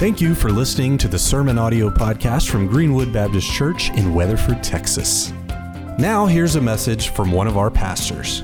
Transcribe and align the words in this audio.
Thank 0.00 0.22
you 0.22 0.34
for 0.34 0.50
listening 0.50 0.96
to 0.96 1.08
the 1.08 1.18
Sermon 1.18 1.58
Audio 1.58 1.90
Podcast 1.90 2.48
from 2.48 2.66
Greenwood 2.66 3.12
Baptist 3.12 3.52
Church 3.52 3.90
in 3.90 4.14
Weatherford, 4.14 4.62
Texas. 4.62 5.30
Now, 5.98 6.24
here's 6.24 6.56
a 6.56 6.60
message 6.62 7.10
from 7.10 7.30
one 7.30 7.46
of 7.46 7.58
our 7.58 7.70
pastors. 7.70 8.42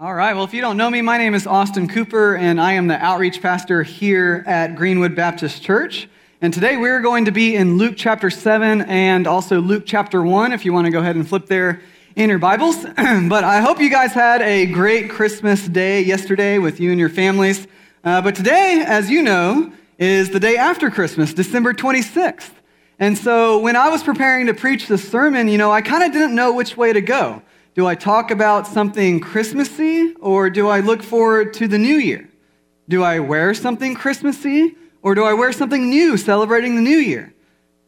All 0.00 0.14
right, 0.14 0.34
well, 0.34 0.42
if 0.42 0.52
you 0.52 0.60
don't 0.60 0.76
know 0.76 0.90
me, 0.90 1.02
my 1.02 1.18
name 1.18 1.36
is 1.36 1.46
Austin 1.46 1.86
Cooper, 1.86 2.34
and 2.34 2.60
I 2.60 2.72
am 2.72 2.88
the 2.88 2.96
outreach 2.96 3.40
pastor 3.40 3.84
here 3.84 4.42
at 4.48 4.74
Greenwood 4.74 5.14
Baptist 5.14 5.62
Church. 5.62 6.08
And 6.40 6.52
today 6.52 6.76
we're 6.76 7.00
going 7.00 7.26
to 7.26 7.30
be 7.30 7.54
in 7.54 7.78
Luke 7.78 7.94
chapter 7.96 8.28
7 8.28 8.80
and 8.80 9.28
also 9.28 9.60
Luke 9.60 9.84
chapter 9.86 10.20
1, 10.24 10.50
if 10.50 10.64
you 10.64 10.72
want 10.72 10.86
to 10.86 10.90
go 10.90 10.98
ahead 10.98 11.14
and 11.14 11.28
flip 11.28 11.46
there 11.46 11.80
in 12.16 12.28
your 12.28 12.40
Bibles. 12.40 12.84
but 12.96 13.44
I 13.44 13.60
hope 13.60 13.78
you 13.78 13.88
guys 13.88 14.14
had 14.14 14.42
a 14.42 14.66
great 14.66 15.10
Christmas 15.10 15.68
day 15.68 16.02
yesterday 16.02 16.58
with 16.58 16.80
you 16.80 16.90
and 16.90 16.98
your 16.98 17.08
families. 17.08 17.68
Uh, 18.02 18.20
but 18.20 18.34
today, 18.34 18.82
as 18.84 19.08
you 19.08 19.22
know, 19.22 19.72
is 19.98 20.30
the 20.30 20.38
day 20.38 20.56
after 20.56 20.90
Christmas, 20.90 21.34
December 21.34 21.74
26th. 21.74 22.50
And 23.00 23.18
so 23.18 23.58
when 23.58 23.74
I 23.74 23.88
was 23.88 24.02
preparing 24.02 24.46
to 24.46 24.54
preach 24.54 24.86
this 24.86 25.08
sermon, 25.08 25.48
you 25.48 25.58
know, 25.58 25.72
I 25.72 25.82
kind 25.82 26.04
of 26.04 26.12
didn't 26.12 26.34
know 26.34 26.52
which 26.52 26.76
way 26.76 26.92
to 26.92 27.00
go. 27.00 27.42
Do 27.74 27.86
I 27.86 27.96
talk 27.96 28.30
about 28.30 28.66
something 28.66 29.20
Christmassy 29.20 30.14
or 30.20 30.50
do 30.50 30.68
I 30.68 30.80
look 30.80 31.02
forward 31.02 31.52
to 31.54 31.68
the 31.68 31.78
new 31.78 31.96
year? 31.96 32.28
Do 32.88 33.02
I 33.02 33.18
wear 33.18 33.54
something 33.54 33.94
Christmassy 33.94 34.76
or 35.02 35.14
do 35.14 35.24
I 35.24 35.32
wear 35.32 35.52
something 35.52 35.90
new 35.90 36.16
celebrating 36.16 36.76
the 36.76 36.82
new 36.82 36.98
year? 36.98 37.34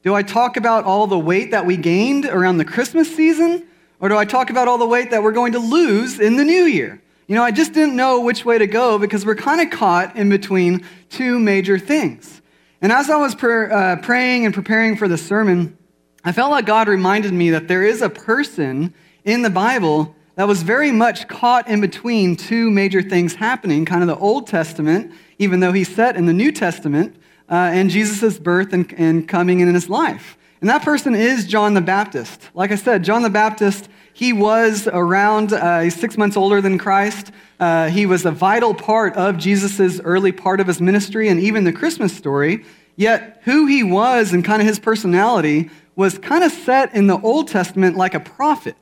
Do 0.02 0.14
I 0.14 0.22
talk 0.22 0.56
about 0.56 0.84
all 0.84 1.06
the 1.06 1.18
weight 1.18 1.52
that 1.52 1.66
we 1.66 1.76
gained 1.76 2.24
around 2.24 2.58
the 2.58 2.64
Christmas 2.64 3.14
season 3.14 3.66
or 4.00 4.08
do 4.08 4.16
I 4.16 4.24
talk 4.24 4.50
about 4.50 4.66
all 4.66 4.78
the 4.78 4.86
weight 4.86 5.10
that 5.10 5.22
we're 5.22 5.32
going 5.32 5.52
to 5.52 5.58
lose 5.58 6.18
in 6.18 6.36
the 6.36 6.44
new 6.44 6.64
year? 6.64 7.00
You 7.30 7.36
know, 7.36 7.44
I 7.44 7.52
just 7.52 7.72
didn't 7.72 7.94
know 7.94 8.22
which 8.22 8.44
way 8.44 8.58
to 8.58 8.66
go 8.66 8.98
because 8.98 9.24
we're 9.24 9.36
kind 9.36 9.60
of 9.60 9.70
caught 9.70 10.16
in 10.16 10.28
between 10.28 10.84
two 11.10 11.38
major 11.38 11.78
things. 11.78 12.42
And 12.82 12.90
as 12.90 13.08
I 13.08 13.18
was 13.18 13.36
uh, 13.36 13.98
praying 14.02 14.46
and 14.46 14.52
preparing 14.52 14.96
for 14.96 15.06
the 15.06 15.16
sermon, 15.16 15.78
I 16.24 16.32
felt 16.32 16.50
like 16.50 16.66
God 16.66 16.88
reminded 16.88 17.32
me 17.32 17.50
that 17.50 17.68
there 17.68 17.84
is 17.84 18.02
a 18.02 18.10
person 18.10 18.92
in 19.22 19.42
the 19.42 19.48
Bible 19.48 20.12
that 20.34 20.48
was 20.48 20.64
very 20.64 20.90
much 20.90 21.28
caught 21.28 21.68
in 21.68 21.80
between 21.80 22.34
two 22.34 22.68
major 22.68 23.00
things 23.00 23.36
happening, 23.36 23.84
kind 23.84 24.02
of 24.02 24.08
the 24.08 24.18
Old 24.18 24.48
Testament, 24.48 25.12
even 25.38 25.60
though 25.60 25.70
he's 25.70 25.94
set 25.94 26.16
in 26.16 26.26
the 26.26 26.32
New 26.32 26.50
Testament, 26.50 27.14
uh, 27.48 27.54
and 27.54 27.90
Jesus' 27.90 28.40
birth 28.40 28.72
and, 28.72 28.92
and 28.98 29.28
coming 29.28 29.60
in 29.60 29.72
his 29.72 29.88
life. 29.88 30.36
And 30.60 30.68
that 30.68 30.82
person 30.82 31.14
is 31.14 31.46
John 31.46 31.74
the 31.74 31.80
Baptist. 31.80 32.50
Like 32.54 32.72
I 32.72 32.74
said, 32.74 33.04
John 33.04 33.22
the 33.22 33.30
Baptist 33.30 33.88
he 34.12 34.32
was 34.32 34.86
around, 34.86 35.52
uh, 35.52 35.88
six 35.90 36.16
months 36.18 36.36
older 36.36 36.60
than 36.60 36.78
Christ. 36.78 37.32
Uh, 37.58 37.88
he 37.88 38.06
was 38.06 38.24
a 38.24 38.30
vital 38.30 38.74
part 38.74 39.14
of 39.16 39.38
Jesus' 39.38 40.00
early 40.00 40.32
part 40.32 40.60
of 40.60 40.66
his 40.66 40.80
ministry 40.80 41.28
and 41.28 41.40
even 41.40 41.64
the 41.64 41.72
Christmas 41.72 42.16
story. 42.16 42.64
Yet, 42.96 43.40
who 43.44 43.66
he 43.66 43.82
was 43.82 44.32
and 44.32 44.44
kind 44.44 44.60
of 44.60 44.68
his 44.68 44.78
personality 44.78 45.70
was 45.96 46.18
kind 46.18 46.44
of 46.44 46.52
set 46.52 46.94
in 46.94 47.06
the 47.06 47.18
Old 47.20 47.48
Testament 47.48 47.96
like 47.96 48.14
a 48.14 48.20
prophet. 48.20 48.76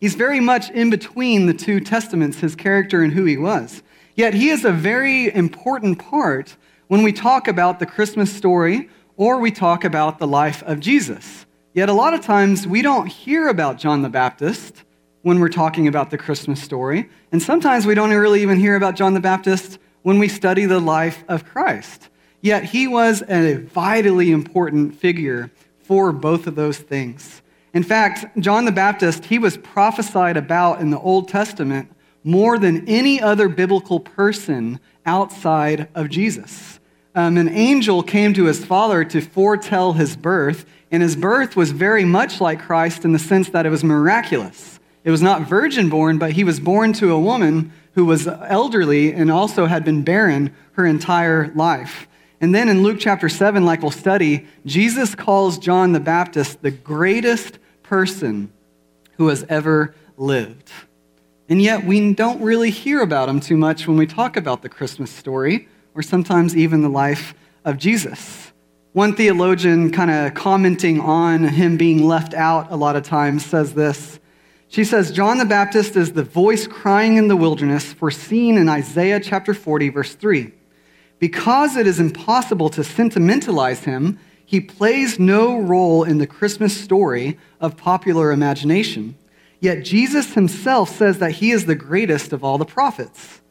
He's 0.00 0.14
very 0.14 0.40
much 0.40 0.70
in 0.70 0.90
between 0.90 1.46
the 1.46 1.54
two 1.54 1.80
testaments, 1.80 2.40
his 2.40 2.54
character 2.54 3.02
and 3.02 3.12
who 3.12 3.24
he 3.24 3.36
was. 3.36 3.82
Yet, 4.14 4.34
he 4.34 4.50
is 4.50 4.64
a 4.64 4.72
very 4.72 5.34
important 5.34 5.98
part 5.98 6.56
when 6.88 7.02
we 7.02 7.12
talk 7.12 7.48
about 7.48 7.78
the 7.78 7.86
Christmas 7.86 8.32
story 8.32 8.88
or 9.16 9.38
we 9.38 9.50
talk 9.50 9.84
about 9.84 10.18
the 10.18 10.26
life 10.26 10.62
of 10.64 10.80
Jesus. 10.80 11.45
Yet 11.76 11.90
a 11.90 11.92
lot 11.92 12.14
of 12.14 12.22
times 12.22 12.66
we 12.66 12.80
don't 12.80 13.06
hear 13.06 13.48
about 13.48 13.76
John 13.76 14.00
the 14.00 14.08
Baptist 14.08 14.82
when 15.20 15.40
we're 15.40 15.50
talking 15.50 15.88
about 15.88 16.10
the 16.10 16.16
Christmas 16.16 16.62
story. 16.62 17.10
And 17.32 17.42
sometimes 17.42 17.84
we 17.84 17.94
don't 17.94 18.08
really 18.12 18.40
even 18.40 18.58
hear 18.58 18.76
about 18.76 18.96
John 18.96 19.12
the 19.12 19.20
Baptist 19.20 19.78
when 20.00 20.18
we 20.18 20.26
study 20.26 20.64
the 20.64 20.80
life 20.80 21.22
of 21.28 21.44
Christ. 21.44 22.08
Yet 22.40 22.64
he 22.64 22.88
was 22.88 23.22
a 23.28 23.56
vitally 23.56 24.30
important 24.30 24.94
figure 24.94 25.50
for 25.80 26.12
both 26.12 26.46
of 26.46 26.54
those 26.54 26.78
things. 26.78 27.42
In 27.74 27.82
fact, 27.82 28.24
John 28.38 28.64
the 28.64 28.72
Baptist, 28.72 29.26
he 29.26 29.38
was 29.38 29.58
prophesied 29.58 30.38
about 30.38 30.80
in 30.80 30.88
the 30.88 30.98
Old 30.98 31.28
Testament 31.28 31.92
more 32.24 32.58
than 32.58 32.88
any 32.88 33.20
other 33.20 33.50
biblical 33.50 34.00
person 34.00 34.80
outside 35.04 35.88
of 35.94 36.08
Jesus. 36.08 36.80
Um, 37.14 37.36
an 37.36 37.48
angel 37.48 38.02
came 38.02 38.32
to 38.32 38.44
his 38.44 38.64
father 38.64 39.04
to 39.04 39.20
foretell 39.20 39.92
his 39.92 40.16
birth, 40.16 40.64
and 40.90 41.02
his 41.02 41.16
birth 41.16 41.56
was 41.56 41.72
very 41.72 42.04
much 42.04 42.40
like 42.40 42.60
Christ 42.60 43.04
in 43.04 43.12
the 43.12 43.18
sense 43.18 43.48
that 43.50 43.66
it 43.66 43.70
was 43.70 43.82
miraculous. 43.82 44.78
It 45.04 45.10
was 45.10 45.22
not 45.22 45.48
virgin 45.48 45.88
born, 45.88 46.18
but 46.18 46.32
he 46.32 46.44
was 46.44 46.60
born 46.60 46.92
to 46.94 47.12
a 47.12 47.18
woman 47.18 47.72
who 47.94 48.04
was 48.04 48.26
elderly 48.26 49.12
and 49.12 49.30
also 49.30 49.66
had 49.66 49.84
been 49.84 50.02
barren 50.02 50.54
her 50.72 50.86
entire 50.86 51.52
life. 51.54 52.08
And 52.40 52.54
then 52.54 52.68
in 52.68 52.82
Luke 52.82 52.98
chapter 53.00 53.28
7, 53.28 53.64
like 53.64 53.82
we'll 53.82 53.90
study, 53.90 54.46
Jesus 54.66 55.14
calls 55.14 55.58
John 55.58 55.92
the 55.92 56.00
Baptist 56.00 56.60
the 56.62 56.70
greatest 56.70 57.58
person 57.82 58.52
who 59.16 59.28
has 59.28 59.44
ever 59.48 59.94
lived. 60.16 60.70
And 61.48 61.62
yet 61.62 61.84
we 61.84 62.12
don't 62.12 62.42
really 62.42 62.70
hear 62.70 63.00
about 63.00 63.28
him 63.28 63.40
too 63.40 63.56
much 63.56 63.86
when 63.86 63.96
we 63.96 64.06
talk 64.06 64.36
about 64.36 64.62
the 64.62 64.68
Christmas 64.68 65.10
story 65.10 65.68
or 65.94 66.02
sometimes 66.02 66.56
even 66.56 66.82
the 66.82 66.88
life 66.88 67.34
of 67.64 67.78
Jesus. 67.78 68.52
One 68.96 69.14
theologian, 69.14 69.92
kind 69.92 70.10
of 70.10 70.32
commenting 70.32 71.02
on 71.02 71.44
him 71.44 71.76
being 71.76 72.08
left 72.08 72.32
out 72.32 72.72
a 72.72 72.76
lot 72.76 72.96
of 72.96 73.02
times, 73.02 73.44
says 73.44 73.74
this. 73.74 74.18
She 74.68 74.84
says, 74.84 75.12
John 75.12 75.36
the 75.36 75.44
Baptist 75.44 75.96
is 75.96 76.14
the 76.14 76.22
voice 76.22 76.66
crying 76.66 77.18
in 77.18 77.28
the 77.28 77.36
wilderness, 77.36 77.92
foreseen 77.92 78.56
in 78.56 78.70
Isaiah 78.70 79.20
chapter 79.20 79.52
40, 79.52 79.90
verse 79.90 80.14
3. 80.14 80.50
Because 81.18 81.76
it 81.76 81.86
is 81.86 82.00
impossible 82.00 82.70
to 82.70 82.82
sentimentalize 82.82 83.80
him, 83.80 84.18
he 84.46 84.62
plays 84.62 85.18
no 85.18 85.58
role 85.58 86.02
in 86.02 86.16
the 86.16 86.26
Christmas 86.26 86.74
story 86.74 87.38
of 87.60 87.76
popular 87.76 88.32
imagination. 88.32 89.14
Yet 89.60 89.84
Jesus 89.84 90.32
himself 90.32 90.88
says 90.88 91.18
that 91.18 91.32
he 91.32 91.50
is 91.50 91.66
the 91.66 91.74
greatest 91.74 92.32
of 92.32 92.42
all 92.42 92.56
the 92.56 92.64
prophets. 92.64 93.42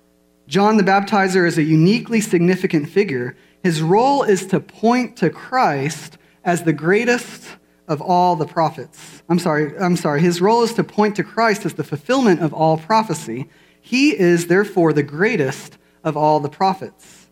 John 0.48 0.78
the 0.78 0.84
Baptizer 0.84 1.48
is 1.48 1.60
a 1.60 1.64
uniquely 1.64 2.20
significant 2.20 2.90
figure 2.90 3.38
his 3.66 3.82
role 3.82 4.22
is 4.22 4.46
to 4.46 4.60
point 4.60 5.18
to 5.18 5.32
Christ 5.32 6.20
as 6.44 6.62
the 6.62 6.72
greatest 6.72 7.48
of 7.88 8.00
all 8.00 8.36
the 8.36 8.46
prophets. 8.46 9.24
I'm 9.28 9.40
sorry, 9.40 9.76
I'm 9.80 9.96
sorry. 9.96 10.22
His 10.22 10.40
role 10.40 10.62
is 10.62 10.76
to 10.76 10.84
point 10.84 11.16
to 11.16 11.24
Christ 11.24 11.66
as 11.66 11.74
the 11.74 11.84
fulfillment 11.84 12.44
of 12.44 12.54
all 12.54 12.78
prophecy. 12.78 13.50
He 13.82 14.16
is 14.16 14.46
therefore 14.46 14.94
the 14.94 15.02
greatest 15.02 15.80
of 16.04 16.16
all 16.16 16.40
the 16.40 16.48
prophets. 16.48 17.26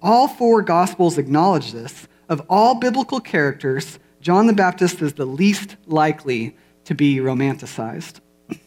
All 0.00 0.28
four 0.28 0.62
gospels 0.62 1.18
acknowledge 1.18 1.72
this. 1.72 2.08
Of 2.30 2.40
all 2.48 2.76
biblical 2.76 3.20
characters, 3.20 3.98
John 4.22 4.46
the 4.46 4.54
Baptist 4.54 5.02
is 5.02 5.12
the 5.12 5.26
least 5.26 5.76
likely 5.84 6.56
to 6.84 6.94
be 6.94 7.16
romanticized. 7.16 8.20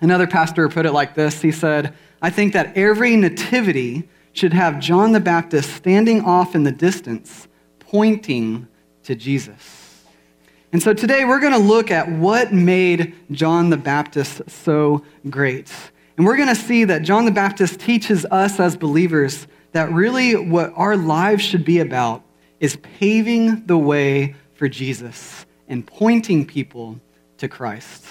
Another 0.00 0.28
pastor 0.28 0.68
put 0.68 0.86
it 0.86 0.92
like 0.92 1.16
this. 1.16 1.42
He 1.42 1.50
said, 1.50 1.94
I 2.22 2.30
think 2.30 2.52
that 2.52 2.76
every 2.76 3.16
nativity 3.16 4.08
should 4.38 4.52
have 4.52 4.78
John 4.78 5.10
the 5.10 5.20
Baptist 5.20 5.74
standing 5.74 6.22
off 6.22 6.54
in 6.54 6.62
the 6.62 6.70
distance, 6.70 7.48
pointing 7.80 8.68
to 9.02 9.16
Jesus. 9.16 10.04
And 10.72 10.80
so 10.80 10.94
today 10.94 11.24
we're 11.24 11.40
going 11.40 11.54
to 11.54 11.58
look 11.58 11.90
at 11.90 12.08
what 12.08 12.52
made 12.52 13.16
John 13.32 13.70
the 13.70 13.76
Baptist 13.76 14.48
so 14.48 15.04
great. 15.28 15.72
And 16.16 16.24
we're 16.24 16.36
going 16.36 16.48
to 16.48 16.54
see 16.54 16.84
that 16.84 17.02
John 17.02 17.24
the 17.24 17.32
Baptist 17.32 17.80
teaches 17.80 18.24
us 18.26 18.60
as 18.60 18.76
believers 18.76 19.48
that 19.72 19.90
really 19.90 20.36
what 20.36 20.72
our 20.76 20.96
lives 20.96 21.42
should 21.42 21.64
be 21.64 21.80
about 21.80 22.22
is 22.60 22.76
paving 22.76 23.66
the 23.66 23.78
way 23.78 24.36
for 24.54 24.68
Jesus 24.68 25.46
and 25.66 25.84
pointing 25.84 26.46
people 26.46 27.00
to 27.38 27.48
Christ. 27.48 28.04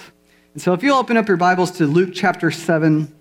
And 0.54 0.62
so 0.62 0.74
if 0.74 0.84
you'll 0.84 0.98
open 0.98 1.16
up 1.16 1.28
your 1.30 1.38
Bibles 1.38 1.72
to 1.78 1.86
Luke 1.86 2.10
chapter 2.14 2.52
7, 2.52 3.14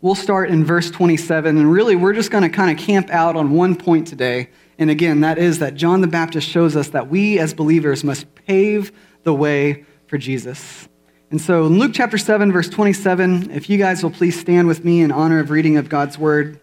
We'll 0.00 0.14
start 0.14 0.50
in 0.50 0.64
verse 0.64 0.92
27, 0.92 1.58
and 1.58 1.72
really 1.72 1.96
we're 1.96 2.12
just 2.12 2.30
going 2.30 2.44
to 2.44 2.48
kind 2.48 2.70
of 2.70 2.84
camp 2.84 3.10
out 3.10 3.34
on 3.34 3.50
one 3.50 3.74
point 3.74 4.06
today. 4.06 4.48
And 4.78 4.90
again, 4.90 5.22
that 5.22 5.38
is 5.38 5.58
that 5.58 5.74
John 5.74 6.02
the 6.02 6.06
Baptist 6.06 6.48
shows 6.48 6.76
us 6.76 6.90
that 6.90 7.08
we 7.08 7.40
as 7.40 7.52
believers 7.52 8.04
must 8.04 8.32
pave 8.46 8.92
the 9.24 9.34
way 9.34 9.84
for 10.06 10.16
Jesus. 10.16 10.88
And 11.32 11.40
so 11.40 11.66
in 11.66 11.80
Luke 11.80 11.90
chapter 11.94 12.16
7, 12.16 12.52
verse 12.52 12.68
27, 12.68 13.50
if 13.50 13.68
you 13.68 13.76
guys 13.76 14.04
will 14.04 14.12
please 14.12 14.38
stand 14.38 14.68
with 14.68 14.84
me 14.84 15.00
in 15.00 15.10
honor 15.10 15.40
of 15.40 15.50
reading 15.50 15.76
of 15.76 15.88
God's 15.88 16.16
word. 16.16 16.60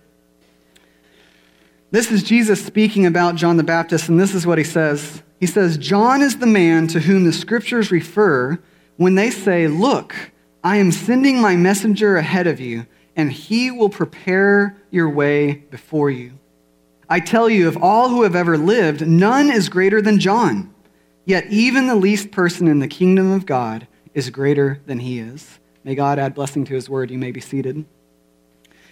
This 1.92 2.12
is 2.12 2.24
Jesus 2.24 2.66
speaking 2.66 3.06
about 3.06 3.36
John 3.36 3.58
the 3.58 3.64
Baptist, 3.64 4.08
and 4.08 4.18
this 4.18 4.34
is 4.34 4.48
what 4.48 4.60
he 4.60 4.64
says. 4.64 5.24
He 5.42 5.46
says, 5.46 5.78
John 5.78 6.22
is 6.22 6.40
the 6.40 6.48
man 6.48 6.88
to 6.88 7.02
whom 7.02 7.26
the 7.26 7.34
scriptures 7.34 7.92
refer 7.92 8.60
when 8.96 9.16
they 9.16 9.30
say, 9.30 9.68
Look, 9.68 10.16
I 10.64 10.78
am 10.78 10.94
sending 10.94 11.42
my 11.42 11.58
messenger 11.58 12.16
ahead 12.16 12.48
of 12.48 12.62
you 12.62 12.86
and 13.16 13.32
he 13.32 13.72
will 13.72 13.90
prepare 13.90 14.78
your 14.92 15.10
way 15.10 15.54
before 15.54 16.10
you. 16.10 16.34
I 17.10 17.20
tell 17.20 17.50
you, 17.50 17.68
of 17.68 17.82
all 17.82 18.10
who 18.10 18.24
have 18.24 18.36
ever 18.36 18.58
lived, 18.58 19.06
none 19.08 19.52
is 19.52 19.70
greater 19.70 20.02
than 20.02 20.20
John. 20.20 20.74
Yet 21.24 21.48
even 21.48 21.88
the 21.88 21.96
least 21.96 22.32
person 22.32 22.68
in 22.68 22.80
the 22.80 22.88
kingdom 22.88 23.32
of 23.32 23.46
God 23.46 23.88
is 24.14 24.30
greater 24.30 24.82
than 24.86 25.00
he 25.00 25.20
is. 25.20 25.60
May 25.84 25.96
God 25.96 26.20
add 26.20 26.34
blessing 26.34 26.66
to 26.66 26.74
his 26.74 26.90
word. 26.90 27.12
You 27.12 27.18
may 27.18 27.32
be 27.32 27.42
seated. 27.42 27.86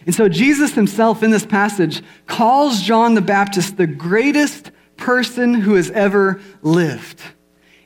And 0.05 0.13
so 0.13 0.29
Jesus 0.29 0.73
himself 0.73 1.23
in 1.23 1.31
this 1.31 1.45
passage 1.45 2.03
calls 2.27 2.81
John 2.81 3.13
the 3.13 3.21
Baptist 3.21 3.77
the 3.77 3.87
greatest 3.87 4.71
person 4.97 5.53
who 5.53 5.75
has 5.75 5.89
ever 5.91 6.41
lived. 6.61 7.21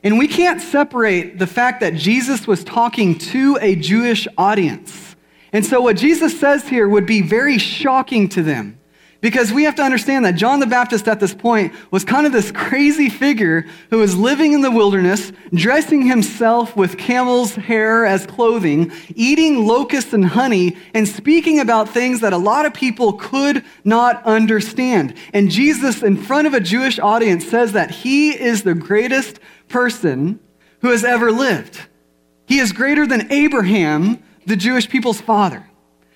And 0.02 0.18
we 0.18 0.28
can't 0.28 0.60
separate 0.60 1.38
the 1.38 1.46
fact 1.46 1.80
that 1.80 1.94
Jesus 1.94 2.46
was 2.46 2.64
talking 2.64 3.18
to 3.18 3.58
a 3.60 3.76
Jewish 3.76 4.28
audience. 4.36 5.07
And 5.52 5.64
so 5.64 5.80
what 5.80 5.96
Jesus 5.96 6.38
says 6.38 6.68
here 6.68 6.88
would 6.88 7.06
be 7.06 7.22
very 7.22 7.58
shocking 7.58 8.28
to 8.30 8.42
them. 8.42 8.78
Because 9.20 9.52
we 9.52 9.64
have 9.64 9.74
to 9.76 9.82
understand 9.82 10.24
that 10.24 10.36
John 10.36 10.60
the 10.60 10.66
Baptist 10.66 11.08
at 11.08 11.18
this 11.18 11.34
point 11.34 11.72
was 11.90 12.04
kind 12.04 12.24
of 12.24 12.30
this 12.30 12.52
crazy 12.52 13.08
figure 13.08 13.66
who 13.90 13.98
was 13.98 14.16
living 14.16 14.52
in 14.52 14.60
the 14.60 14.70
wilderness, 14.70 15.32
dressing 15.52 16.02
himself 16.06 16.76
with 16.76 16.96
camel's 16.96 17.56
hair 17.56 18.06
as 18.06 18.26
clothing, 18.26 18.92
eating 19.16 19.66
locusts 19.66 20.12
and 20.12 20.24
honey, 20.24 20.76
and 20.94 21.08
speaking 21.08 21.58
about 21.58 21.88
things 21.88 22.20
that 22.20 22.32
a 22.32 22.38
lot 22.38 22.64
of 22.64 22.72
people 22.72 23.14
could 23.14 23.64
not 23.82 24.22
understand. 24.24 25.14
And 25.32 25.50
Jesus, 25.50 26.04
in 26.04 26.16
front 26.16 26.46
of 26.46 26.54
a 26.54 26.60
Jewish 26.60 27.00
audience, 27.00 27.44
says 27.44 27.72
that 27.72 27.90
he 27.90 28.30
is 28.30 28.62
the 28.62 28.74
greatest 28.74 29.40
person 29.66 30.38
who 30.80 30.90
has 30.90 31.02
ever 31.02 31.32
lived. 31.32 31.88
He 32.46 32.60
is 32.60 32.70
greater 32.70 33.04
than 33.04 33.32
Abraham, 33.32 34.22
the 34.48 34.56
Jewish 34.56 34.88
people's 34.88 35.20
father. 35.20 35.68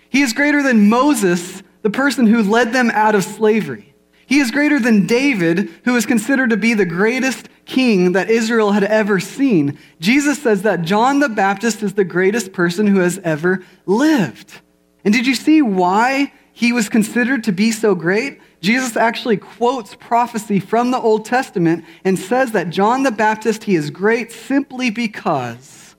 He 0.09 0.23
is 0.23 0.33
greater 0.33 0.63
than 0.63 0.89
Moses, 0.89 1.63
the 1.83 1.91
person 1.91 2.27
who 2.27 2.43
led 2.43 2.73
them 2.73 2.91
out 2.91 3.15
of 3.15 3.25
slavery. 3.25 3.95
He 4.27 4.39
is 4.39 4.51
greater 4.51 4.81
than 4.81 5.07
David, 5.07 5.71
who 5.85 5.95
is 5.97 6.07
considered 6.07 6.51
to 6.51 6.57
be 6.57 6.73
the 6.73 6.87
greatest 6.87 7.49
king 7.67 8.13
that 8.13 8.31
Israel 8.31 8.73
had 8.73 8.85
ever 8.85 9.21
seen. 9.21 9.79
Jesus 10.01 10.39
says 10.43 10.63
that 10.63 10.83
John 10.83 11.21
the 11.21 11.29
Baptist 11.29 11.83
is 11.83 11.93
the 11.93 12.05
greatest 12.05 12.53
person 12.53 12.87
who 12.87 13.01
has 13.01 13.19
ever 13.19 13.63
lived. 13.85 14.61
And 15.05 15.13
did 15.13 15.27
you 15.27 15.35
see 15.35 15.61
why 15.61 16.33
he 16.53 16.73
was 16.73 16.89
considered 16.89 17.45
to 17.45 17.53
be 17.53 17.71
so 17.71 17.95
great? 17.95 18.41
Jesus 18.63 18.97
actually 18.97 19.37
quotes 19.37 19.95
prophecy 19.97 20.61
from 20.61 20.91
the 20.91 21.01
Old 21.01 21.27
Testament 21.27 21.85
and 22.05 22.19
says 22.19 22.53
that 22.53 22.71
John 22.71 23.03
the 23.03 23.11
Baptist, 23.11 23.65
he 23.65 23.75
is 23.75 23.91
great 23.91 24.33
simply 24.33 24.89
because 24.89 25.95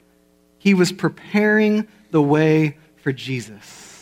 he 0.57 0.73
was 0.73 0.91
preparing 0.91 1.87
the 2.13 2.21
way 2.21 2.77
for 3.01 3.11
Jesus 3.11 3.93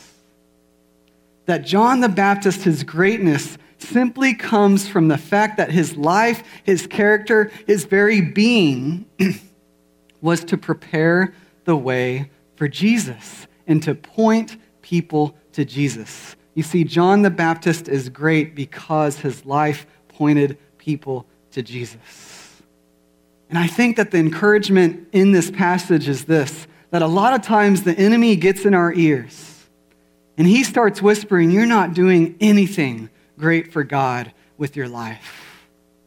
that 1.52 1.66
John 1.66 2.00
the 2.00 2.08
Baptist, 2.08 2.64
his 2.64 2.84
greatness, 2.84 3.58
simply 3.78 4.34
comes 4.34 4.88
from 4.88 5.10
the 5.10 5.18
fact 5.18 5.58
that 5.58 5.70
his 5.70 5.98
life, 5.98 6.44
his 6.64 6.88
character, 6.88 7.52
his 7.68 7.84
very 7.84 8.22
being 8.22 9.06
was 10.22 10.46
to 10.46 10.58
prepare 10.58 11.34
the 11.66 11.76
way 11.76 12.30
for 12.56 12.70
Jesus 12.70 13.48
and 13.68 13.84
to 13.84 13.96
point 13.96 14.56
people 14.82 15.36
to 15.52 15.66
Jesus. 15.66 16.38
You 16.54 16.64
see, 16.64 16.86
John 16.86 17.22
the 17.22 17.30
Baptist 17.30 17.90
is 17.90 18.08
great 18.08 18.56
because 18.56 19.20
his 19.20 19.46
life 19.46 19.86
pointed 20.08 20.58
people 20.78 21.26
to 21.52 21.62
Jesus. 21.62 22.62
And 23.50 23.60
I 23.60 23.68
think 23.68 23.98
that 23.98 24.12
the 24.12 24.20
encouragement 24.20 25.10
in 25.12 25.34
this 25.34 25.52
passage 25.52 26.08
is 26.08 26.24
this 26.24 26.68
that 26.92 27.02
a 27.02 27.08
lot 27.08 27.34
of 27.34 27.42
times 27.42 27.84
the 27.84 27.98
enemy 27.98 28.36
gets 28.36 28.66
in 28.66 28.74
our 28.74 28.94
ears 28.94 29.66
and 30.38 30.48
he 30.48 30.64
starts 30.64 31.02
whispering, 31.02 31.52
You're 31.52 31.66
not 31.66 31.94
doing 31.94 32.36
anything 32.40 33.10
great 33.38 33.74
for 33.74 33.84
God 33.84 34.32
with 34.58 34.76
your 34.76 34.88
life. 34.88 35.40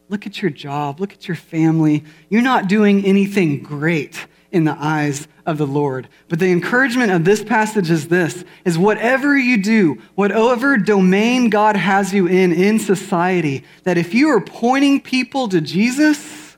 Look 0.09 0.27
at 0.27 0.41
your 0.41 0.51
job. 0.51 1.01
Look 1.01 1.13
at 1.13 1.27
your 1.27 1.37
family. 1.37 2.05
You're 2.29 2.43
not 2.43 2.69
doing 2.69 3.05
anything 3.05 3.63
great 3.63 4.27
in 4.53 4.65
the 4.65 4.77
eyes 4.79 5.27
of 5.47 5.59
the 5.59 5.67
Lord. 5.67 6.09
But 6.29 6.39
the 6.39 6.53
encouragement 6.53 7.11
of 7.11 7.25
this 7.25 7.43
passage 7.43 7.91
is 7.91 8.09
this 8.09 8.45
is 8.65 8.79
whatever 8.79 9.37
you 9.37 9.61
do, 9.63 10.01
whatever 10.15 10.77
domain 10.77 11.51
God 11.51 11.77
has 11.77 12.15
you 12.15 12.27
in 12.27 12.53
in 12.53 12.79
society, 12.79 13.65
that 13.83 13.99
if 13.99 14.15
you 14.15 14.29
are 14.29 14.41
pointing 14.41 15.01
people 15.01 15.49
to 15.49 15.61
Jesus, 15.61 16.57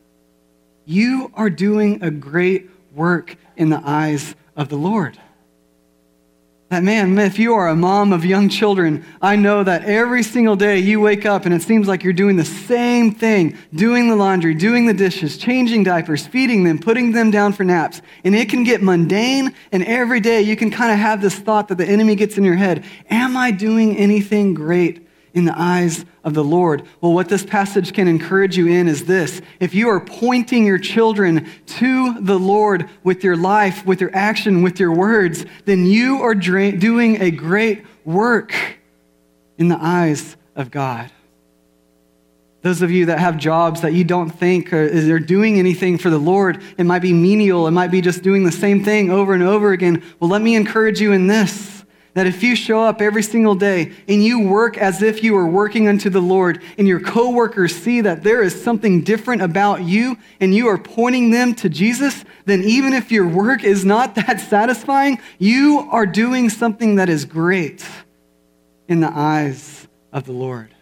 you 0.84 1.30
are 1.34 1.50
doing 1.50 2.02
a 2.02 2.10
great 2.10 2.70
work 2.96 3.36
in 3.56 3.68
the 3.68 3.80
eyes 3.84 4.34
of 4.56 4.68
the 4.68 4.76
Lord. 4.76 5.18
That 6.68 6.82
man, 6.82 7.16
if 7.16 7.38
you 7.38 7.54
are 7.54 7.68
a 7.68 7.76
mom 7.76 8.12
of 8.12 8.24
young 8.24 8.48
children, 8.48 9.04
I 9.22 9.36
know 9.36 9.62
that 9.62 9.84
every 9.84 10.24
single 10.24 10.56
day 10.56 10.80
you 10.80 11.00
wake 11.00 11.24
up 11.24 11.44
and 11.44 11.54
it 11.54 11.62
seems 11.62 11.86
like 11.86 12.02
you're 12.02 12.12
doing 12.12 12.34
the 12.34 12.44
same 12.44 13.14
thing 13.14 13.56
doing 13.72 14.08
the 14.08 14.16
laundry, 14.16 14.52
doing 14.52 14.86
the 14.86 14.92
dishes, 14.92 15.38
changing 15.38 15.84
diapers, 15.84 16.26
feeding 16.26 16.64
them, 16.64 16.80
putting 16.80 17.12
them 17.12 17.30
down 17.30 17.52
for 17.52 17.62
naps. 17.62 18.02
And 18.24 18.34
it 18.34 18.48
can 18.48 18.64
get 18.64 18.82
mundane, 18.82 19.54
and 19.70 19.84
every 19.84 20.18
day 20.18 20.42
you 20.42 20.56
can 20.56 20.72
kind 20.72 20.90
of 20.90 20.98
have 20.98 21.22
this 21.22 21.36
thought 21.36 21.68
that 21.68 21.78
the 21.78 21.86
enemy 21.86 22.16
gets 22.16 22.36
in 22.36 22.42
your 22.42 22.56
head 22.56 22.84
Am 23.10 23.36
I 23.36 23.52
doing 23.52 23.96
anything 23.96 24.52
great 24.52 25.05
in 25.36 25.44
the 25.44 25.54
eyes 25.54 26.06
of 26.24 26.32
the 26.32 26.42
Lord. 26.42 26.82
Well, 27.02 27.12
what 27.12 27.28
this 27.28 27.44
passage 27.44 27.92
can 27.92 28.08
encourage 28.08 28.56
you 28.56 28.68
in 28.68 28.88
is 28.88 29.04
this 29.04 29.42
if 29.60 29.74
you 29.74 29.90
are 29.90 30.00
pointing 30.00 30.64
your 30.64 30.78
children 30.78 31.46
to 31.66 32.18
the 32.20 32.38
Lord 32.38 32.88
with 33.04 33.22
your 33.22 33.36
life, 33.36 33.84
with 33.84 34.00
your 34.00 34.10
action, 34.16 34.62
with 34.62 34.80
your 34.80 34.92
words, 34.92 35.44
then 35.66 35.84
you 35.84 36.22
are 36.22 36.34
doing 36.34 37.20
a 37.20 37.30
great 37.30 37.84
work 38.06 38.54
in 39.58 39.68
the 39.68 39.78
eyes 39.78 40.36
of 40.56 40.70
God. 40.70 41.10
Those 42.62 42.80
of 42.80 42.90
you 42.90 43.06
that 43.06 43.18
have 43.18 43.36
jobs 43.36 43.82
that 43.82 43.92
you 43.92 44.04
don't 44.04 44.30
think 44.30 44.72
are, 44.72 44.86
are 44.86 45.20
doing 45.20 45.58
anything 45.58 45.98
for 45.98 46.08
the 46.08 46.18
Lord, 46.18 46.62
it 46.78 46.84
might 46.84 47.02
be 47.02 47.12
menial, 47.12 47.66
it 47.66 47.72
might 47.72 47.90
be 47.90 48.00
just 48.00 48.22
doing 48.22 48.44
the 48.44 48.50
same 48.50 48.82
thing 48.82 49.10
over 49.10 49.34
and 49.34 49.42
over 49.42 49.72
again. 49.72 50.02
Well, 50.18 50.30
let 50.30 50.40
me 50.40 50.56
encourage 50.56 50.98
you 50.98 51.12
in 51.12 51.26
this 51.26 51.75
that 52.16 52.26
if 52.26 52.42
you 52.42 52.56
show 52.56 52.80
up 52.80 53.02
every 53.02 53.22
single 53.22 53.54
day 53.54 53.92
and 54.08 54.24
you 54.24 54.40
work 54.40 54.78
as 54.78 55.02
if 55.02 55.22
you 55.22 55.36
are 55.36 55.46
working 55.46 55.86
unto 55.86 56.08
the 56.08 56.22
Lord, 56.22 56.62
and 56.78 56.88
your 56.88 56.98
coworkers 56.98 57.76
see 57.76 58.00
that 58.00 58.22
there 58.22 58.42
is 58.42 58.58
something 58.64 59.02
different 59.02 59.42
about 59.42 59.82
you 59.82 60.16
and 60.40 60.54
you 60.54 60.66
are 60.66 60.78
pointing 60.78 61.30
them 61.30 61.54
to 61.56 61.68
Jesus, 61.68 62.24
then 62.46 62.64
even 62.64 62.94
if 62.94 63.12
your 63.12 63.28
work 63.28 63.64
is 63.64 63.84
not 63.84 64.14
that 64.26 64.40
satisfying, 64.40 65.18
you 65.38 65.86
are 65.92 66.06
doing 66.06 66.48
something 66.48 66.94
that 66.94 67.10
is 67.10 67.26
great 67.26 67.86
in 68.88 69.00
the 69.00 69.12
eyes 69.12 69.86
of 70.10 70.24
the 70.24 70.32
Lord. 70.32 70.74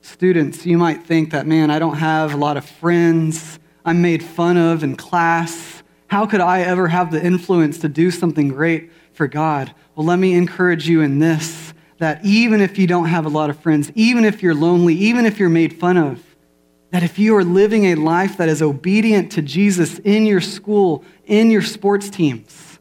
Students, 0.00 0.64
you 0.64 0.78
might 0.78 1.02
think 1.02 1.32
that, 1.32 1.44
man, 1.44 1.72
I 1.72 1.80
don't 1.80 1.96
have 1.96 2.34
a 2.34 2.36
lot 2.36 2.56
of 2.56 2.64
friends. 2.64 3.58
I'm 3.84 4.00
made 4.00 4.22
fun 4.22 4.56
of 4.56 4.84
in 4.84 4.94
class. 4.94 5.82
How 6.06 6.24
could 6.24 6.40
I 6.40 6.60
ever 6.60 6.86
have 6.86 7.10
the 7.10 7.20
influence 7.20 7.78
to 7.80 7.88
do 7.88 8.12
something 8.12 8.46
great 8.46 8.92
for 9.12 9.26
God. 9.26 9.74
Well, 9.94 10.06
let 10.06 10.18
me 10.18 10.34
encourage 10.34 10.88
you 10.88 11.00
in 11.00 11.18
this 11.18 11.74
that 11.98 12.24
even 12.24 12.60
if 12.60 12.78
you 12.78 12.86
don't 12.88 13.06
have 13.06 13.26
a 13.26 13.28
lot 13.28 13.48
of 13.48 13.58
friends, 13.60 13.92
even 13.94 14.24
if 14.24 14.42
you're 14.42 14.56
lonely, 14.56 14.94
even 14.94 15.24
if 15.24 15.38
you're 15.38 15.48
made 15.48 15.78
fun 15.78 15.96
of, 15.96 16.20
that 16.90 17.04
if 17.04 17.16
you 17.16 17.36
are 17.36 17.44
living 17.44 17.84
a 17.86 17.94
life 17.94 18.38
that 18.38 18.48
is 18.48 18.60
obedient 18.60 19.30
to 19.32 19.40
Jesus 19.40 20.00
in 20.00 20.26
your 20.26 20.40
school, 20.40 21.04
in 21.26 21.50
your 21.50 21.62
sports 21.62 22.10
teams, 22.10 22.80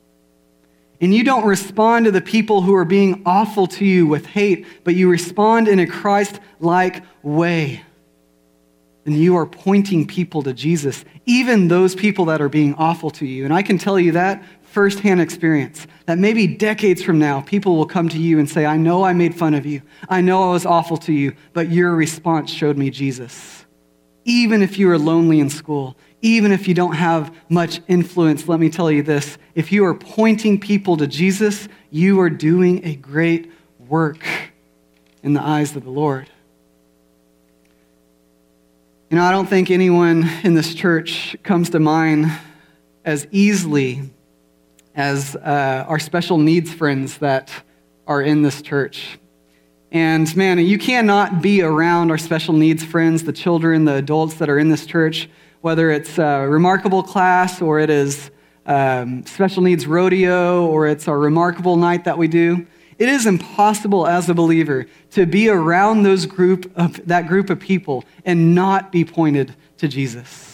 and 1.00 1.14
you 1.14 1.24
don't 1.24 1.46
respond 1.46 2.06
to 2.06 2.12
the 2.12 2.22
people 2.22 2.62
who 2.62 2.74
are 2.76 2.86
being 2.86 3.22
awful 3.26 3.68
to 3.68 3.86
you 3.86 4.08
with 4.08 4.26
hate, 4.26 4.66
but 4.84 4.96
you 4.96 5.10
respond 5.10 5.68
in 5.68 5.80
a 5.80 5.88
Christ 5.88 6.40
like 6.60 7.04
way, 7.22 7.84
then 9.04 9.16
you 9.16 9.36
are 9.36 9.46
pointing 9.46 10.06
people 10.06 10.44
to 10.44 10.54
Jesus, 10.54 11.06
even 11.26 11.68
those 11.68 11.96
people 11.96 12.26
that 12.26 12.42
are 12.42 12.50
being 12.50 12.76
awful 12.76 13.10
to 13.12 13.26
you. 13.26 13.46
And 13.46 13.54
I 13.54 13.64
can 13.64 13.78
tell 13.78 14.00
you 14.00 14.12
that 14.12 14.44
firsthand 14.72 15.20
experience 15.20 15.86
that 16.06 16.18
maybe 16.18 16.48
decades 16.48 17.04
from 17.04 17.20
now, 17.20 17.42
people 17.42 17.76
will 17.76 17.86
come 17.86 18.08
to 18.08 18.18
you 18.18 18.40
and 18.40 18.50
say, 18.50 18.66
I 18.66 18.78
know 18.78 19.04
I 19.04 19.12
made 19.12 19.36
fun 19.36 19.54
of 19.54 19.66
you. 19.66 19.82
I 20.08 20.22
know 20.22 20.50
I 20.50 20.54
was 20.54 20.66
awful 20.66 20.96
to 20.98 21.14
you, 21.14 21.36
but 21.52 21.70
your 21.70 21.94
response 21.94 22.50
showed 22.50 22.78
me 22.78 22.90
Jesus. 22.90 23.66
Even 24.24 24.62
if 24.62 24.80
you 24.80 24.90
are 24.90 24.98
lonely 24.98 25.42
in 25.42 25.50
school, 25.50 25.98
even 26.22 26.54
if 26.54 26.70
you 26.70 26.74
don't 26.74 26.94
have 26.94 27.36
much 27.50 27.82
influence, 27.90 28.48
let 28.48 28.62
me 28.62 28.70
tell 28.70 28.90
you 28.90 29.04
this 29.04 29.38
if 29.56 29.74
you 29.74 29.84
are 29.86 29.94
pointing 29.94 30.58
people 30.58 30.96
to 30.98 31.08
Jesus, 31.08 31.68
you 31.90 32.22
are 32.22 32.30
doing 32.30 32.86
a 32.86 32.96
great 32.96 33.52
work 33.90 34.26
in 35.22 35.34
the 35.34 35.42
eyes 35.42 35.76
of 35.76 35.84
the 35.84 35.90
Lord. 35.90 36.30
You 39.10 39.18
know, 39.18 39.24
I 39.24 39.32
don't 39.32 39.48
think 39.48 39.70
anyone 39.70 40.30
in 40.44 40.54
this 40.54 40.74
church 40.74 41.36
comes 41.44 41.72
to 41.72 41.80
mind 41.82 42.32
as 43.04 43.28
easily 43.32 44.11
as 44.96 45.36
uh, 45.36 45.86
our 45.88 46.00
special 46.00 46.38
needs 46.38 46.72
friends 46.74 47.18
that 47.20 47.52
are 48.08 48.22
in 48.22 48.42
this 48.42 48.62
church. 48.62 49.20
And 49.92 50.34
man, 50.38 50.60
you 50.60 50.78
cannot 50.78 51.42
be 51.42 51.62
around 51.62 52.12
our 52.12 52.18
special 52.18 52.54
needs 52.54 52.84
friends, 52.84 53.24
the 53.24 53.34
children, 53.34 53.86
the 53.86 53.96
adults 53.96 54.36
that 54.36 54.50
are 54.50 54.58
in 54.58 54.70
this 54.70 54.86
church, 54.86 55.30
whether 55.62 55.92
it's 55.92 56.18
a 56.18 56.48
remarkable 56.48 57.04
class 57.04 57.62
or 57.62 57.80
it 57.80 57.90
is 57.90 58.32
um, 58.66 59.26
special 59.26 59.62
needs 59.64 59.88
rodeo 59.88 60.66
or 60.66 60.88
it's 60.88 61.08
our 61.08 61.20
remarkable 61.20 61.76
night 61.76 62.06
that 62.06 62.18
we 62.18 62.28
do. 62.28 62.66
It 62.98 63.10
is 63.10 63.26
impossible 63.26 64.08
as 64.08 64.30
a 64.30 64.34
believer 64.34 64.86
to 65.12 65.26
be 65.26 65.50
around 65.50 66.04
those 66.04 66.26
group 66.26 66.72
of, 66.76 67.06
that 67.08 67.28
group 67.28 67.50
of 67.50 67.60
people 67.60 68.06
and 68.24 68.54
not 68.54 68.92
be 68.92 69.04
pointed 69.04 69.56
to 69.78 69.88
Jesus. 69.88 70.51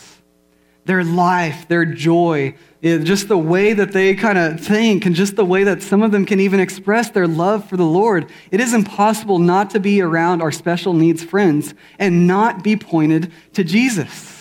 Their 0.88 1.03
life, 1.03 1.67
their 1.67 1.86
joy, 1.86 2.56
eh, 2.82 2.98
just 3.00 3.27
the 3.27 3.38
way 3.38 3.74
that 3.74 3.91
they 3.91 4.15
kind 4.15 4.38
of 4.38 4.60
think, 4.60 5.06
and 5.06 5.15
just 5.15 5.36
the 5.36 5.46
way 5.46 5.63
that 5.63 5.84
some 5.84 6.01
of 6.01 6.12
them 6.12 6.25
can 6.25 6.39
even 6.39 6.60
express 6.60 7.10
their 7.12 7.27
love 7.27 7.67
for 7.70 7.77
the 7.77 7.86
Lord. 7.86 8.32
It 8.50 8.60
is 8.60 8.74
impossible 8.74 9.38
not 9.38 9.70
to 9.72 9.79
be 9.79 10.01
around 10.01 10.41
our 10.41 10.51
special 10.51 10.94
needs 10.94 11.24
friends 11.24 11.75
and 12.00 12.25
not 12.25 12.63
be 12.63 12.75
pointed 12.75 13.32
to 13.53 13.63
Jesus. 13.63 14.38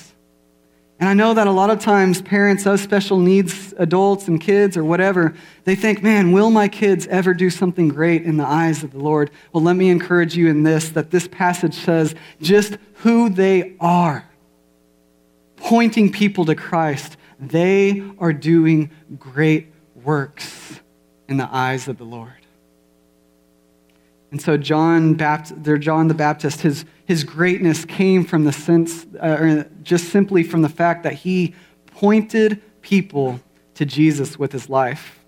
And 0.99 1.11
I 1.11 1.15
know 1.15 1.35
that 1.35 1.47
a 1.47 1.53
lot 1.53 1.69
of 1.69 1.81
times 1.81 2.23
parents 2.23 2.67
of 2.67 2.81
special 2.81 3.19
needs 3.19 3.75
adults 3.77 4.29
and 4.29 4.41
kids 4.41 4.79
or 4.79 4.85
whatever, 4.85 5.35
they 5.65 5.75
think, 5.75 6.03
man, 6.03 6.33
will 6.33 6.49
my 6.49 6.69
kids 6.69 7.07
ever 7.09 7.35
do 7.35 7.51
something 7.51 7.89
great 7.89 8.23
in 8.23 8.39
the 8.39 8.47
eyes 8.47 8.83
of 8.83 8.93
the 8.93 8.99
Lord? 8.99 9.31
Well, 9.53 9.63
let 9.63 9.77
me 9.77 9.91
encourage 9.91 10.37
you 10.37 10.49
in 10.49 10.63
this 10.63 10.89
that 10.91 11.11
this 11.11 11.29
passage 11.29 11.75
says 11.75 12.15
just 12.41 12.79
who 12.95 13.29
they 13.29 13.77
are, 13.79 14.27
pointing 15.57 16.13
people 16.13 16.45
to 16.47 16.55
Christ. 16.55 17.17
They 17.39 18.03
are 18.19 18.33
doing 18.33 18.91
great 19.19 19.73
works 19.95 20.81
in 21.29 21.37
the 21.37 21.49
eyes 21.51 21.89
of 21.89 21.99
the 21.99 22.05
Lord. 22.05 22.33
And 24.31 24.41
so 24.41 24.57
John, 24.57 25.15
Baptist, 25.15 25.81
John 25.81 26.09
the 26.09 26.15
Baptist, 26.15 26.61
his, 26.61 26.85
his 27.05 27.25
greatness 27.25 27.85
came 27.85 28.25
from 28.25 28.45
the 28.45 28.53
sense, 28.53 29.07
uh, 29.23 29.37
or 29.41 29.71
just 29.83 30.11
simply 30.11 30.43
from 30.43 30.63
the 30.63 30.69
fact 30.69 31.05
that 31.05 31.15
he 31.15 31.55
pointed 31.87 32.61
people 32.83 33.41
to 33.75 33.85
Jesus 33.85 34.39
with 34.39 34.53
his 34.53 34.69
life. 34.69 35.21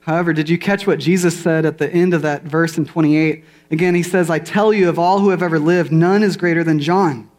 However, 0.00 0.32
did 0.32 0.48
you 0.48 0.58
catch 0.58 0.86
what 0.86 0.98
Jesus 0.98 1.38
said 1.38 1.64
at 1.64 1.78
the 1.78 1.88
end 1.88 2.12
of 2.14 2.22
that 2.22 2.42
verse 2.42 2.76
in 2.76 2.84
28? 2.84 3.44
Again, 3.70 3.94
he 3.94 4.02
says, 4.02 4.30
I 4.30 4.40
tell 4.40 4.72
you, 4.72 4.88
of 4.88 4.98
all 4.98 5.20
who 5.20 5.28
have 5.28 5.42
ever 5.42 5.60
lived, 5.60 5.92
none 5.92 6.24
is 6.24 6.36
greater 6.36 6.64
than 6.64 6.80
John. 6.80 7.30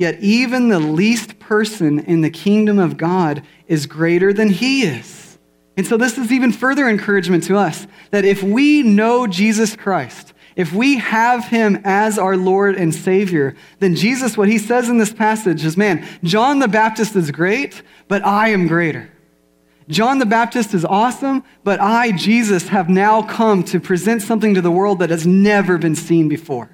Yet 0.00 0.18
even 0.20 0.70
the 0.70 0.78
least 0.78 1.38
person 1.38 1.98
in 1.98 2.22
the 2.22 2.30
kingdom 2.30 2.78
of 2.78 2.96
God 2.96 3.42
is 3.68 3.84
greater 3.84 4.32
than 4.32 4.48
he 4.48 4.84
is. 4.84 5.36
And 5.76 5.86
so, 5.86 5.98
this 5.98 6.16
is 6.16 6.32
even 6.32 6.52
further 6.52 6.88
encouragement 6.88 7.44
to 7.44 7.58
us 7.58 7.86
that 8.10 8.24
if 8.24 8.42
we 8.42 8.82
know 8.82 9.26
Jesus 9.26 9.76
Christ, 9.76 10.32
if 10.56 10.72
we 10.72 10.96
have 10.96 11.48
him 11.48 11.82
as 11.84 12.18
our 12.18 12.34
Lord 12.34 12.76
and 12.76 12.94
Savior, 12.94 13.54
then 13.80 13.94
Jesus, 13.94 14.38
what 14.38 14.48
he 14.48 14.56
says 14.56 14.88
in 14.88 14.96
this 14.96 15.12
passage 15.12 15.66
is 15.66 15.76
man, 15.76 16.08
John 16.24 16.60
the 16.60 16.68
Baptist 16.68 17.14
is 17.14 17.30
great, 17.30 17.82
but 18.08 18.24
I 18.24 18.48
am 18.48 18.68
greater. 18.68 19.12
John 19.86 20.18
the 20.18 20.24
Baptist 20.24 20.72
is 20.72 20.86
awesome, 20.86 21.44
but 21.62 21.78
I, 21.78 22.12
Jesus, 22.12 22.68
have 22.68 22.88
now 22.88 23.20
come 23.20 23.64
to 23.64 23.78
present 23.78 24.22
something 24.22 24.54
to 24.54 24.62
the 24.62 24.70
world 24.70 25.00
that 25.00 25.10
has 25.10 25.26
never 25.26 25.76
been 25.76 25.94
seen 25.94 26.30
before. 26.30 26.70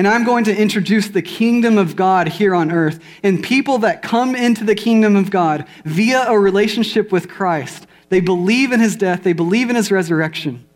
And 0.00 0.08
I'm 0.08 0.24
going 0.24 0.44
to 0.44 0.56
introduce 0.56 1.08
the 1.08 1.20
kingdom 1.20 1.76
of 1.76 1.94
God 1.94 2.26
here 2.26 2.54
on 2.54 2.72
earth. 2.72 3.00
And 3.22 3.44
people 3.44 3.76
that 3.80 4.00
come 4.00 4.34
into 4.34 4.64
the 4.64 4.74
kingdom 4.74 5.14
of 5.14 5.30
God 5.30 5.66
via 5.84 6.26
a 6.26 6.38
relationship 6.38 7.12
with 7.12 7.28
Christ 7.28 7.86
they 8.08 8.20
believe 8.20 8.72
in 8.72 8.80
his 8.80 8.96
death, 8.96 9.24
they 9.24 9.34
believe 9.34 9.68
in 9.68 9.76
his 9.76 9.92
resurrection. 9.92 10.66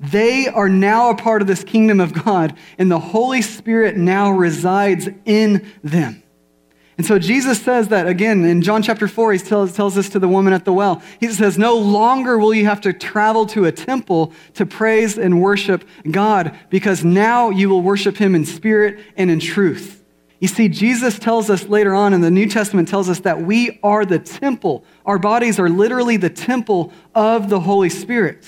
They 0.00 0.48
are 0.48 0.68
now 0.68 1.10
a 1.10 1.16
part 1.16 1.42
of 1.42 1.46
this 1.46 1.62
kingdom 1.62 2.00
of 2.00 2.12
God, 2.12 2.58
and 2.76 2.90
the 2.90 2.98
Holy 2.98 3.40
Spirit 3.40 3.96
now 3.96 4.32
resides 4.32 5.08
in 5.24 5.70
them. 5.84 6.20
And 6.98 7.06
so 7.06 7.16
Jesus 7.16 7.62
says 7.62 7.88
that 7.88 8.08
again 8.08 8.44
in 8.44 8.60
John 8.60 8.82
chapter 8.82 9.06
4, 9.06 9.32
he 9.32 9.38
tells, 9.38 9.72
tells 9.72 9.94
this 9.94 10.08
to 10.10 10.18
the 10.18 10.26
woman 10.26 10.52
at 10.52 10.64
the 10.64 10.72
well. 10.72 11.00
He 11.20 11.28
says, 11.30 11.56
No 11.56 11.76
longer 11.76 12.38
will 12.38 12.52
you 12.52 12.66
have 12.66 12.80
to 12.82 12.92
travel 12.92 13.46
to 13.46 13.66
a 13.66 13.72
temple 13.72 14.32
to 14.54 14.66
praise 14.66 15.16
and 15.16 15.40
worship 15.40 15.84
God, 16.10 16.58
because 16.70 17.04
now 17.04 17.50
you 17.50 17.68
will 17.68 17.82
worship 17.82 18.16
him 18.16 18.34
in 18.34 18.44
spirit 18.44 18.98
and 19.16 19.30
in 19.30 19.38
truth. 19.38 20.04
You 20.40 20.48
see, 20.48 20.68
Jesus 20.68 21.18
tells 21.18 21.50
us 21.50 21.64
later 21.68 21.94
on 21.94 22.12
in 22.14 22.20
the 22.20 22.30
New 22.30 22.48
Testament, 22.48 22.88
tells 22.88 23.08
us 23.08 23.20
that 23.20 23.42
we 23.42 23.78
are 23.82 24.04
the 24.04 24.18
temple. 24.18 24.84
Our 25.06 25.18
bodies 25.18 25.58
are 25.60 25.68
literally 25.68 26.16
the 26.16 26.30
temple 26.30 26.92
of 27.14 27.48
the 27.48 27.60
Holy 27.60 27.88
Spirit. 27.88 28.44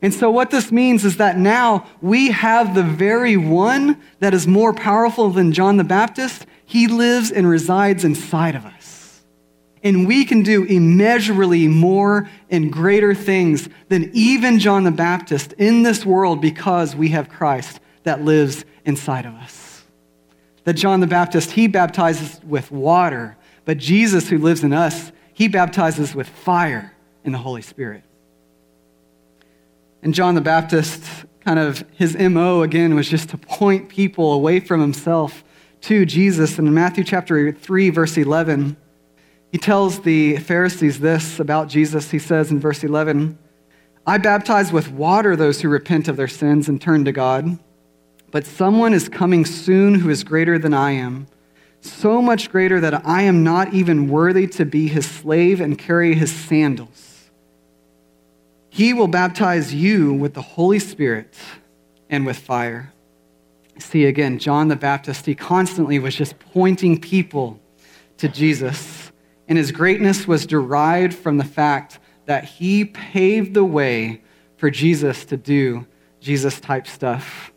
And 0.00 0.12
so, 0.12 0.30
what 0.30 0.50
this 0.50 0.72
means 0.72 1.04
is 1.04 1.16
that 1.18 1.38
now 1.38 1.86
we 2.00 2.30
have 2.30 2.74
the 2.74 2.82
very 2.82 3.36
one 3.36 4.00
that 4.18 4.34
is 4.34 4.48
more 4.48 4.72
powerful 4.72 5.30
than 5.30 5.52
John 5.52 5.76
the 5.76 5.84
Baptist. 5.84 6.46
He 6.72 6.86
lives 6.86 7.30
and 7.30 7.48
resides 7.48 8.04
inside 8.04 8.54
of 8.54 8.64
us. 8.64 9.20
And 9.84 10.06
we 10.06 10.24
can 10.24 10.42
do 10.42 10.64
immeasurably 10.64 11.68
more 11.68 12.30
and 12.50 12.72
greater 12.72 13.14
things 13.14 13.68
than 13.88 14.10
even 14.14 14.58
John 14.58 14.84
the 14.84 14.90
Baptist 14.90 15.52
in 15.54 15.82
this 15.82 16.06
world 16.06 16.40
because 16.40 16.94
we 16.94 17.08
have 17.08 17.28
Christ 17.28 17.80
that 18.04 18.22
lives 18.22 18.64
inside 18.84 19.26
of 19.26 19.34
us 19.34 19.72
that 20.64 20.74
John 20.74 21.00
the 21.00 21.06
Baptist, 21.06 21.52
he 21.52 21.66
baptizes 21.66 22.40
with 22.44 22.70
water, 22.70 23.36
but 23.64 23.78
Jesus, 23.78 24.28
who 24.28 24.38
lives 24.38 24.62
in 24.62 24.72
us, 24.72 25.12
he 25.34 25.48
baptizes 25.48 26.14
with 26.14 26.28
fire 26.28 26.94
in 27.24 27.32
the 27.32 27.38
Holy 27.38 27.62
Spirit. 27.62 28.04
And 30.02 30.14
John 30.14 30.34
the 30.34 30.40
Baptist, 30.40 31.02
kind 31.40 31.58
of 31.58 31.84
his 31.92 32.16
MO 32.16 32.62
again 32.62 32.94
was 32.94 33.08
just 33.08 33.30
to 33.30 33.38
point 33.38 33.88
people 33.88 34.32
away 34.32 34.60
from 34.60 34.80
himself 34.80 35.42
to 35.82 36.06
Jesus. 36.06 36.58
And 36.58 36.68
in 36.68 36.74
Matthew 36.74 37.04
chapter 37.04 37.52
3, 37.52 37.90
verse 37.90 38.16
11, 38.16 38.76
he 39.50 39.58
tells 39.58 40.00
the 40.00 40.38
Pharisees 40.38 41.00
this 41.00 41.38
about 41.38 41.68
Jesus. 41.68 42.10
He 42.10 42.18
says 42.18 42.50
in 42.50 42.58
verse 42.58 42.82
11, 42.82 43.38
I 44.06 44.18
baptize 44.18 44.72
with 44.72 44.90
water 44.90 45.36
those 45.36 45.60
who 45.60 45.68
repent 45.68 46.08
of 46.08 46.16
their 46.16 46.28
sins 46.28 46.68
and 46.68 46.80
turn 46.80 47.04
to 47.04 47.12
God. 47.12 47.58
But 48.30 48.46
someone 48.46 48.94
is 48.94 49.08
coming 49.08 49.44
soon 49.44 49.96
who 49.96 50.08
is 50.08 50.24
greater 50.24 50.58
than 50.58 50.72
I 50.72 50.92
am, 50.92 51.26
so 51.80 52.22
much 52.22 52.50
greater 52.50 52.80
that 52.80 53.06
I 53.06 53.22
am 53.22 53.44
not 53.44 53.74
even 53.74 54.08
worthy 54.08 54.46
to 54.48 54.64
be 54.64 54.88
his 54.88 55.08
slave 55.08 55.60
and 55.60 55.78
carry 55.78 56.14
his 56.14 56.32
sandals. 56.32 57.30
He 58.70 58.94
will 58.94 59.08
baptize 59.08 59.74
you 59.74 60.14
with 60.14 60.32
the 60.32 60.42
Holy 60.42 60.78
Spirit 60.78 61.36
and 62.08 62.24
with 62.24 62.38
fire. 62.38 62.91
See, 63.78 64.04
again, 64.04 64.38
John 64.38 64.68
the 64.68 64.76
Baptist, 64.76 65.26
he 65.26 65.34
constantly 65.34 65.98
was 65.98 66.14
just 66.14 66.38
pointing 66.38 67.00
people 67.00 67.58
to 68.18 68.28
Jesus, 68.28 69.10
and 69.48 69.58
his 69.58 69.72
greatness 69.72 70.28
was 70.28 70.46
derived 70.46 71.14
from 71.14 71.38
the 71.38 71.44
fact 71.44 71.98
that 72.26 72.44
he 72.44 72.84
paved 72.84 73.54
the 73.54 73.64
way 73.64 74.22
for 74.56 74.70
Jesus 74.70 75.24
to 75.26 75.36
do 75.36 75.86
Jesus 76.20 76.60
type 76.60 76.86
stuff. 76.86 77.52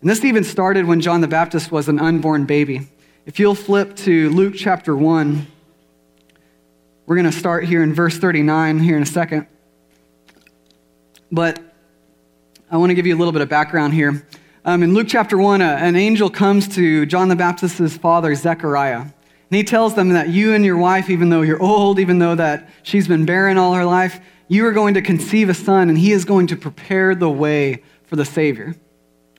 And 0.00 0.10
this 0.10 0.24
even 0.24 0.44
started 0.44 0.84
when 0.84 1.00
John 1.00 1.20
the 1.20 1.28
Baptist 1.28 1.70
was 1.70 1.88
an 1.88 1.98
unborn 1.98 2.44
baby. 2.44 2.88
If 3.24 3.38
you'll 3.38 3.54
flip 3.54 3.96
to 3.96 4.30
Luke 4.30 4.54
chapter 4.56 4.96
1, 4.96 5.46
we're 7.06 7.16
going 7.16 7.30
to 7.30 7.36
start 7.36 7.64
here 7.64 7.82
in 7.82 7.94
verse 7.94 8.18
39 8.18 8.80
here 8.80 8.96
in 8.96 9.02
a 9.02 9.06
second. 9.06 9.46
But 11.30 11.60
I 12.70 12.76
want 12.76 12.90
to 12.90 12.94
give 12.94 13.06
you 13.06 13.14
a 13.14 13.18
little 13.18 13.32
bit 13.32 13.42
of 13.42 13.48
background 13.48 13.94
here. 13.94 14.26
Um, 14.66 14.82
in 14.82 14.94
Luke 14.94 15.06
chapter 15.08 15.38
1, 15.38 15.62
uh, 15.62 15.78
an 15.80 15.94
angel 15.94 16.28
comes 16.28 16.66
to 16.74 17.06
John 17.06 17.28
the 17.28 17.36
Baptist's 17.36 17.96
father, 17.96 18.34
Zechariah. 18.34 19.02
And 19.02 19.12
he 19.48 19.62
tells 19.62 19.94
them 19.94 20.08
that 20.08 20.30
you 20.30 20.54
and 20.54 20.64
your 20.64 20.76
wife, 20.76 21.08
even 21.08 21.28
though 21.28 21.42
you're 21.42 21.62
old, 21.62 22.00
even 22.00 22.18
though 22.18 22.34
that 22.34 22.68
she's 22.82 23.06
been 23.06 23.24
barren 23.24 23.58
all 23.58 23.74
her 23.74 23.84
life, 23.84 24.18
you 24.48 24.66
are 24.66 24.72
going 24.72 24.94
to 24.94 25.02
conceive 25.02 25.48
a 25.48 25.54
son, 25.54 25.88
and 25.88 25.96
he 25.96 26.10
is 26.10 26.24
going 26.24 26.48
to 26.48 26.56
prepare 26.56 27.14
the 27.14 27.30
way 27.30 27.84
for 28.06 28.16
the 28.16 28.24
Savior. 28.24 28.74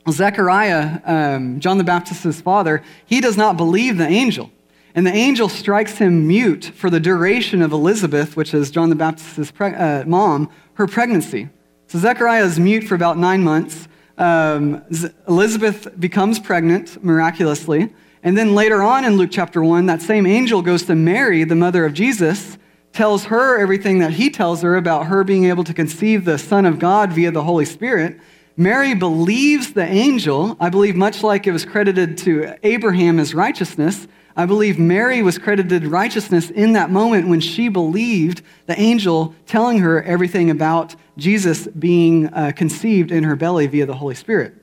Zechariah, 0.09 1.01
um, 1.03 1.59
John 1.59 1.77
the 1.77 1.83
Baptist's 1.83 2.39
father, 2.39 2.81
he 3.05 3.19
does 3.19 3.35
not 3.35 3.57
believe 3.57 3.97
the 3.97 4.07
angel. 4.07 4.49
And 4.95 5.05
the 5.05 5.11
angel 5.11 5.49
strikes 5.49 5.97
him 5.97 6.25
mute 6.25 6.71
for 6.73 6.89
the 6.89 7.01
duration 7.01 7.61
of 7.61 7.73
Elizabeth, 7.73 8.37
which 8.37 8.53
is 8.53 8.71
John 8.71 8.89
the 8.89 8.95
Baptist's 8.95 9.51
uh, 9.59 10.05
mom, 10.07 10.49
her 10.75 10.87
pregnancy. 10.87 11.49
So 11.87 11.99
Zechariah 11.99 12.45
is 12.45 12.61
mute 12.61 12.85
for 12.85 12.95
about 12.95 13.17
nine 13.17 13.43
months. 13.43 13.89
Um, 14.17 14.83
Elizabeth 15.27 15.99
becomes 15.99 16.39
pregnant 16.39 17.03
miraculously. 17.03 17.93
And 18.23 18.37
then 18.37 18.55
later 18.55 18.81
on 18.81 19.05
in 19.05 19.15
Luke 19.15 19.29
chapter 19.31 19.63
1, 19.63 19.85
that 19.85 20.01
same 20.01 20.25
angel 20.25 20.61
goes 20.61 20.83
to 20.83 20.95
Mary, 20.95 21.43
the 21.43 21.55
mother 21.55 21.85
of 21.85 21.93
Jesus, 21.93 22.57
tells 22.91 23.25
her 23.25 23.59
everything 23.59 23.99
that 23.99 24.11
he 24.11 24.29
tells 24.29 24.63
her 24.63 24.75
about 24.75 25.05
her 25.05 25.23
being 25.23 25.45
able 25.45 25.63
to 25.63 25.73
conceive 25.73 26.25
the 26.25 26.37
Son 26.37 26.65
of 26.65 26.79
God 26.79 27.13
via 27.13 27.29
the 27.29 27.43
Holy 27.43 27.65
Spirit. 27.65 28.19
Mary 28.55 28.95
believes 28.95 29.73
the 29.73 29.85
angel. 29.85 30.57
I 30.59 30.69
believe, 30.69 30.95
much 30.95 31.21
like 31.21 31.45
it 31.45 31.51
was 31.51 31.63
credited 31.63 32.17
to 32.19 32.55
Abraham 32.63 33.19
as 33.19 33.35
righteousness, 33.35 34.07
I 34.37 34.45
believe 34.45 34.77
Mary 34.77 35.23
was 35.23 35.39
credited 35.39 35.87
righteousness 35.87 36.51
in 36.51 36.73
that 36.73 36.91
moment 36.91 37.27
when 37.27 37.39
she 37.39 37.69
believed 37.69 38.43
the 38.67 38.79
angel 38.79 39.33
telling 39.47 39.79
her 39.79 40.03
everything 40.03 40.51
about 40.51 40.95
Jesus 41.17 41.65
being 41.67 42.27
uh, 42.27 42.51
conceived 42.55 43.11
in 43.11 43.23
her 43.23 43.35
belly 43.35 43.65
via 43.65 43.87
the 43.87 43.95
Holy 43.95 44.13
Spirit. 44.13 44.53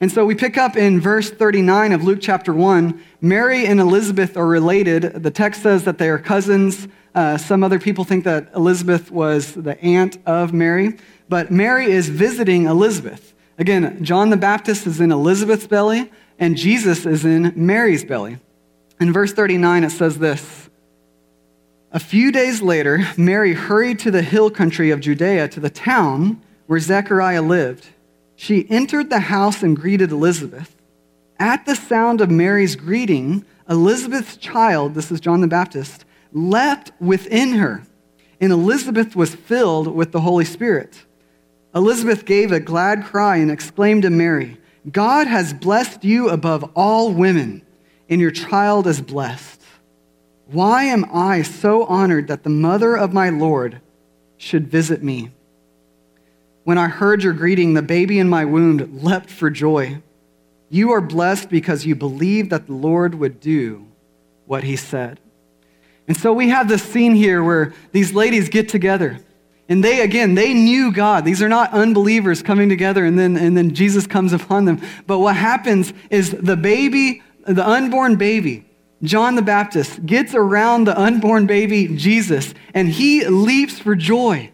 And 0.00 0.12
so 0.12 0.24
we 0.24 0.36
pick 0.36 0.56
up 0.56 0.76
in 0.76 1.00
verse 1.00 1.28
39 1.28 1.90
of 1.90 2.04
Luke 2.04 2.20
chapter 2.22 2.54
1. 2.54 3.02
Mary 3.20 3.66
and 3.66 3.80
Elizabeth 3.80 4.36
are 4.36 4.46
related. 4.46 5.02
The 5.02 5.32
text 5.32 5.60
says 5.60 5.82
that 5.84 5.98
they 5.98 6.08
are 6.08 6.20
cousins. 6.20 6.86
Uh, 7.12 7.36
some 7.36 7.64
other 7.64 7.80
people 7.80 8.04
think 8.04 8.22
that 8.24 8.50
Elizabeth 8.54 9.10
was 9.10 9.54
the 9.54 9.76
aunt 9.82 10.18
of 10.24 10.52
Mary. 10.52 10.98
But 11.28 11.50
Mary 11.50 11.90
is 11.90 12.08
visiting 12.10 12.66
Elizabeth. 12.66 13.34
Again, 13.58 14.04
John 14.04 14.30
the 14.30 14.36
Baptist 14.36 14.86
is 14.86 15.00
in 15.00 15.10
Elizabeth's 15.10 15.66
belly, 15.66 16.12
and 16.38 16.56
Jesus 16.56 17.06
is 17.06 17.24
in 17.24 17.52
Mary's 17.56 18.04
belly. 18.04 18.38
In 18.98 19.12
verse 19.12 19.32
39, 19.32 19.84
it 19.84 19.90
says 19.90 20.18
this 20.18 20.68
A 21.92 22.00
few 22.00 22.32
days 22.32 22.62
later, 22.62 23.06
Mary 23.16 23.52
hurried 23.52 23.98
to 24.00 24.10
the 24.10 24.22
hill 24.22 24.50
country 24.50 24.90
of 24.90 25.00
Judea 25.00 25.48
to 25.48 25.60
the 25.60 25.70
town 25.70 26.42
where 26.66 26.80
Zechariah 26.80 27.42
lived. 27.42 27.88
She 28.36 28.68
entered 28.70 29.10
the 29.10 29.20
house 29.20 29.62
and 29.62 29.76
greeted 29.76 30.12
Elizabeth. 30.12 30.74
At 31.38 31.66
the 31.66 31.74
sound 31.74 32.20
of 32.20 32.30
Mary's 32.30 32.76
greeting, 32.76 33.44
Elizabeth's 33.68 34.36
child, 34.36 34.94
this 34.94 35.10
is 35.10 35.20
John 35.20 35.40
the 35.40 35.46
Baptist, 35.46 36.04
leapt 36.32 36.92
within 37.00 37.54
her, 37.54 37.82
and 38.40 38.52
Elizabeth 38.52 39.16
was 39.16 39.34
filled 39.34 39.88
with 39.88 40.12
the 40.12 40.20
Holy 40.20 40.44
Spirit. 40.44 41.04
Elizabeth 41.74 42.24
gave 42.24 42.52
a 42.52 42.60
glad 42.60 43.04
cry 43.04 43.36
and 43.36 43.50
exclaimed 43.50 44.02
to 44.02 44.10
Mary, 44.10 44.58
God 44.90 45.26
has 45.26 45.52
blessed 45.52 46.04
you 46.04 46.28
above 46.28 46.70
all 46.74 47.12
women, 47.12 47.65
and 48.08 48.20
your 48.20 48.30
child 48.30 48.86
is 48.86 49.00
blessed. 49.00 49.60
Why 50.46 50.84
am 50.84 51.04
I 51.12 51.42
so 51.42 51.84
honored 51.84 52.28
that 52.28 52.44
the 52.44 52.50
mother 52.50 52.96
of 52.96 53.12
my 53.12 53.30
Lord 53.30 53.80
should 54.36 54.68
visit 54.68 55.02
me? 55.02 55.32
When 56.64 56.78
I 56.78 56.88
heard 56.88 57.22
your 57.22 57.32
greeting, 57.32 57.74
the 57.74 57.82
baby 57.82 58.18
in 58.18 58.28
my 58.28 58.44
womb 58.44 59.00
leapt 59.02 59.30
for 59.30 59.50
joy. 59.50 60.02
You 60.68 60.92
are 60.92 61.00
blessed 61.00 61.48
because 61.48 61.86
you 61.86 61.94
believed 61.94 62.50
that 62.50 62.66
the 62.66 62.74
Lord 62.74 63.14
would 63.16 63.40
do 63.40 63.86
what 64.46 64.64
he 64.64 64.76
said. 64.76 65.20
And 66.08 66.16
so 66.16 66.32
we 66.32 66.48
have 66.48 66.68
this 66.68 66.82
scene 66.82 67.14
here 67.14 67.42
where 67.42 67.72
these 67.92 68.14
ladies 68.14 68.48
get 68.48 68.68
together. 68.68 69.18
And 69.68 69.82
they, 69.82 70.00
again, 70.00 70.34
they 70.34 70.54
knew 70.54 70.92
God. 70.92 71.24
These 71.24 71.42
are 71.42 71.48
not 71.48 71.72
unbelievers 71.72 72.42
coming 72.42 72.68
together 72.68 73.04
and 73.04 73.18
then, 73.18 73.36
and 73.36 73.56
then 73.56 73.74
Jesus 73.74 74.06
comes 74.06 74.32
upon 74.32 74.64
them. 74.64 74.80
But 75.06 75.18
what 75.18 75.34
happens 75.34 75.92
is 76.08 76.30
the 76.30 76.56
baby, 76.56 77.22
the 77.46 77.66
unborn 77.66 78.16
baby, 78.16 78.66
John 79.02 79.34
the 79.34 79.42
Baptist, 79.42 80.04
gets 80.04 80.34
around 80.34 80.84
the 80.84 80.98
unborn 80.98 81.46
baby, 81.46 81.88
Jesus, 81.96 82.54
and 82.74 82.88
he 82.88 83.26
leaps 83.26 83.78
for 83.78 83.94
joy. 83.94 84.50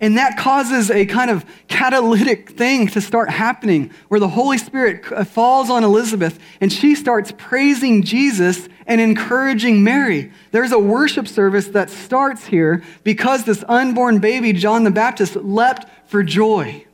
And 0.00 0.18
that 0.18 0.36
causes 0.36 0.90
a 0.90 1.06
kind 1.06 1.30
of 1.30 1.44
catalytic 1.68 2.50
thing 2.50 2.88
to 2.88 3.00
start 3.00 3.30
happening 3.30 3.90
where 4.08 4.20
the 4.20 4.28
Holy 4.28 4.58
Spirit 4.58 5.04
falls 5.26 5.70
on 5.70 5.84
Elizabeth 5.84 6.38
and 6.60 6.72
she 6.72 6.94
starts 6.94 7.32
praising 7.36 8.02
Jesus 8.02 8.68
and 8.86 9.00
encouraging 9.00 9.82
Mary. 9.82 10.32
There's 10.50 10.72
a 10.72 10.78
worship 10.78 11.26
service 11.26 11.68
that 11.68 11.88
starts 11.88 12.44
here 12.44 12.82
because 13.04 13.44
this 13.44 13.64
unborn 13.68 14.18
baby, 14.18 14.52
John 14.52 14.84
the 14.84 14.90
Baptist, 14.90 15.36
leapt 15.36 15.86
for 16.10 16.22
joy. 16.22 16.84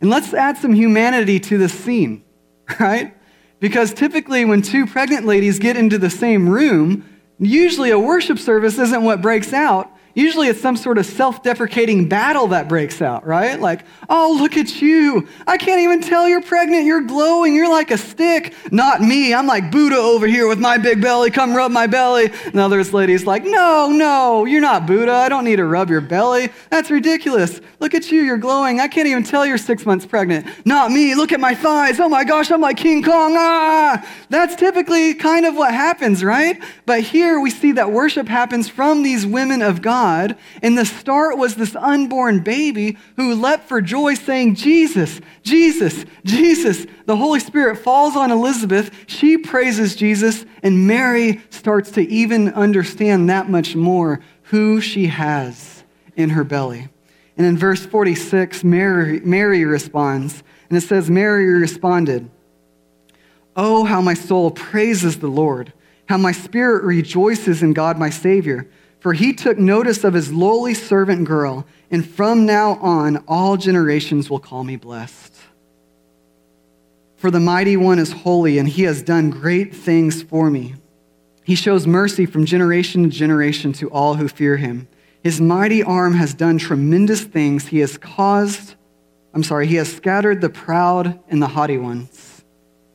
And 0.00 0.08
let's 0.08 0.32
add 0.32 0.56
some 0.56 0.72
humanity 0.72 1.40
to 1.40 1.58
this 1.58 1.72
scene, 1.72 2.24
right? 2.80 3.14
Because 3.60 3.92
typically, 3.92 4.44
when 4.44 4.62
two 4.62 4.86
pregnant 4.86 5.26
ladies 5.26 5.58
get 5.58 5.76
into 5.76 5.98
the 5.98 6.10
same 6.10 6.48
room, 6.48 7.06
usually 7.38 7.90
a 7.90 7.98
worship 7.98 8.38
service 8.38 8.78
isn't 8.78 9.04
what 9.04 9.22
breaks 9.22 9.52
out 9.52 9.90
Usually 10.14 10.48
it's 10.48 10.60
some 10.60 10.76
sort 10.76 10.98
of 10.98 11.06
self 11.06 11.42
deprecating 11.42 12.08
battle 12.08 12.48
that 12.48 12.68
breaks 12.68 13.00
out, 13.00 13.24
right? 13.24 13.60
Like, 13.60 13.84
oh, 14.08 14.36
look 14.40 14.56
at 14.56 14.82
you. 14.82 15.28
I 15.46 15.56
can't 15.56 15.80
even 15.80 16.00
tell 16.00 16.28
you're 16.28 16.42
pregnant. 16.42 16.84
You're 16.84 17.02
glowing. 17.02 17.54
You're 17.54 17.70
like 17.70 17.92
a 17.92 17.98
stick. 17.98 18.54
Not 18.72 19.00
me. 19.00 19.32
I'm 19.32 19.46
like 19.46 19.70
Buddha 19.70 19.96
over 19.96 20.26
here 20.26 20.48
with 20.48 20.58
my 20.58 20.78
big 20.78 21.00
belly. 21.00 21.30
Come 21.30 21.54
rub 21.54 21.70
my 21.70 21.86
belly. 21.86 22.30
And 22.46 22.58
others 22.58 22.92
ladies 22.92 23.24
like, 23.24 23.44
no, 23.44 23.90
no, 23.92 24.46
you're 24.46 24.60
not 24.60 24.86
Buddha. 24.86 25.12
I 25.12 25.28
don't 25.28 25.44
need 25.44 25.56
to 25.56 25.64
rub 25.64 25.90
your 25.90 26.00
belly. 26.00 26.50
That's 26.70 26.90
ridiculous. 26.90 27.60
Look 27.78 27.94
at 27.94 28.10
you. 28.10 28.22
You're 28.22 28.36
glowing. 28.36 28.80
I 28.80 28.88
can't 28.88 29.06
even 29.06 29.22
tell 29.22 29.46
you're 29.46 29.58
six 29.58 29.86
months 29.86 30.06
pregnant. 30.06 30.46
Not 30.66 30.90
me. 30.90 31.14
Look 31.14 31.30
at 31.30 31.40
my 31.40 31.54
thighs. 31.54 32.00
Oh 32.00 32.08
my 32.08 32.24
gosh, 32.24 32.50
I'm 32.50 32.60
like 32.60 32.76
King 32.78 33.02
Kong. 33.02 33.34
Ah! 33.36 34.04
That's 34.28 34.56
typically 34.56 35.14
kind 35.14 35.46
of 35.46 35.54
what 35.54 35.72
happens, 35.72 36.24
right? 36.24 36.60
But 36.84 37.02
here 37.02 37.38
we 37.38 37.50
see 37.50 37.72
that 37.72 37.92
worship 37.92 38.26
happens 38.26 38.68
from 38.68 39.02
these 39.02 39.24
women 39.24 39.62
of 39.62 39.80
God 39.80 39.99
God. 40.00 40.36
And 40.62 40.78
the 40.78 40.86
start 40.86 41.36
was 41.36 41.54
this 41.54 41.76
unborn 41.76 42.40
baby 42.40 42.96
who 43.16 43.34
leapt 43.34 43.68
for 43.68 43.82
joy, 43.82 44.14
saying, 44.14 44.54
Jesus, 44.54 45.20
Jesus, 45.42 46.06
Jesus. 46.24 46.86
The 47.04 47.16
Holy 47.16 47.40
Spirit 47.40 47.76
falls 47.76 48.16
on 48.16 48.30
Elizabeth. 48.30 48.90
She 49.06 49.36
praises 49.36 49.94
Jesus, 49.94 50.46
and 50.62 50.86
Mary 50.86 51.42
starts 51.50 51.90
to 51.92 52.02
even 52.08 52.48
understand 52.54 53.28
that 53.28 53.50
much 53.50 53.76
more 53.76 54.20
who 54.44 54.80
she 54.80 55.08
has 55.08 55.84
in 56.16 56.30
her 56.30 56.44
belly. 56.44 56.88
And 57.36 57.46
in 57.46 57.58
verse 57.58 57.84
46, 57.84 58.64
Mary, 58.64 59.20
Mary 59.20 59.64
responds, 59.66 60.42
and 60.68 60.78
it 60.78 60.82
says, 60.82 61.10
Mary 61.10 61.46
responded, 61.46 62.30
Oh, 63.54 63.84
how 63.84 64.00
my 64.00 64.14
soul 64.14 64.50
praises 64.50 65.18
the 65.18 65.28
Lord, 65.28 65.74
how 66.08 66.16
my 66.16 66.32
spirit 66.32 66.84
rejoices 66.84 67.62
in 67.62 67.74
God 67.74 67.98
my 67.98 68.08
Savior 68.08 68.66
for 69.00 69.14
he 69.14 69.32
took 69.32 69.58
notice 69.58 70.04
of 70.04 70.14
his 70.14 70.32
lowly 70.32 70.74
servant 70.74 71.26
girl, 71.26 71.66
and 71.90 72.06
from 72.08 72.46
now 72.46 72.74
on 72.76 73.24
all 73.26 73.56
generations 73.56 74.30
will 74.30 74.38
call 74.38 74.62
me 74.62 74.76
blessed. 74.76 75.34
For 77.16 77.30
the 77.30 77.40
mighty 77.40 77.76
one 77.76 77.98
is 77.98 78.12
holy, 78.12 78.58
and 78.58 78.68
he 78.68 78.84
has 78.84 79.02
done 79.02 79.30
great 79.30 79.74
things 79.74 80.22
for 80.22 80.50
me. 80.50 80.74
He 81.44 81.54
shows 81.54 81.86
mercy 81.86 82.26
from 82.26 82.44
generation 82.44 83.04
to 83.04 83.10
generation 83.10 83.72
to 83.74 83.90
all 83.90 84.14
who 84.14 84.28
fear 84.28 84.56
him. 84.56 84.86
His 85.22 85.40
mighty 85.40 85.82
arm 85.82 86.14
has 86.14 86.32
done 86.32 86.58
tremendous 86.58 87.22
things. 87.24 87.66
He 87.66 87.80
has 87.80 87.98
caused, 87.98 88.74
I'm 89.34 89.42
sorry, 89.42 89.66
he 89.66 89.74
has 89.76 89.92
scattered 89.92 90.40
the 90.40 90.48
proud 90.48 91.18
and 91.28 91.42
the 91.42 91.48
haughty 91.48 91.76
ones. 91.76 92.42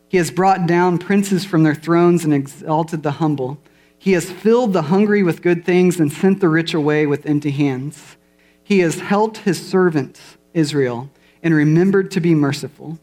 He 0.08 0.18
has 0.18 0.32
brought 0.32 0.68
down 0.68 0.98
princes 0.98 1.46
from 1.46 1.64
their 1.64 1.76
thrones 1.76 2.24
and 2.24 2.34
exalted 2.34 3.04
the 3.04 3.12
humble. 3.12 3.60
He 3.98 4.14
has 4.14 4.30
filled 4.30 4.74
the 4.74 4.84
hungry 4.84 5.24
with 5.24 5.42
good 5.42 5.66
things 5.66 6.00
and 6.00 6.12
sent 6.12 6.40
the 6.40 6.50
rich 6.50 6.74
away 6.74 7.06
with 7.06 7.26
empty 7.26 7.52
hands. 7.52 8.18
He 8.64 8.80
has 8.80 9.00
helped 9.00 9.38
his 9.38 9.64
servant 9.66 10.20
Israel 10.54 11.10
and 11.42 11.54
remembered 11.54 12.12
to 12.12 12.20
be 12.20 12.36
merciful, 12.36 13.00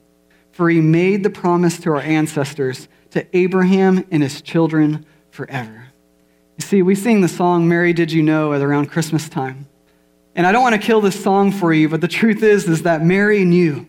for 0.50 0.68
he 0.68 0.81
made 0.81 1.22
the 1.22 1.31
promise 1.31 1.78
to 1.81 1.90
our 1.90 2.00
ancestors, 2.00 2.88
to 3.11 3.26
Abraham 3.37 4.05
and 4.11 4.22
his 4.22 4.42
children 4.42 5.07
forever. 5.31 5.87
You 6.59 6.62
see, 6.62 6.83
we 6.83 6.94
sing 6.94 7.20
the 7.20 7.28
song, 7.28 7.68
Mary 7.68 7.92
Did 7.92 8.12
You 8.12 8.22
Know, 8.22 8.52
at 8.52 8.62
around 8.62 8.90
Christmas 8.90 9.28
time. 9.28 9.66
And 10.35 10.46
I 10.46 10.52
don't 10.52 10.62
want 10.62 10.74
to 10.74 10.81
kill 10.81 11.00
this 11.00 11.22
song 11.22 11.52
for 11.52 11.72
you, 11.72 11.88
but 11.88 12.00
the 12.00 12.09
truth 12.09 12.42
is, 12.42 12.68
is 12.68 12.83
that 12.83 13.05
Mary 13.05 13.44
knew. 13.44 13.87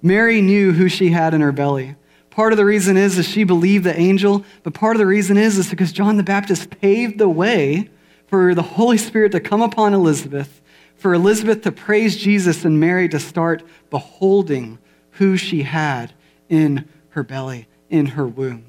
Mary 0.00 0.40
knew 0.40 0.72
who 0.72 0.88
she 0.88 1.10
had 1.10 1.34
in 1.34 1.40
her 1.40 1.52
belly. 1.52 1.94
Part 2.32 2.54
of 2.54 2.56
the 2.56 2.64
reason 2.64 2.96
is 2.96 3.16
that 3.16 3.24
she 3.24 3.44
believed 3.44 3.84
the 3.84 3.98
angel, 3.98 4.42
but 4.62 4.72
part 4.72 4.96
of 4.96 4.98
the 4.98 5.06
reason 5.06 5.36
is 5.36 5.58
is 5.58 5.68
because 5.68 5.92
John 5.92 6.16
the 6.16 6.22
Baptist 6.22 6.70
paved 6.80 7.18
the 7.18 7.28
way 7.28 7.90
for 8.26 8.54
the 8.54 8.62
Holy 8.62 8.96
Spirit 8.96 9.32
to 9.32 9.40
come 9.40 9.60
upon 9.60 9.92
Elizabeth, 9.92 10.62
for 10.96 11.12
Elizabeth 11.12 11.60
to 11.60 11.70
praise 11.70 12.16
Jesus 12.16 12.64
and 12.64 12.80
Mary 12.80 13.06
to 13.10 13.20
start 13.20 13.62
beholding 13.90 14.78
who 15.10 15.36
she 15.36 15.62
had 15.64 16.14
in 16.48 16.88
her 17.10 17.22
belly, 17.22 17.68
in 17.90 18.06
her 18.06 18.26
womb. 18.26 18.64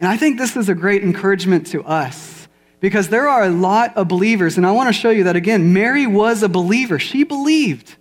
And 0.00 0.08
I 0.08 0.16
think 0.16 0.38
this 0.38 0.56
is 0.56 0.70
a 0.70 0.74
great 0.74 1.02
encouragement 1.02 1.66
to 1.68 1.84
us 1.84 2.48
because 2.80 3.10
there 3.10 3.28
are 3.28 3.44
a 3.44 3.50
lot 3.50 3.94
of 3.98 4.08
believers, 4.08 4.56
and 4.56 4.66
I 4.66 4.72
want 4.72 4.88
to 4.88 4.94
show 4.94 5.10
you 5.10 5.24
that 5.24 5.36
again. 5.36 5.74
Mary 5.74 6.06
was 6.06 6.42
a 6.42 6.48
believer, 6.48 6.98
she 6.98 7.24
believed. 7.24 7.96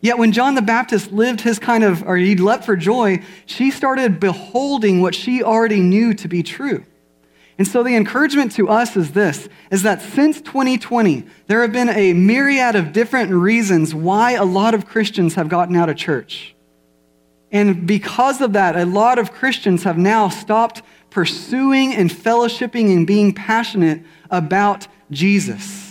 Yet 0.00 0.18
when 0.18 0.32
John 0.32 0.54
the 0.54 0.62
Baptist 0.62 1.12
lived 1.12 1.40
his 1.40 1.58
kind 1.58 1.82
of, 1.82 2.02
or 2.04 2.16
he 2.16 2.36
leapt 2.36 2.64
for 2.64 2.76
joy, 2.76 3.22
she 3.46 3.70
started 3.70 4.20
beholding 4.20 5.00
what 5.00 5.14
she 5.14 5.42
already 5.42 5.80
knew 5.80 6.14
to 6.14 6.28
be 6.28 6.42
true. 6.42 6.84
And 7.58 7.66
so 7.66 7.82
the 7.82 7.96
encouragement 7.96 8.52
to 8.52 8.68
us 8.68 8.96
is 8.96 9.10
this, 9.10 9.48
is 9.72 9.82
that 9.82 10.00
since 10.00 10.40
2020, 10.40 11.24
there 11.48 11.62
have 11.62 11.72
been 11.72 11.88
a 11.88 12.12
myriad 12.12 12.76
of 12.76 12.92
different 12.92 13.32
reasons 13.32 13.92
why 13.92 14.32
a 14.32 14.44
lot 14.44 14.74
of 14.74 14.86
Christians 14.86 15.34
have 15.34 15.48
gotten 15.48 15.74
out 15.74 15.88
of 15.88 15.96
church. 15.96 16.54
And 17.50 17.84
because 17.84 18.40
of 18.40 18.52
that, 18.52 18.76
a 18.76 18.86
lot 18.86 19.18
of 19.18 19.32
Christians 19.32 19.82
have 19.82 19.98
now 19.98 20.28
stopped 20.28 20.82
pursuing 21.10 21.94
and 21.94 22.10
fellowshipping 22.10 22.94
and 22.94 23.06
being 23.06 23.32
passionate 23.32 24.02
about 24.30 24.86
Jesus. 25.10 25.87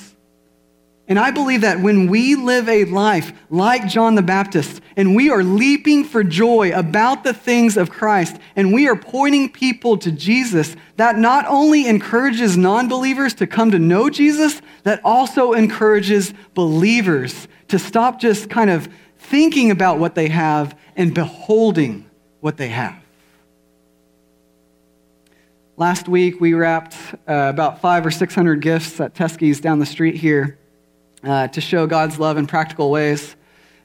And 1.10 1.17
I 1.17 1.32
believe 1.32 1.62
that 1.62 1.80
when 1.80 2.08
we 2.08 2.36
live 2.36 2.67
a 2.67 2.84
life 2.84 3.32
like 3.50 3.88
John 3.88 4.15
the 4.15 4.22
Baptist, 4.22 4.82
and 4.98 5.15
we 5.15 5.30
are 5.30 5.41
leaping 5.41 6.04
for 6.04 6.22
joy 6.22 6.78
about 6.78 7.24
the 7.24 7.34
things 7.34 7.78
of 7.78 7.89
Christ, 7.89 8.36
and 8.58 8.74
we 8.74 8.89
are 8.89 8.96
pointing 8.96 9.50
people 9.50 9.98
to 10.00 10.12
Jesus, 10.12 10.76
that 10.98 11.17
not 11.17 11.46
only 11.48 11.88
encourages 11.88 12.58
non 12.58 12.89
believers 12.89 13.34
to 13.36 13.48
come 13.48 13.72
to 13.72 13.80
know 13.80 14.10
Jesus, 14.10 14.62
that 14.84 15.00
also 15.06 15.54
encourages 15.54 16.34
believers 16.54 17.48
to 17.70 17.80
stop 17.80 18.20
just 18.20 18.50
kind 18.50 18.70
of 18.70 18.89
thinking 19.17 19.72
about 19.72 20.00
what 20.00 20.13
they 20.13 20.28
have 20.28 20.78
and 20.98 21.13
beholding 21.13 22.10
what 22.41 22.58
they 22.58 22.70
have. 22.70 23.02
Last 25.78 26.10
week, 26.10 26.41
we 26.41 26.54
wrapped 26.54 26.96
uh, 27.30 27.50
about 27.50 27.80
five 27.80 28.06
or 28.06 28.12
600 28.12 28.62
gifts 28.62 29.00
at 29.00 29.13
Teskey's 29.13 29.62
down 29.62 29.80
the 29.80 29.86
street 29.86 30.15
here 30.15 30.58
uh, 31.23 31.47
to 31.47 31.62
show 31.62 31.88
God's 31.88 32.19
love 32.19 32.38
in 32.38 32.47
practical 32.47 32.91
ways. 32.91 33.36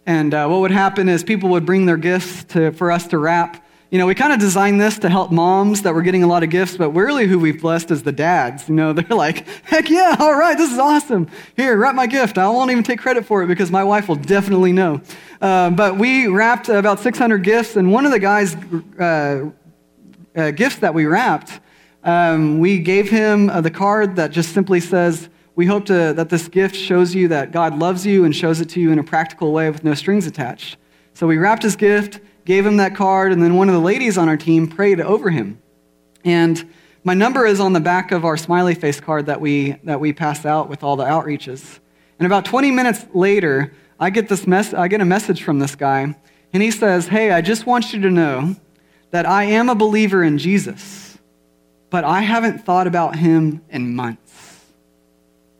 And 0.06 0.34
uh, 0.34 0.48
what 0.48 0.60
would 0.60 0.70
happen 0.70 1.08
is 1.08 1.22
people 1.22 1.50
would 1.50 1.64
bring 1.64 1.86
their 1.86 1.96
gifts 1.96 2.44
to, 2.44 2.72
for 2.72 2.90
us 2.90 3.06
to 3.08 3.18
wrap. 3.18 3.64
you 3.90 3.98
know, 3.98 4.06
we 4.06 4.14
kind 4.14 4.32
of 4.32 4.40
designed 4.40 4.80
this 4.80 4.98
to 5.00 5.08
help 5.08 5.30
moms 5.30 5.82
that 5.82 5.94
were 5.94 6.02
getting 6.02 6.22
a 6.24 6.26
lot 6.26 6.42
of 6.42 6.50
gifts, 6.50 6.76
but 6.76 6.90
really 6.90 7.26
who 7.26 7.38
we've 7.38 7.60
blessed 7.60 7.90
is 7.90 8.02
the 8.02 8.12
dads. 8.12 8.68
You 8.68 8.74
know, 8.74 8.92
they're 8.94 9.16
like, 9.16 9.46
heck 9.64 9.88
yeah, 9.88 10.16
all 10.18 10.34
right, 10.34 10.56
this 10.56 10.72
is 10.72 10.78
awesome. 10.78 11.28
Here, 11.56 11.76
wrap 11.76 11.94
my 11.94 12.06
gift. 12.06 12.36
I 12.36 12.48
won't 12.48 12.70
even 12.70 12.82
take 12.82 12.98
credit 12.98 13.24
for 13.24 13.42
it 13.42 13.46
because 13.46 13.70
my 13.70 13.84
wife 13.84 14.08
will 14.08 14.16
definitely 14.16 14.72
know. 14.72 15.00
Uh, 15.40 15.70
but 15.70 15.98
we 15.98 16.26
wrapped 16.26 16.68
about 16.68 17.00
600 17.00 17.38
gifts, 17.38 17.76
and 17.76 17.92
one 17.92 18.04
of 18.06 18.12
the 18.12 18.18
guys' 18.18 18.56
uh, 18.98 19.50
uh, 20.34 20.50
gifts 20.50 20.76
that 20.76 20.94
we 20.94 21.06
wrapped, 21.06 21.60
um, 22.02 22.58
we 22.58 22.78
gave 22.78 23.08
him 23.08 23.50
uh, 23.50 23.60
the 23.60 23.70
card 23.70 24.16
that 24.16 24.32
just 24.32 24.52
simply 24.52 24.80
says, 24.80 25.28
we 25.54 25.66
hope 25.66 25.86
to, 25.86 26.12
that 26.14 26.28
this 26.30 26.48
gift 26.48 26.74
shows 26.74 27.14
you 27.14 27.28
that 27.28 27.52
God 27.52 27.78
loves 27.78 28.06
you 28.06 28.24
and 28.24 28.34
shows 28.34 28.60
it 28.60 28.70
to 28.70 28.80
you 28.80 28.90
in 28.90 28.98
a 28.98 29.04
practical 29.04 29.52
way 29.52 29.70
with 29.70 29.84
no 29.84 29.94
strings 29.94 30.26
attached. 30.26 30.78
So 31.14 31.26
we 31.26 31.36
wrapped 31.36 31.62
his 31.62 31.76
gift, 31.76 32.20
gave 32.44 32.64
him 32.64 32.78
that 32.78 32.96
card, 32.96 33.32
and 33.32 33.42
then 33.42 33.54
one 33.56 33.68
of 33.68 33.74
the 33.74 33.80
ladies 33.80 34.16
on 34.16 34.28
our 34.28 34.36
team 34.36 34.66
prayed 34.66 35.00
over 35.00 35.30
him. 35.30 35.60
And 36.24 36.72
my 37.04 37.14
number 37.14 37.44
is 37.46 37.60
on 37.60 37.72
the 37.72 37.80
back 37.80 38.12
of 38.12 38.24
our 38.24 38.36
smiley 38.36 38.74
face 38.74 39.00
card 39.00 39.26
that 39.26 39.40
we, 39.40 39.72
that 39.84 40.00
we 40.00 40.12
pass 40.12 40.46
out 40.46 40.68
with 40.68 40.82
all 40.82 40.96
the 40.96 41.04
outreaches. 41.04 41.80
And 42.18 42.26
about 42.26 42.44
20 42.44 42.70
minutes 42.70 43.04
later, 43.12 43.74
I 44.00 44.10
get, 44.10 44.28
this 44.28 44.46
mess, 44.46 44.72
I 44.72 44.88
get 44.88 45.00
a 45.00 45.04
message 45.04 45.42
from 45.42 45.58
this 45.58 45.74
guy, 45.74 46.16
and 46.52 46.62
he 46.62 46.70
says, 46.70 47.08
Hey, 47.08 47.30
I 47.30 47.40
just 47.40 47.66
want 47.66 47.92
you 47.92 48.00
to 48.02 48.10
know 48.10 48.56
that 49.10 49.26
I 49.26 49.44
am 49.44 49.68
a 49.68 49.74
believer 49.74 50.22
in 50.22 50.38
Jesus, 50.38 51.18
but 51.90 52.04
I 52.04 52.20
haven't 52.20 52.64
thought 52.64 52.86
about 52.86 53.16
him 53.16 53.60
in 53.68 53.94
months. 53.94 54.51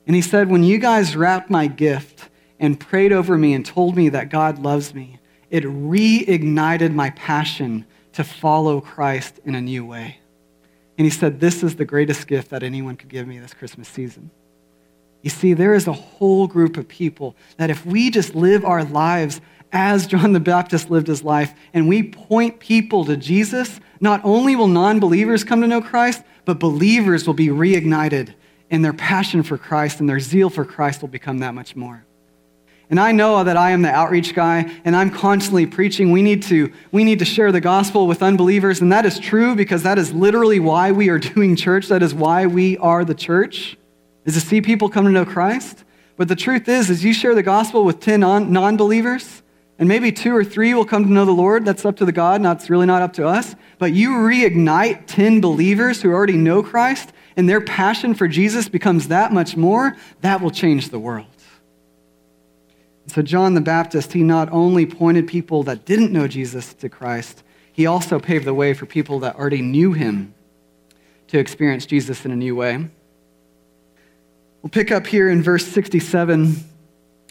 And 0.06 0.16
he 0.16 0.22
said, 0.22 0.50
When 0.50 0.64
you 0.64 0.78
guys 0.78 1.16
wrapped 1.16 1.50
my 1.50 1.66
gift 1.66 2.28
and 2.58 2.78
prayed 2.78 3.12
over 3.12 3.36
me 3.36 3.54
and 3.54 3.64
told 3.64 3.96
me 3.96 4.08
that 4.10 4.30
God 4.30 4.58
loves 4.58 4.94
me, 4.94 5.18
it 5.50 5.64
reignited 5.64 6.94
my 6.94 7.10
passion 7.10 7.86
to 8.14 8.24
follow 8.24 8.80
Christ 8.80 9.40
in 9.44 9.54
a 9.54 9.60
new 9.60 9.84
way. 9.84 10.18
And 10.98 11.04
he 11.04 11.10
said, 11.10 11.40
This 11.40 11.62
is 11.62 11.76
the 11.76 11.84
greatest 11.84 12.26
gift 12.26 12.50
that 12.50 12.62
anyone 12.62 12.96
could 12.96 13.08
give 13.08 13.26
me 13.26 13.38
this 13.38 13.54
Christmas 13.54 13.88
season. 13.88 14.30
You 15.22 15.30
see, 15.30 15.54
there 15.54 15.74
is 15.74 15.86
a 15.86 15.92
whole 15.92 16.48
group 16.48 16.76
of 16.76 16.88
people 16.88 17.36
that 17.56 17.70
if 17.70 17.86
we 17.86 18.10
just 18.10 18.34
live 18.34 18.64
our 18.64 18.84
lives 18.84 19.40
as 19.70 20.06
John 20.06 20.32
the 20.32 20.40
Baptist 20.40 20.90
lived 20.90 21.06
his 21.06 21.22
life 21.22 21.54
and 21.72 21.88
we 21.88 22.02
point 22.02 22.60
people 22.60 23.04
to 23.04 23.16
Jesus, 23.16 23.80
not 24.00 24.20
only 24.24 24.56
will 24.56 24.66
non 24.66 24.98
believers 25.00 25.44
come 25.44 25.60
to 25.60 25.66
know 25.66 25.80
Christ, 25.80 26.22
but 26.44 26.58
believers 26.58 27.26
will 27.26 27.34
be 27.34 27.48
reignited 27.48 28.34
and 28.72 28.84
their 28.84 28.94
passion 28.94 29.42
for 29.44 29.56
Christ 29.56 30.00
and 30.00 30.08
their 30.08 30.18
zeal 30.18 30.50
for 30.50 30.64
Christ 30.64 31.02
will 31.02 31.08
become 31.08 31.38
that 31.38 31.54
much 31.54 31.76
more. 31.76 32.04
And 32.88 32.98
I 32.98 33.12
know 33.12 33.44
that 33.44 33.56
I 33.56 33.70
am 33.70 33.82
the 33.82 33.90
outreach 33.90 34.34
guy 34.34 34.70
and 34.84 34.96
I'm 34.96 35.10
constantly 35.10 35.66
preaching. 35.66 36.10
We 36.10 36.22
need 36.22 36.42
to, 36.44 36.72
we 36.90 37.04
need 37.04 37.20
to 37.20 37.24
share 37.24 37.52
the 37.52 37.60
gospel 37.60 38.06
with 38.06 38.22
unbelievers. 38.22 38.80
And 38.80 38.90
that 38.90 39.06
is 39.06 39.18
true 39.18 39.54
because 39.54 39.82
that 39.84 39.98
is 39.98 40.12
literally 40.12 40.58
why 40.58 40.90
we 40.90 41.10
are 41.10 41.18
doing 41.34 41.54
church. 41.54 41.88
That 41.88 42.02
is 42.02 42.14
why 42.14 42.46
we 42.46 42.76
are 42.78 43.04
the 43.04 43.14
church, 43.14 43.76
is 44.24 44.34
to 44.34 44.40
see 44.40 44.60
people 44.60 44.88
come 44.88 45.04
to 45.04 45.10
know 45.10 45.24
Christ. 45.24 45.84
But 46.16 46.28
the 46.28 46.36
truth 46.36 46.68
is, 46.68 46.90
as 46.90 47.04
you 47.04 47.12
share 47.12 47.34
the 47.34 47.42
gospel 47.42 47.84
with 47.84 48.00
10 48.00 48.20
non 48.20 48.76
believers, 48.76 49.42
and 49.78 49.88
maybe 49.88 50.12
two 50.12 50.34
or 50.36 50.44
three 50.44 50.74
will 50.74 50.84
come 50.84 51.04
to 51.04 51.10
know 51.10 51.24
the 51.24 51.32
Lord, 51.32 51.64
that's 51.64 51.84
up 51.84 51.96
to 51.96 52.04
the 52.04 52.12
God, 52.12 52.42
that's 52.42 52.70
really 52.70 52.86
not 52.86 53.02
up 53.02 53.14
to 53.14 53.26
us. 53.26 53.54
But 53.78 53.92
you 53.92 54.10
reignite 54.10 55.06
10 55.06 55.40
believers 55.40 56.02
who 56.02 56.12
already 56.12 56.36
know 56.36 56.62
Christ, 56.62 57.12
and 57.36 57.48
their 57.48 57.60
passion 57.60 58.14
for 58.14 58.28
Jesus 58.28 58.68
becomes 58.68 59.08
that 59.08 59.32
much 59.32 59.56
more, 59.56 59.96
that 60.20 60.40
will 60.40 60.50
change 60.50 60.90
the 60.90 60.98
world. 60.98 61.26
So, 63.06 63.22
John 63.22 63.54
the 63.54 63.60
Baptist, 63.60 64.12
he 64.12 64.22
not 64.22 64.50
only 64.52 64.86
pointed 64.86 65.26
people 65.26 65.62
that 65.64 65.84
didn't 65.84 66.12
know 66.12 66.28
Jesus 66.28 66.72
to 66.74 66.88
Christ, 66.88 67.42
he 67.72 67.86
also 67.86 68.18
paved 68.18 68.44
the 68.44 68.54
way 68.54 68.74
for 68.74 68.86
people 68.86 69.20
that 69.20 69.36
already 69.36 69.62
knew 69.62 69.92
him 69.92 70.34
to 71.28 71.38
experience 71.38 71.86
Jesus 71.86 72.24
in 72.24 72.30
a 72.30 72.36
new 72.36 72.54
way. 72.54 72.88
We'll 74.62 74.70
pick 74.70 74.92
up 74.92 75.06
here 75.06 75.28
in 75.28 75.42
verse 75.42 75.66
67. 75.66 76.56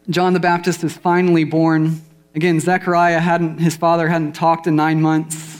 John 0.09 0.33
the 0.33 0.39
Baptist 0.39 0.83
is 0.83 0.97
finally 0.97 1.45
born. 1.45 2.01
Again, 2.35 2.59
Zechariah 2.59 3.19
hadn't, 3.19 3.59
his 3.59 3.77
father 3.77 4.07
hadn't 4.07 4.33
talked 4.33 4.67
in 4.67 4.75
nine 4.75 5.01
months. 5.01 5.50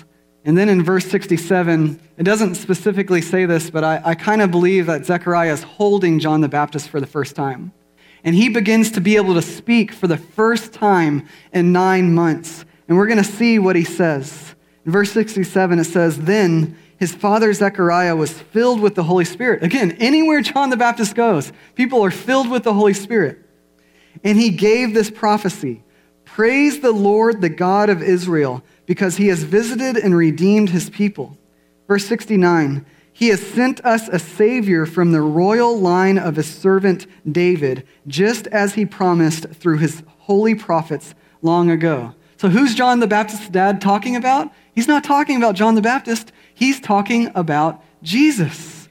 And 0.43 0.58
then 0.58 0.69
in 0.69 0.84
verse 0.84 1.06
67, 1.06 1.99
it 2.17 2.23
doesn't 2.23 2.56
specifically 2.56 3.21
say 3.21 3.45
this, 3.45 3.69
but 3.69 3.84
I, 3.84 4.01
I 4.04 4.15
kind 4.15 4.41
of 4.41 4.49
believe 4.49 4.88
that 4.88 5.06
Zechariah 5.06 5.54
is 5.54 5.63
holding 5.63 6.19
John 6.19 6.41
the 6.41 6.49
Baptist 6.49 6.89
for 6.89 6.99
the 6.99 7.08
first 7.08 7.36
time 7.36 7.73
and 8.23 8.36
he 8.36 8.49
begins 8.49 8.91
to 8.91 9.01
be 9.01 9.15
able 9.15 9.34
to 9.34 9.41
speak 9.41 9.91
for 9.91 10.08
the 10.08 10.17
first 10.17 10.73
time 10.73 11.27
in 11.54 11.71
nine 11.71 12.13
months. 12.13 12.65
And 12.88 12.97
we're 12.97 13.08
going 13.08 13.17
to 13.17 13.23
see 13.23 13.58
what 13.60 13.75
he 13.75 13.84
says. 13.84 14.56
In 14.86 14.91
verse 14.91 15.12
67, 15.12 15.80
it 15.80 15.86
says, 15.86 16.19
Then 16.19 16.77
his 16.97 17.13
father 17.13 17.51
Zechariah 17.54 18.15
was 18.15 18.32
filled 18.32 18.80
with 18.80 18.95
the 18.95 19.04
Holy 19.04 19.25
Spirit. 19.25 19.63
Again, 19.63 19.93
anywhere 19.93 20.41
John 20.41 20.69
the 20.69 20.77
Baptist 20.77 21.15
goes, 21.15 21.51
people 21.75 22.04
are 22.04 22.12
filled 22.12 22.49
with 22.49 22.63
the 22.63 22.73
Holy 22.73 22.93
Spirit. 22.93 23.39
And 24.23 24.38
he 24.38 24.49
gave 24.49 24.93
this 24.93 25.10
prophecy 25.10 25.84
Praise 26.33 26.79
the 26.79 26.91
Lord, 26.91 27.41
the 27.41 27.49
God 27.49 27.89
of 27.89 28.01
Israel, 28.01 28.63
because 28.85 29.17
he 29.17 29.27
has 29.27 29.43
visited 29.43 29.97
and 29.97 30.15
redeemed 30.15 30.69
his 30.69 30.89
people. 30.89 31.37
Verse 31.87 32.05
69 32.05 32.85
he 33.13 33.27
has 33.27 33.45
sent 33.45 33.83
us 33.85 34.07
a 34.07 34.17
Savior 34.17 34.85
from 34.85 35.11
the 35.11 35.21
royal 35.21 35.77
line 35.77 36.17
of 36.17 36.37
his 36.37 36.47
servant 36.47 37.05
David, 37.29 37.85
just 38.07 38.47
as 38.47 38.73
he 38.73 38.85
promised 38.85 39.49
through 39.49 39.77
his 39.77 40.01
holy 40.19 40.55
prophets 40.55 41.13
long 41.41 41.69
ago. 41.69 42.15
So, 42.37 42.49
who's 42.49 42.73
John 42.73 42.99
the 42.99 43.07
Baptist's 43.07 43.49
dad 43.49 43.81
talking 43.81 44.15
about? 44.15 44.51
He's 44.73 44.87
not 44.87 45.03
talking 45.03 45.37
about 45.37 45.55
John 45.55 45.75
the 45.75 45.81
Baptist, 45.81 46.31
he's 46.53 46.79
talking 46.79 47.29
about 47.35 47.83
Jesus. 48.01 48.87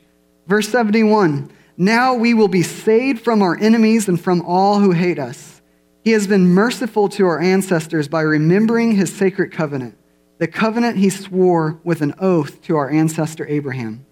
Verse 0.46 0.68
71 0.68 1.50
Now 1.76 2.14
we 2.14 2.34
will 2.34 2.48
be 2.48 2.62
saved 2.62 3.22
from 3.24 3.42
our 3.42 3.58
enemies 3.58 4.08
and 4.08 4.20
from 4.20 4.42
all 4.42 4.78
who 4.78 4.92
hate 4.92 5.18
us. 5.18 5.59
He 6.02 6.12
has 6.12 6.26
been 6.26 6.54
merciful 6.54 7.08
to 7.10 7.26
our 7.26 7.40
ancestors 7.40 8.08
by 8.08 8.22
remembering 8.22 8.92
his 8.92 9.14
sacred 9.14 9.52
covenant, 9.52 9.98
the 10.38 10.46
covenant 10.46 10.96
he 10.96 11.10
swore 11.10 11.78
with 11.84 12.00
an 12.00 12.14
oath 12.18 12.62
to 12.62 12.76
our 12.76 12.88
ancestor 12.88 13.46
Abraham. 13.46 14.06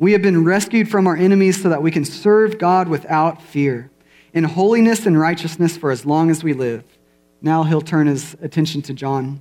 We 0.00 0.12
have 0.12 0.22
been 0.22 0.44
rescued 0.44 0.88
from 0.88 1.06
our 1.06 1.16
enemies 1.16 1.62
so 1.62 1.68
that 1.68 1.82
we 1.82 1.92
can 1.92 2.04
serve 2.04 2.58
God 2.58 2.88
without 2.88 3.40
fear, 3.40 3.90
in 4.32 4.44
holiness 4.44 5.06
and 5.06 5.18
righteousness 5.18 5.76
for 5.76 5.92
as 5.92 6.04
long 6.04 6.30
as 6.30 6.42
we 6.42 6.52
live. 6.52 6.82
Now 7.40 7.62
he'll 7.62 7.80
turn 7.80 8.08
his 8.08 8.34
attention 8.42 8.82
to 8.82 8.92
John. 8.92 9.40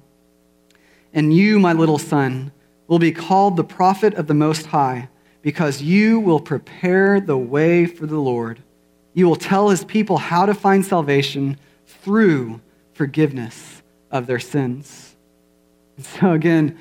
And 1.14 1.34
you, 1.34 1.60
my 1.60 1.74
little 1.74 1.98
son, 1.98 2.52
will 2.88 3.00
be 3.00 3.12
called 3.12 3.58
the 3.58 3.64
prophet 3.64 4.14
of 4.14 4.28
the 4.28 4.34
Most 4.36 4.68
High, 4.68 5.10
because 5.42 5.82
you 5.82 6.20
will 6.20 6.40
prepare 6.40 7.20
the 7.20 7.38
way 7.38 7.88
for 7.88 8.06
the 8.06 8.20
Lord. 8.20 8.62
You 9.14 9.28
will 9.28 9.36
tell 9.36 9.70
his 9.70 9.84
people 9.84 10.18
how 10.18 10.46
to 10.46 10.54
find 10.54 10.86
salvation 10.86 11.58
through 12.02 12.62
forgiveness 12.94 13.82
of 14.12 14.28
their 14.28 14.40
sins. 14.40 15.16
So, 16.00 16.32
again, 16.32 16.78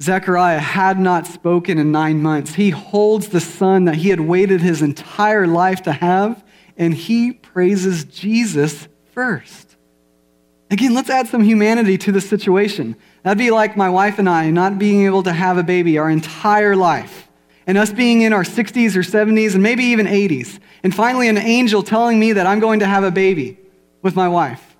Zechariah 0.00 0.58
had 0.58 0.98
not 0.98 1.26
spoken 1.26 1.78
in 1.78 1.92
nine 1.92 2.22
months. 2.22 2.54
He 2.54 2.70
holds 2.70 3.28
the 3.28 3.40
son 3.40 3.84
that 3.84 3.96
he 3.96 4.08
had 4.08 4.20
waited 4.20 4.60
his 4.60 4.82
entire 4.82 5.46
life 5.46 5.82
to 5.82 5.92
have, 5.92 6.44
and 6.76 6.92
he 6.92 7.32
praises 7.32 8.04
Jesus 8.04 8.88
first. 9.12 9.76
Again, 10.70 10.94
let's 10.94 11.10
add 11.10 11.28
some 11.28 11.44
humanity 11.44 11.98
to 11.98 12.12
the 12.12 12.20
situation. 12.20 12.96
That'd 13.22 13.38
be 13.38 13.50
like 13.50 13.76
my 13.76 13.90
wife 13.90 14.18
and 14.18 14.28
I 14.28 14.50
not 14.50 14.78
being 14.78 15.04
able 15.04 15.22
to 15.24 15.32
have 15.32 15.58
a 15.58 15.62
baby 15.62 15.98
our 15.98 16.10
entire 16.10 16.74
life, 16.74 17.28
and 17.66 17.78
us 17.78 17.92
being 17.92 18.22
in 18.22 18.32
our 18.32 18.42
60s 18.42 18.96
or 18.96 19.02
70s 19.02 19.54
and 19.54 19.62
maybe 19.62 19.84
even 19.84 20.06
80s, 20.06 20.58
and 20.82 20.94
finally 20.94 21.28
an 21.28 21.38
angel 21.38 21.82
telling 21.82 22.18
me 22.18 22.32
that 22.32 22.46
I'm 22.46 22.58
going 22.58 22.80
to 22.80 22.86
have 22.86 23.04
a 23.04 23.10
baby 23.10 23.58
with 24.02 24.14
my 24.14 24.28
wife. 24.28 24.76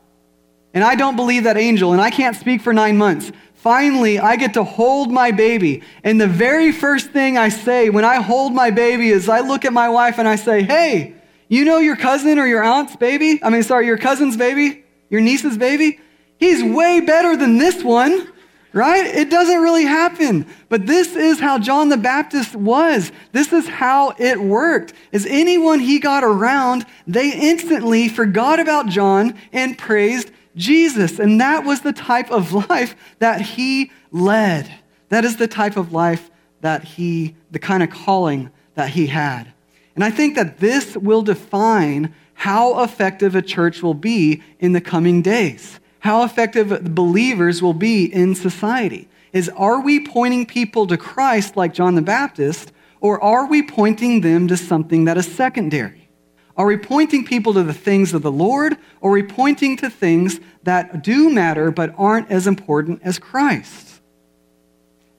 And 0.75 0.83
I 0.85 0.95
don't 0.95 1.17
believe 1.17 1.45
that 1.45 1.57
angel, 1.57 1.93
and 1.93 2.01
I 2.01 2.11
can't 2.11 2.37
speak 2.37 2.61
for 2.61 2.73
nine 2.73 2.97
months. 2.97 3.31
Finally, 3.55 4.19
I 4.19 4.37
get 4.37 4.55
to 4.55 4.65
hold 4.65 5.13
my 5.13 5.31
baby. 5.31 5.83
And 6.03 6.21
the 6.21 6.27
very 6.27 6.73
first 6.73 7.11
thing 7.11 7.39
I 7.39 7.49
say 7.49 7.91
when 7.91 8.05
I 8.05 8.17
hold 8.17 8.53
my 8.53 8.71
baby 8.71 9.11
is 9.11 9.29
I 9.29 9.41
look 9.41 9.65
at 9.65 9.73
my 9.73 9.89
wife 9.89 10.19
and 10.19 10.27
I 10.27 10.35
say, 10.37 10.63
Hey, 10.63 11.15
you 11.49 11.65
know 11.65 11.79
your 11.79 11.95
cousin 11.95 12.39
or 12.39 12.47
your 12.47 12.65
aunt's 12.65 12.97
baby? 12.97 13.39
I 13.43 13.51
mean, 13.51 13.63
sorry, 13.63 13.87
your 13.87 13.99
cousin's 13.99 14.37
baby? 14.37 14.85
Your 15.11 15.21
niece's 15.21 15.57
baby? 15.57 16.01
He's 16.39 16.65
way 16.65 17.01
better 17.01 17.37
than 17.37 17.59
this 17.59 17.85
one, 17.85 18.27
right? 18.73 19.07
It 19.07 19.31
doesn't 19.31 19.61
really 19.61 19.85
happen. 19.85 20.47
But 20.69 20.87
this 20.87 21.15
is 21.15 21.41
how 21.41 21.59
John 21.59 21.89
the 21.89 21.97
Baptist 21.97 22.55
was. 22.57 23.13
This 23.33 23.53
is 23.53 23.69
how 23.69 24.15
it 24.19 24.41
worked. 24.41 24.95
Is 25.13 25.27
anyone 25.27 25.81
he 25.81 25.99
got 25.99 26.25
around, 26.25 26.87
they 27.07 27.33
instantly 27.33 28.09
forgot 28.09 28.59
about 28.61 28.89
John 28.89 29.39
and 29.53 29.77
praised 29.77 30.31
Jesus. 30.57 31.19
And 31.19 31.41
that 31.41 31.65
was 31.65 31.81
the 31.81 31.93
type 31.93 32.31
of 32.31 32.53
life 32.71 32.97
that 33.19 33.41
he 33.41 33.91
led. 34.11 34.73
That 35.09 35.25
is 35.25 35.37
the 35.37 35.49
type 35.49 35.77
of 35.77 35.93
life 35.93 36.31
that 36.63 36.85
he, 36.85 37.35
the 37.51 37.59
kind 37.59 37.83
of 37.83 37.91
calling 37.91 38.51
that 38.75 38.91
he 38.91 39.09
had. 39.09 39.53
And 39.95 40.03
I 40.03 40.11
think 40.11 40.37
that 40.37 40.59
this 40.59 40.97
will 40.97 41.23
define 41.23 42.15
how 42.35 42.83
effective 42.83 43.35
a 43.37 43.43
church 43.43 43.83
will 43.83 43.95
be 43.95 44.43
in 44.59 44.73
the 44.73 44.81
coming 44.81 45.23
days, 45.23 45.79
how 46.03 46.25
effective 46.25 46.97
believers 46.97 47.63
will 47.63 47.75
be 47.75 48.05
in 48.13 48.35
society. 48.35 49.09
is 49.33 49.49
are 49.51 49.81
we 49.81 50.05
pointing 50.05 50.45
people 50.45 50.85
to 50.89 50.97
Christ 50.97 51.57
like 51.57 51.73
John 51.73 51.95
the 51.95 52.03
Baptist, 52.03 52.73
or 53.01 53.23
are 53.23 53.47
we 53.47 53.63
pointing 53.63 54.21
them 54.21 54.49
to 54.49 54.57
something 54.57 55.05
that 55.05 55.17
is 55.17 55.33
secondary? 55.33 56.09
Are 56.57 56.67
we 56.67 56.77
pointing 56.77 57.25
people 57.25 57.55
to 57.55 57.63
the 57.63 57.73
things 57.73 58.13
of 58.15 58.23
the 58.23 58.33
Lord, 58.33 58.77
or 59.01 59.11
are 59.11 59.15
we 59.15 59.23
pointing 59.23 59.77
to 59.77 59.89
things 59.89 60.41
that 60.65 61.05
do 61.05 61.31
matter 61.31 61.71
but 61.71 61.95
aren't 61.97 62.33
as 62.33 62.49
important 62.49 63.01
as 63.05 63.21
Christ? 63.21 64.01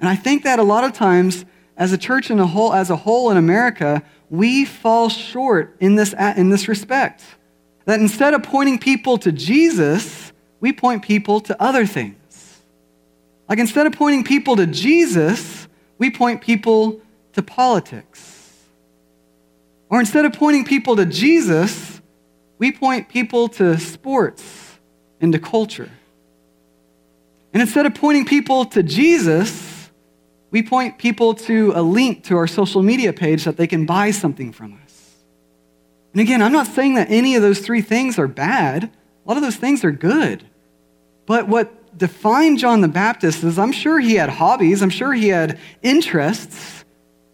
And 0.01 0.09
I 0.09 0.17
think 0.17 0.43
that 0.43 0.59
a 0.59 0.63
lot 0.63 0.83
of 0.83 0.91
times, 0.91 1.45
as 1.77 1.93
a 1.93 1.97
church 1.97 2.29
in 2.29 2.41
a 2.41 2.45
whole, 2.45 2.73
as 2.73 2.89
a 2.89 2.97
whole 2.97 3.31
in 3.31 3.37
America, 3.37 4.03
we 4.29 4.65
fall 4.65 5.07
short 5.07 5.77
in 5.79 5.95
this, 5.95 6.13
in 6.35 6.49
this 6.49 6.67
respect. 6.67 7.23
That 7.85 8.01
instead 8.01 8.33
of 8.33 8.43
pointing 8.43 8.79
people 8.79 9.17
to 9.19 9.31
Jesus, 9.31 10.32
we 10.63 10.71
point 10.71 11.03
people 11.03 11.41
to 11.41 11.61
other 11.61 11.85
things. 11.85 12.61
Like 13.49 13.59
instead 13.59 13.85
of 13.85 13.91
pointing 13.91 14.23
people 14.23 14.55
to 14.55 14.65
Jesus, 14.65 15.67
we 15.97 16.09
point 16.09 16.39
people 16.39 17.01
to 17.33 17.41
politics. 17.41 18.63
Or 19.89 19.99
instead 19.99 20.23
of 20.23 20.31
pointing 20.31 20.63
people 20.63 20.95
to 20.95 21.05
Jesus, 21.05 22.01
we 22.59 22.71
point 22.71 23.09
people 23.09 23.49
to 23.49 23.77
sports 23.77 24.79
and 25.19 25.33
to 25.33 25.39
culture. 25.39 25.91
And 27.51 27.61
instead 27.61 27.85
of 27.85 27.93
pointing 27.93 28.23
people 28.23 28.63
to 28.67 28.83
Jesus, 28.83 29.91
we 30.49 30.63
point 30.63 30.97
people 30.97 31.33
to 31.33 31.73
a 31.75 31.81
link 31.81 32.23
to 32.27 32.37
our 32.37 32.47
social 32.47 32.81
media 32.81 33.11
page 33.11 33.43
that 33.43 33.57
they 33.57 33.67
can 33.67 33.85
buy 33.85 34.11
something 34.11 34.53
from 34.53 34.79
us. 34.85 35.25
And 36.13 36.21
again, 36.21 36.41
I'm 36.41 36.53
not 36.53 36.67
saying 36.67 36.93
that 36.93 37.11
any 37.11 37.35
of 37.35 37.41
those 37.41 37.59
three 37.59 37.81
things 37.81 38.17
are 38.17 38.29
bad. 38.29 38.85
A 38.85 38.89
lot 39.27 39.35
of 39.35 39.43
those 39.43 39.57
things 39.57 39.83
are 39.83 39.91
good. 39.91 40.45
But 41.25 41.47
what 41.47 41.97
defined 41.97 42.59
John 42.59 42.81
the 42.81 42.87
Baptist 42.87 43.43
is 43.43 43.59
I'm 43.59 43.71
sure 43.71 43.99
he 43.99 44.15
had 44.15 44.29
hobbies, 44.29 44.81
I'm 44.81 44.89
sure 44.89 45.13
he 45.13 45.29
had 45.29 45.59
interests, 45.81 46.83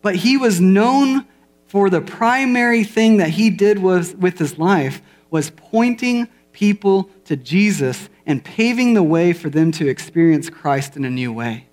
but 0.02 0.15
he 0.15 0.38
was 0.38 0.60
known 0.60 1.25
for 1.67 1.89
the 1.89 2.02
primary 2.02 2.84
thing 2.84 3.17
that 3.17 3.30
he 3.30 3.49
did 3.49 3.80
was, 3.80 4.15
with 4.15 4.39
his 4.39 4.58
life 4.58 5.02
was 5.30 5.52
pointing 5.52 6.28
people 6.52 7.10
to 7.25 7.36
Jesus 7.36 8.10
and 8.25 8.43
paving 8.43 8.95
the 8.95 9.04
way 9.04 9.34
for 9.34 9.49
them 9.49 9.71
to 9.73 9.88
experience 9.88 10.49
Christ 10.49 10.97
in 10.97 11.06
a 11.06 11.10
new 11.10 11.32
way. 11.32 11.67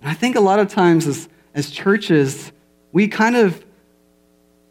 And 0.00 0.10
I 0.10 0.14
think 0.14 0.36
a 0.36 0.40
lot 0.40 0.58
of 0.58 0.68
times 0.68 1.06
as, 1.06 1.28
as 1.54 1.70
churches, 1.70 2.52
we 2.92 3.08
kind 3.08 3.36
of 3.36 3.64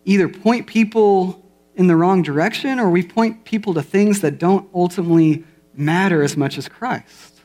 either 0.06 0.28
point 0.28 0.68
people 0.68 1.44
in 1.76 1.88
the 1.88 1.96
wrong 1.96 2.22
direction 2.22 2.80
or 2.80 2.90
we 2.90 3.02
point 3.02 3.44
people 3.44 3.74
to 3.74 3.82
things 3.82 4.22
that 4.22 4.38
don't 4.38 4.70
ultimately 4.74 5.44
matter 5.74 6.24
as 6.24 6.36
much 6.38 6.58
as 6.58 6.68
Christ. 6.68 7.42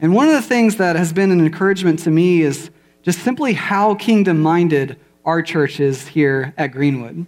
And 0.00 0.14
one 0.14 0.28
of 0.28 0.32
the 0.32 0.42
things 0.42 0.76
that 0.76 0.96
has 0.96 1.12
been 1.12 1.30
an 1.30 1.40
encouragement 1.40 1.98
to 2.00 2.10
me 2.10 2.42
is 2.42 2.70
just 3.02 3.20
simply 3.20 3.52
how 3.52 3.94
kingdom 3.94 4.40
minded 4.40 4.98
our 5.24 5.42
church 5.42 5.80
is 5.80 6.08
here 6.08 6.54
at 6.56 6.68
Greenwood. 6.68 7.26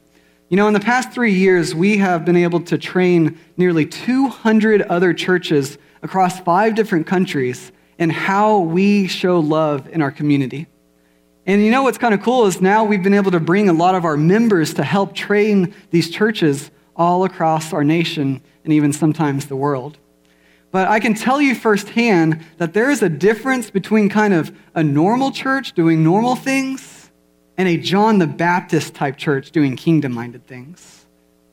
You 0.48 0.57
know, 0.57 0.66
in 0.66 0.75
the 0.75 0.81
past 0.81 1.12
three 1.12 1.33
years, 1.33 1.75
we 1.75 1.98
have 1.98 2.25
been 2.25 2.37
able 2.37 2.61
to 2.61 2.77
train 2.77 3.38
nearly 3.57 3.87
200 3.87 4.83
other 4.83 5.14
churches 5.14 5.79
across 6.03 6.40
five 6.40 6.75
different 6.75 7.07
countries 7.07 7.72
in 7.98 8.11
how 8.11 8.59
we 8.59 9.07
show 9.07 9.38
love 9.40 9.88
in 9.88 10.03
our 10.03 10.11
community. 10.11 10.66
And 11.46 11.64
you 11.64 11.70
know 11.70 11.83
what's 11.83 11.98
kind 11.98 12.14
of 12.14 12.22
cool 12.22 12.46
is 12.46 12.61
now 12.61 12.85
we've 12.85 13.03
been 13.03 13.14
able 13.14 13.31
to 13.33 13.40
bring 13.40 13.68
a 13.68 13.72
lot 13.72 13.94
of 13.94 14.05
our 14.05 14.16
members 14.16 14.75
to 14.75 14.85
help 14.85 15.14
train 15.14 15.75
these 15.90 16.11
churches 16.11 16.70
all 16.94 17.25
across 17.25 17.72
our 17.72 17.83
nation 17.83 18.42
and 18.64 18.72
even 18.72 18.92
sometimes 18.92 19.46
the 19.46 19.57
world. 19.57 19.98
But 20.70 20.88
I 20.88 21.01
can 21.01 21.14
tell 21.14 21.40
you 21.40 21.55
firsthand 21.55 22.44
that 22.57 22.72
there 22.72 22.90
is 22.90 23.03
a 23.03 23.09
difference 23.09 23.70
between 23.70 24.09
kind 24.09 24.33
of 24.33 24.57
a 24.75 24.83
normal 24.83 25.31
church 25.31 25.72
doing 25.72 26.03
normal 26.03 26.35
things 26.35 27.11
and 27.59 27.68
a 27.68 27.77
John 27.77 28.18
the 28.18 28.27
Baptist 28.27 28.94
type 28.94 29.18
church 29.18 29.51
doing 29.51 29.77
kingdom 29.77 30.12
minded 30.12 30.46
things. 30.46 31.07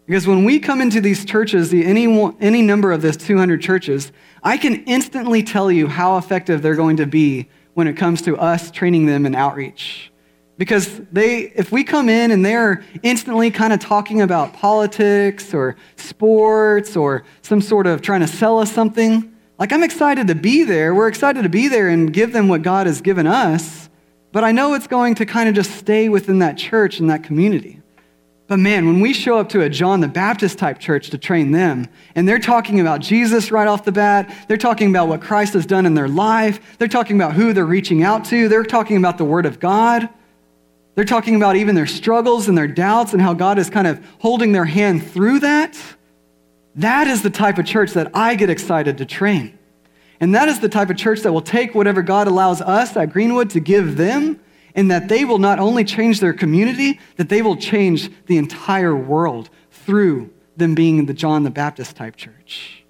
Because 0.05 0.25
when 0.25 0.43
we 0.43 0.59
come 0.59 0.81
into 0.81 1.01
these 1.01 1.23
churches, 1.23 1.69
the, 1.69 1.85
any, 1.85 2.07
any 2.39 2.61
number 2.61 2.91
of 2.91 3.01
those 3.01 3.17
200 3.17 3.61
churches, 3.61 4.11
I 4.41 4.57
can 4.57 4.83
instantly 4.85 5.43
tell 5.43 5.71
you 5.71 5.87
how 5.87 6.17
effective 6.17 6.61
they're 6.61 6.75
going 6.75 6.97
to 6.97 7.05
be 7.05 7.47
when 7.75 7.87
it 7.87 7.93
comes 7.93 8.21
to 8.23 8.35
us 8.37 8.71
training 8.71 9.05
them 9.05 9.25
in 9.25 9.35
outreach. 9.35 10.11
Because 10.59 10.99
they, 11.13 11.53
if 11.55 11.71
we 11.71 11.85
come 11.85 12.09
in 12.09 12.31
and 12.31 12.45
they're 12.45 12.83
instantly 13.01 13.49
kind 13.49 13.71
of 13.71 13.79
talking 13.79 14.19
about 14.19 14.51
politics 14.51 15.53
or 15.53 15.77
sports 15.95 16.97
or 16.97 17.23
some 17.41 17.61
sort 17.61 17.87
of 17.87 18.01
trying 18.01 18.19
to 18.19 18.27
sell 18.27 18.59
us 18.59 18.69
something, 18.69 19.33
like 19.57 19.71
I'm 19.71 19.83
excited 19.83 20.27
to 20.27 20.35
be 20.35 20.65
there. 20.65 20.93
We're 20.93 21.07
excited 21.07 21.43
to 21.43 21.49
be 21.49 21.69
there 21.69 21.87
and 21.87 22.11
give 22.11 22.33
them 22.33 22.49
what 22.49 22.61
God 22.61 22.87
has 22.87 22.99
given 22.99 23.25
us. 23.25 23.89
But 24.33 24.43
I 24.43 24.51
know 24.51 24.73
it's 24.73 24.85
going 24.85 25.15
to 25.15 25.25
kind 25.25 25.47
of 25.47 25.55
just 25.55 25.71
stay 25.71 26.09
within 26.09 26.39
that 26.39 26.57
church 26.57 26.99
and 26.99 27.09
that 27.09 27.23
community. 27.23 27.79
But 28.47 28.59
man, 28.59 28.85
when 28.85 28.99
we 28.99 29.13
show 29.13 29.37
up 29.37 29.47
to 29.49 29.61
a 29.61 29.69
John 29.69 30.01
the 30.01 30.09
Baptist 30.09 30.59
type 30.59 30.77
church 30.79 31.09
to 31.11 31.17
train 31.17 31.51
them, 31.51 31.87
and 32.15 32.27
they're 32.27 32.37
talking 32.37 32.81
about 32.81 32.99
Jesus 32.99 33.49
right 33.49 33.67
off 33.67 33.85
the 33.85 33.93
bat, 33.93 34.29
they're 34.49 34.57
talking 34.57 34.89
about 34.89 35.07
what 35.07 35.21
Christ 35.21 35.53
has 35.53 35.65
done 35.65 35.85
in 35.85 35.93
their 35.93 36.09
life, 36.09 36.77
they're 36.79 36.89
talking 36.89 37.15
about 37.15 37.33
who 37.33 37.53
they're 37.53 37.65
reaching 37.65 38.03
out 38.03 38.25
to, 38.25 38.49
they're 38.49 38.63
talking 38.63 38.97
about 38.97 39.17
the 39.17 39.23
Word 39.23 39.45
of 39.45 39.61
God. 39.61 40.09
They're 40.95 41.05
talking 41.05 41.35
about 41.35 41.55
even 41.55 41.75
their 41.75 41.87
struggles 41.87 42.47
and 42.47 42.57
their 42.57 42.67
doubts 42.67 43.13
and 43.13 43.21
how 43.21 43.33
God 43.33 43.57
is 43.57 43.69
kind 43.69 43.87
of 43.87 44.03
holding 44.19 44.51
their 44.51 44.65
hand 44.65 45.05
through 45.05 45.39
that. 45.39 45.77
That 46.75 47.07
is 47.07 47.21
the 47.21 47.29
type 47.29 47.57
of 47.57 47.65
church 47.65 47.91
that 47.93 48.11
I 48.13 48.35
get 48.35 48.49
excited 48.49 48.97
to 48.97 49.05
train. 49.05 49.57
And 50.19 50.35
that 50.35 50.49
is 50.49 50.59
the 50.59 50.69
type 50.69 50.89
of 50.89 50.97
church 50.97 51.21
that 51.21 51.31
will 51.31 51.41
take 51.41 51.73
whatever 51.73 52.01
God 52.01 52.27
allows 52.27 52.61
us 52.61 52.95
at 52.97 53.11
Greenwood 53.11 53.49
to 53.51 53.59
give 53.59 53.95
them, 53.95 54.39
and 54.75 54.91
that 54.91 55.07
they 55.07 55.25
will 55.25 55.37
not 55.39 55.59
only 55.59 55.83
change 55.83 56.19
their 56.19 56.33
community, 56.33 56.99
that 57.15 57.29
they 57.29 57.41
will 57.41 57.55
change 57.55 58.09
the 58.25 58.37
entire 58.37 58.95
world 58.95 59.49
through 59.71 60.29
them 60.57 60.75
being 60.75 61.05
the 61.05 61.13
John 61.13 61.43
the 61.43 61.49
Baptist 61.49 61.95
type 61.95 62.15
church. 62.15 62.83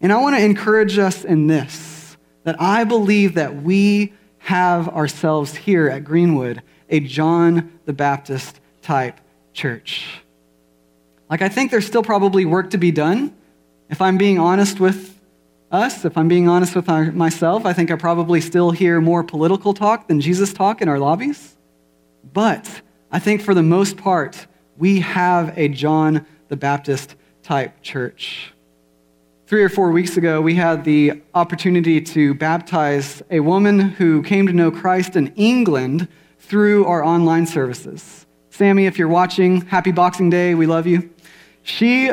And 0.00 0.12
I 0.12 0.20
want 0.20 0.36
to 0.36 0.44
encourage 0.44 0.98
us 0.98 1.24
in 1.24 1.46
this 1.46 2.16
that 2.42 2.60
I 2.60 2.84
believe 2.84 3.34
that 3.34 3.62
we 3.62 4.12
have 4.38 4.88
ourselves 4.88 5.54
here 5.54 5.88
at 5.88 6.04
Greenwood 6.04 6.62
a 6.88 7.00
John 7.00 7.78
the 7.84 7.92
Baptist 7.92 8.60
type 8.82 9.20
church. 9.52 10.20
Like, 11.30 11.42
I 11.42 11.48
think 11.48 11.70
there's 11.70 11.86
still 11.86 12.02
probably 12.02 12.44
work 12.44 12.70
to 12.70 12.78
be 12.78 12.90
done. 12.90 13.34
If 13.88 14.00
I'm 14.00 14.18
being 14.18 14.38
honest 14.38 14.80
with 14.80 15.18
us, 15.70 16.04
if 16.04 16.16
I'm 16.16 16.28
being 16.28 16.48
honest 16.48 16.76
with 16.76 16.88
our, 16.88 17.10
myself, 17.12 17.66
I 17.66 17.72
think 17.72 17.90
I 17.90 17.96
probably 17.96 18.40
still 18.40 18.70
hear 18.70 19.00
more 19.00 19.24
political 19.24 19.74
talk 19.74 20.08
than 20.08 20.20
Jesus 20.20 20.52
talk 20.52 20.80
in 20.80 20.88
our 20.88 20.98
lobbies. 20.98 21.56
But 22.32 22.82
I 23.10 23.18
think 23.18 23.40
for 23.40 23.54
the 23.54 23.62
most 23.62 23.96
part, 23.96 24.46
we 24.76 25.00
have 25.00 25.56
a 25.56 25.68
John 25.68 26.26
the 26.48 26.56
Baptist 26.56 27.16
type 27.42 27.82
church. 27.82 28.52
Three 29.46 29.62
or 29.62 29.68
four 29.68 29.90
weeks 29.90 30.16
ago, 30.16 30.40
we 30.40 30.54
had 30.54 30.84
the 30.84 31.22
opportunity 31.34 32.00
to 32.00 32.34
baptize 32.34 33.22
a 33.30 33.40
woman 33.40 33.78
who 33.78 34.22
came 34.22 34.46
to 34.46 34.52
know 34.52 34.70
Christ 34.70 35.16
in 35.16 35.28
England 35.34 36.08
through 36.44 36.84
our 36.86 37.04
online 37.04 37.46
services. 37.46 38.26
Sammy, 38.50 38.86
if 38.86 38.98
you're 38.98 39.08
watching, 39.08 39.62
happy 39.62 39.90
Boxing 39.90 40.30
Day. 40.30 40.54
We 40.54 40.66
love 40.66 40.86
you. 40.86 41.10
She 41.62 42.10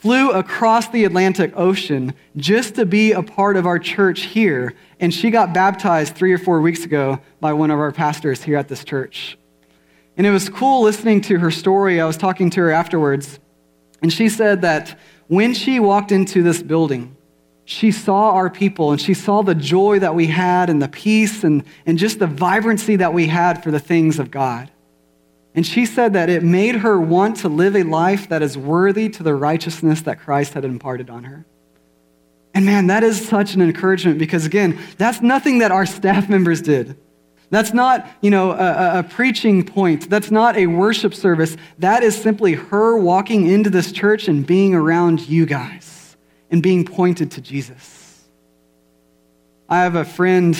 flew 0.00 0.30
across 0.30 0.88
the 0.88 1.04
Atlantic 1.04 1.52
Ocean 1.56 2.14
just 2.36 2.76
to 2.76 2.86
be 2.86 3.12
a 3.12 3.22
part 3.22 3.56
of 3.56 3.66
our 3.66 3.78
church 3.78 4.22
here, 4.22 4.74
and 4.98 5.12
she 5.12 5.30
got 5.30 5.52
baptized 5.52 6.14
three 6.14 6.32
or 6.32 6.38
four 6.38 6.60
weeks 6.60 6.84
ago 6.84 7.20
by 7.40 7.52
one 7.52 7.70
of 7.70 7.78
our 7.78 7.92
pastors 7.92 8.42
here 8.42 8.56
at 8.56 8.68
this 8.68 8.84
church. 8.84 9.36
And 10.16 10.26
it 10.26 10.30
was 10.30 10.48
cool 10.48 10.82
listening 10.82 11.22
to 11.22 11.38
her 11.38 11.50
story. 11.50 12.00
I 12.00 12.06
was 12.06 12.16
talking 12.16 12.50
to 12.50 12.60
her 12.60 12.70
afterwards, 12.70 13.40
and 14.02 14.12
she 14.12 14.28
said 14.28 14.62
that 14.62 14.98
when 15.28 15.54
she 15.54 15.80
walked 15.80 16.12
into 16.12 16.42
this 16.42 16.62
building, 16.62 17.16
she 17.64 17.92
saw 17.92 18.32
our 18.32 18.50
people 18.50 18.90
and 18.90 19.00
she 19.00 19.14
saw 19.14 19.42
the 19.42 19.54
joy 19.54 19.98
that 20.00 20.14
we 20.14 20.26
had 20.26 20.68
and 20.70 20.82
the 20.82 20.88
peace 20.88 21.44
and, 21.44 21.64
and 21.86 21.98
just 21.98 22.18
the 22.18 22.26
vibrancy 22.26 22.96
that 22.96 23.14
we 23.14 23.28
had 23.28 23.62
for 23.62 23.70
the 23.70 23.78
things 23.78 24.18
of 24.18 24.30
God. 24.30 24.70
And 25.54 25.66
she 25.66 25.86
said 25.86 26.12
that 26.12 26.28
it 26.28 26.42
made 26.42 26.76
her 26.76 27.00
want 27.00 27.36
to 27.38 27.48
live 27.48 27.76
a 27.76 27.82
life 27.82 28.28
that 28.28 28.42
is 28.42 28.56
worthy 28.56 29.08
to 29.10 29.22
the 29.22 29.34
righteousness 29.34 30.02
that 30.02 30.20
Christ 30.20 30.54
had 30.54 30.64
imparted 30.64 31.10
on 31.10 31.24
her. 31.24 31.44
And 32.54 32.64
man, 32.66 32.88
that 32.88 33.04
is 33.04 33.28
such 33.28 33.54
an 33.54 33.62
encouragement 33.62 34.18
because, 34.18 34.46
again, 34.46 34.78
that's 34.96 35.20
nothing 35.20 35.58
that 35.58 35.70
our 35.70 35.86
staff 35.86 36.28
members 36.28 36.60
did. 36.60 36.96
That's 37.50 37.72
not, 37.72 38.08
you 38.20 38.30
know, 38.30 38.52
a, 38.52 39.00
a, 39.00 39.02
preaching 39.02 39.64
point. 39.64 40.08
That's 40.08 40.30
not 40.30 40.56
a 40.56 40.66
worship 40.66 41.14
service. 41.14 41.56
That 41.80 42.04
is 42.04 42.20
simply 42.20 42.54
her 42.54 42.96
walking 42.96 43.48
into 43.48 43.70
this 43.70 43.90
church 43.90 44.28
and 44.28 44.46
being 44.46 44.72
around 44.72 45.28
you 45.28 45.46
guys 45.46 45.99
and 46.50 46.62
being 46.62 46.84
pointed 46.84 47.30
to 47.32 47.40
Jesus. 47.40 48.24
I 49.68 49.82
have 49.82 49.94
a 49.94 50.04
friend 50.04 50.56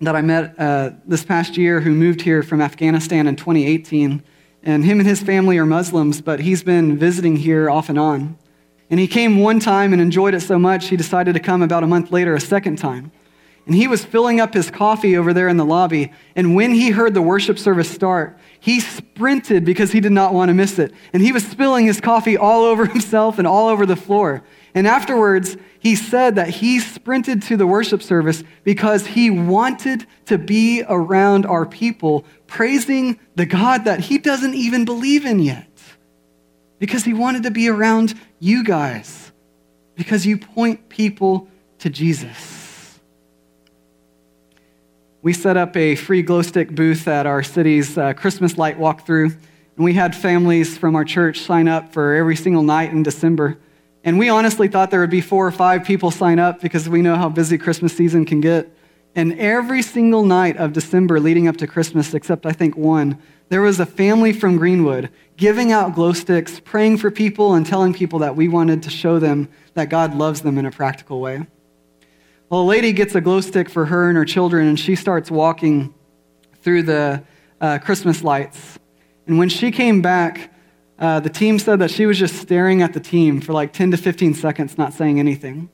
that 0.00 0.16
I 0.16 0.20
met 0.20 0.58
uh, 0.58 0.90
this 1.06 1.24
past 1.24 1.56
year 1.56 1.80
who 1.80 1.92
moved 1.92 2.22
here 2.22 2.42
from 2.42 2.60
Afghanistan 2.60 3.26
in 3.26 3.36
2018. 3.36 4.22
And 4.64 4.84
him 4.84 4.98
and 4.98 5.08
his 5.08 5.22
family 5.22 5.58
are 5.58 5.66
Muslims, 5.66 6.20
but 6.20 6.40
he's 6.40 6.62
been 6.62 6.96
visiting 6.96 7.36
here 7.36 7.70
off 7.70 7.88
and 7.88 7.98
on. 7.98 8.36
And 8.90 9.00
he 9.00 9.06
came 9.06 9.38
one 9.38 9.60
time 9.60 9.92
and 9.92 10.02
enjoyed 10.02 10.34
it 10.34 10.40
so 10.40 10.58
much, 10.58 10.88
he 10.88 10.96
decided 10.96 11.34
to 11.34 11.40
come 11.40 11.62
about 11.62 11.82
a 11.82 11.86
month 11.86 12.10
later 12.10 12.34
a 12.34 12.40
second 12.40 12.76
time. 12.76 13.10
And 13.64 13.74
he 13.74 13.86
was 13.86 14.04
filling 14.04 14.40
up 14.40 14.54
his 14.54 14.70
coffee 14.70 15.16
over 15.16 15.32
there 15.32 15.48
in 15.48 15.56
the 15.56 15.64
lobby. 15.64 16.12
And 16.34 16.54
when 16.56 16.74
he 16.74 16.90
heard 16.90 17.14
the 17.14 17.22
worship 17.22 17.58
service 17.58 17.88
start, 17.88 18.36
he 18.58 18.80
sprinted 18.80 19.64
because 19.64 19.92
he 19.92 20.00
did 20.00 20.12
not 20.12 20.34
want 20.34 20.48
to 20.48 20.54
miss 20.54 20.78
it. 20.78 20.92
And 21.12 21.22
he 21.22 21.32
was 21.32 21.46
spilling 21.46 21.86
his 21.86 22.00
coffee 22.00 22.36
all 22.36 22.64
over 22.64 22.86
himself 22.96 23.38
and 23.38 23.46
all 23.46 23.68
over 23.68 23.86
the 23.86 23.96
floor. 23.96 24.42
And 24.74 24.86
afterwards, 24.86 25.56
he 25.78 25.96
said 25.96 26.36
that 26.36 26.48
he 26.48 26.80
sprinted 26.80 27.42
to 27.42 27.56
the 27.56 27.66
worship 27.66 28.02
service 28.02 28.42
because 28.64 29.06
he 29.06 29.30
wanted 29.30 30.06
to 30.26 30.38
be 30.38 30.82
around 30.88 31.44
our 31.44 31.66
people, 31.66 32.24
praising 32.46 33.18
the 33.34 33.46
God 33.46 33.84
that 33.84 34.00
he 34.00 34.18
doesn't 34.18 34.54
even 34.54 34.84
believe 34.84 35.26
in 35.26 35.40
yet. 35.40 35.68
Because 36.78 37.04
he 37.04 37.12
wanted 37.12 37.44
to 37.44 37.50
be 37.50 37.68
around 37.68 38.14
you 38.38 38.64
guys, 38.64 39.30
because 39.94 40.26
you 40.26 40.38
point 40.38 40.88
people 40.88 41.48
to 41.80 41.90
Jesus 41.90 42.62
we 45.22 45.32
set 45.32 45.56
up 45.56 45.76
a 45.76 45.94
free 45.94 46.22
glow 46.22 46.42
stick 46.42 46.74
booth 46.74 47.06
at 47.06 47.26
our 47.26 47.44
city's 47.44 47.96
uh, 47.96 48.12
Christmas 48.12 48.58
light 48.58 48.76
walkthrough. 48.76 49.32
And 49.76 49.84
we 49.84 49.94
had 49.94 50.16
families 50.16 50.76
from 50.76 50.96
our 50.96 51.04
church 51.04 51.40
sign 51.40 51.68
up 51.68 51.92
for 51.92 52.14
every 52.14 52.34
single 52.34 52.64
night 52.64 52.90
in 52.90 53.04
December. 53.04 53.56
And 54.04 54.18
we 54.18 54.28
honestly 54.28 54.68
thought 54.68 54.90
there 54.90 55.00
would 55.00 55.10
be 55.10 55.20
four 55.20 55.46
or 55.46 55.52
five 55.52 55.84
people 55.84 56.10
sign 56.10 56.38
up 56.38 56.60
because 56.60 56.88
we 56.88 57.02
know 57.02 57.16
how 57.16 57.28
busy 57.28 57.56
Christmas 57.56 57.96
season 57.96 58.24
can 58.24 58.40
get. 58.40 58.74
And 59.14 59.38
every 59.38 59.82
single 59.82 60.24
night 60.24 60.56
of 60.56 60.72
December 60.72 61.20
leading 61.20 61.46
up 61.46 61.58
to 61.58 61.66
Christmas, 61.66 62.14
except 62.14 62.46
I 62.46 62.52
think 62.52 62.76
one, 62.76 63.18
there 63.50 63.60
was 63.60 63.78
a 63.78 63.86
family 63.86 64.32
from 64.32 64.56
Greenwood 64.56 65.10
giving 65.36 65.72
out 65.72 65.94
glow 65.94 66.12
sticks, 66.12 66.60
praying 66.60 66.96
for 66.96 67.10
people, 67.10 67.54
and 67.54 67.66
telling 67.66 67.92
people 67.92 68.20
that 68.20 68.34
we 68.34 68.48
wanted 68.48 68.82
to 68.84 68.90
show 68.90 69.18
them 69.18 69.48
that 69.74 69.90
God 69.90 70.14
loves 70.14 70.40
them 70.40 70.56
in 70.56 70.66
a 70.66 70.70
practical 70.70 71.20
way. 71.20 71.46
Well, 72.48 72.62
a 72.62 72.64
lady 72.64 72.92
gets 72.92 73.14
a 73.14 73.20
glow 73.20 73.40
stick 73.40 73.68
for 73.68 73.86
her 73.86 74.08
and 74.08 74.16
her 74.16 74.24
children, 74.24 74.68
and 74.68 74.78
she 74.78 74.96
starts 74.96 75.30
walking 75.30 75.94
through 76.62 76.84
the 76.84 77.22
uh, 77.60 77.78
Christmas 77.78 78.22
lights. 78.22 78.78
And 79.26 79.38
when 79.38 79.48
she 79.48 79.70
came 79.70 80.02
back, 80.02 80.51
uh, 81.02 81.18
the 81.18 81.28
team 81.28 81.58
said 81.58 81.80
that 81.80 81.90
she 81.90 82.06
was 82.06 82.16
just 82.16 82.36
staring 82.36 82.80
at 82.80 82.92
the 82.92 83.00
team 83.00 83.40
for 83.40 83.52
like 83.52 83.72
10 83.72 83.90
to 83.90 83.96
15 83.96 84.34
seconds, 84.34 84.78
not 84.78 84.92
saying 84.92 85.18
anything. 85.18 85.68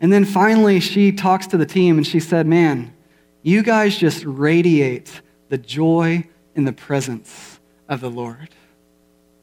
And 0.00 0.10
then 0.10 0.24
finally, 0.24 0.80
she 0.80 1.12
talks 1.12 1.46
to 1.48 1.58
the 1.58 1.66
team 1.66 1.98
and 1.98 2.06
she 2.06 2.18
said, 2.18 2.46
Man, 2.46 2.94
you 3.42 3.62
guys 3.62 3.98
just 3.98 4.24
radiate 4.24 5.20
the 5.50 5.58
joy 5.58 6.26
in 6.54 6.64
the 6.64 6.72
presence 6.72 7.60
of 7.90 8.00
the 8.00 8.08
Lord. 8.08 8.48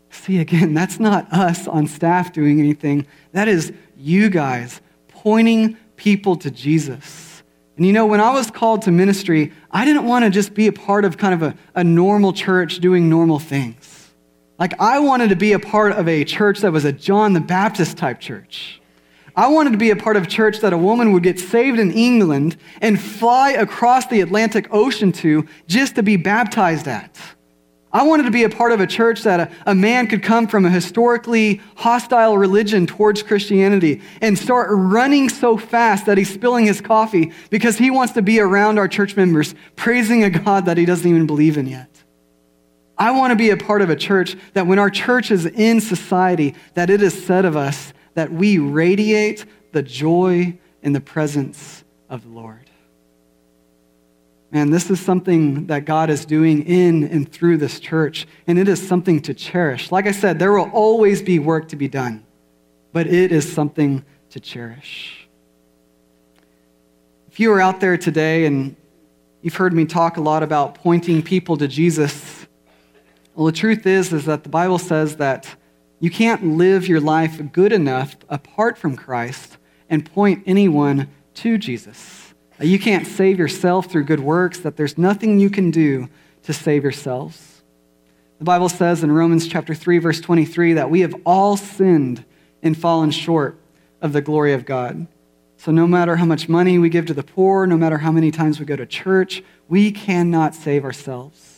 See, 0.09 0.39
again, 0.39 0.73
that's 0.73 0.99
not 0.99 1.31
us 1.31 1.67
on 1.67 1.85
staff 1.85 2.33
doing 2.33 2.59
anything. 2.59 3.05
That 3.31 3.47
is 3.47 3.71
you 3.95 4.31
guys 4.31 4.81
pointing 5.09 5.77
people 5.97 6.35
to 6.37 6.49
Jesus. 6.49 7.43
And 7.77 7.85
you 7.85 7.93
know, 7.93 8.07
when 8.07 8.21
I 8.21 8.33
was 8.33 8.49
called 8.49 8.81
to 8.83 8.91
ministry, 8.91 9.53
I 9.69 9.85
didn't 9.85 10.05
want 10.05 10.25
to 10.25 10.31
just 10.31 10.55
be 10.55 10.65
a 10.65 10.73
part 10.73 11.05
of 11.05 11.19
kind 11.19 11.35
of 11.35 11.43
a, 11.43 11.55
a 11.75 11.83
normal 11.83 12.33
church 12.33 12.79
doing 12.79 13.07
normal 13.07 13.37
things. 13.37 13.94
Like, 14.57 14.79
I 14.79 14.99
wanted 14.99 15.29
to 15.29 15.35
be 15.35 15.53
a 15.53 15.59
part 15.59 15.93
of 15.93 16.07
a 16.07 16.23
church 16.23 16.59
that 16.61 16.71
was 16.71 16.85
a 16.85 16.93
John 16.93 17.33
the 17.33 17.41
Baptist 17.41 17.97
type 17.97 18.19
church. 18.19 18.81
I 19.35 19.47
wanted 19.47 19.71
to 19.71 19.77
be 19.77 19.89
a 19.89 19.97
part 19.97 20.15
of 20.15 20.23
a 20.23 20.27
church 20.27 20.59
that 20.59 20.71
a 20.71 20.77
woman 20.77 21.11
would 21.11 21.23
get 21.23 21.39
saved 21.39 21.77
in 21.77 21.91
England 21.91 22.55
and 22.79 22.99
fly 22.99 23.51
across 23.51 24.07
the 24.07 24.21
Atlantic 24.21 24.67
Ocean 24.71 25.11
to 25.13 25.45
just 25.67 25.95
to 25.95 26.03
be 26.03 26.15
baptized 26.15 26.87
at. 26.87 27.19
I 27.91 28.03
wanted 28.03 28.23
to 28.23 28.31
be 28.31 28.43
a 28.43 28.49
part 28.49 28.71
of 28.71 28.79
a 28.81 28.87
church 28.87 29.23
that 29.23 29.39
a, 29.39 29.71
a, 29.71 29.75
man 29.75 30.07
could 30.07 30.21
come 30.21 30.47
from 30.47 30.65
a 30.65 30.69
historically 30.69 31.61
hostile 31.77 32.37
religion 32.37 32.85
towards 32.85 33.23
Christianity 33.23 34.01
and 34.21 34.37
start 34.37 34.67
running 34.69 35.29
so 35.29 35.57
fast 35.57 36.05
that 36.05 36.17
he's 36.17 36.33
spilling 36.33 36.65
his 36.65 36.81
coffee 36.81 37.31
because 37.49 37.77
he 37.77 37.89
wants 37.89 38.11
to 38.13 38.21
be 38.21 38.41
around 38.41 38.77
our 38.77 38.89
church 38.89 39.15
members, 39.15 39.55
praising 39.77 40.25
a 40.25 40.29
God 40.29 40.65
that 40.65 40.77
he 40.77 40.83
doesn't 40.83 41.09
even 41.09 41.25
believe 41.25 41.57
in 41.57 41.67
yet. 41.67 41.94
I 42.97 43.11
want 43.11 43.31
to 43.31 43.35
be 43.35 43.49
a 43.49 43.57
part 43.57 43.81
of 43.81 43.89
a 43.89 43.95
church 43.95 44.35
that 44.53 44.67
when 44.67 44.79
our 44.79 44.89
church 44.89 45.31
is 45.31 45.45
in 45.45 45.81
society, 45.81 46.55
that 46.75 46.89
it 46.89 47.01
is 47.01 47.25
said 47.25 47.45
of 47.45 47.57
us 47.57 47.93
that 48.13 48.31
we 48.31 48.57
radiate 48.57 49.45
the 49.73 49.83
joy 49.83 50.57
in 50.81 50.93
the 50.93 51.01
presence 51.01 51.83
of 52.09 52.23
the 52.23 52.29
Lord. 52.29 52.69
Man, 54.51 54.69
this 54.69 54.89
is 54.89 55.01
something 55.01 55.67
that 55.67 55.83
God 55.83 56.09
is 56.09 56.25
doing 56.25 56.63
in 56.63 57.03
and 57.03 57.29
through 57.29 57.57
this 57.57 57.79
church, 57.79 58.25
and 58.47 58.57
it 58.57 58.69
is 58.69 58.85
something 58.85 59.21
to 59.23 59.33
cherish. 59.33 59.91
Like 59.91 60.07
I 60.07 60.11
said, 60.11 60.39
there 60.39 60.53
will 60.53 60.69
always 60.71 61.21
be 61.21 61.39
work 61.39 61.67
to 61.69 61.75
be 61.75 61.89
done, 61.89 62.23
but 62.93 63.07
it 63.07 63.33
is 63.33 63.51
something 63.51 64.05
to 64.29 64.39
cherish. 64.39 65.27
If 67.27 67.41
you 67.41 67.51
are 67.51 67.59
out 67.59 67.81
there 67.81 67.97
today 67.97 68.45
and 68.45 68.77
you've 69.41 69.55
heard 69.55 69.73
me 69.73 69.83
talk 69.83 70.15
a 70.15 70.21
lot 70.21 70.41
about 70.41 70.75
pointing 70.75 71.21
people 71.21 71.57
to 71.57 71.67
Jesus, 71.67 72.44
well, 73.35 73.45
the 73.45 73.51
truth 73.51 73.85
is, 73.85 74.13
is 74.13 74.25
that 74.25 74.43
the 74.43 74.49
Bible 74.49 74.79
says 74.79 75.17
that 75.17 75.55
you 75.99 76.09
can't 76.09 76.55
live 76.57 76.87
your 76.87 77.01
life 77.01 77.41
good 77.51 77.73
enough 77.73 78.15
apart 78.29 78.77
from 78.77 78.95
Christ 78.95 79.57
and 79.89 80.09
point 80.09 80.43
anyone 80.45 81.09
to 81.35 81.57
Jesus. 81.57 82.33
You 82.59 82.79
can't 82.79 83.05
save 83.05 83.37
yourself 83.37 83.87
through 83.87 84.05
good 84.05 84.21
works, 84.21 84.59
that 84.59 84.77
there's 84.77 84.97
nothing 84.97 85.39
you 85.39 85.49
can 85.49 85.69
do 85.69 86.09
to 86.43 86.53
save 86.53 86.83
yourselves. 86.83 87.61
The 88.39 88.45
Bible 88.45 88.69
says 88.69 89.03
in 89.03 89.11
Romans 89.11 89.47
chapter 89.47 89.75
3 89.75 89.97
verse 89.97 90.21
23 90.21 90.73
that 90.73 90.89
we 90.89 91.01
have 91.01 91.15
all 91.25 91.57
sinned 91.57 92.23
and 92.63 92.77
fallen 92.77 93.11
short 93.11 93.59
of 94.01 94.13
the 94.13 94.21
glory 94.21 94.53
of 94.53 94.65
God. 94.65 95.07
So 95.57 95.71
no 95.71 95.87
matter 95.87 96.15
how 96.17 96.25
much 96.25 96.47
money 96.47 96.77
we 96.77 96.89
give 96.89 97.05
to 97.07 97.13
the 97.13 97.23
poor, 97.23 97.65
no 97.65 97.77
matter 97.77 97.97
how 97.97 98.11
many 98.11 98.31
times 98.31 98.59
we 98.59 98.65
go 98.65 98.75
to 98.75 98.85
church, 98.85 99.43
we 99.67 99.91
cannot 99.91 100.55
save 100.55 100.85
ourselves. 100.85 101.54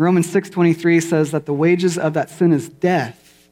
Romans 0.00 0.28
6:23 0.28 0.98
says 0.98 1.30
that 1.30 1.44
the 1.44 1.52
wages 1.52 1.98
of 1.98 2.14
that 2.14 2.30
sin 2.30 2.52
is 2.54 2.70
death, 2.70 3.50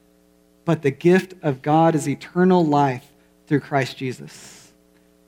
but 0.65 0.81
the 0.81 0.89
gift 0.89 1.35
of 1.43 1.61
God 1.61 1.93
is 1.93 2.09
eternal 2.09 2.65
life 2.65 3.05
through 3.45 3.59
Christ 3.59 3.97
Jesus. 3.97 4.71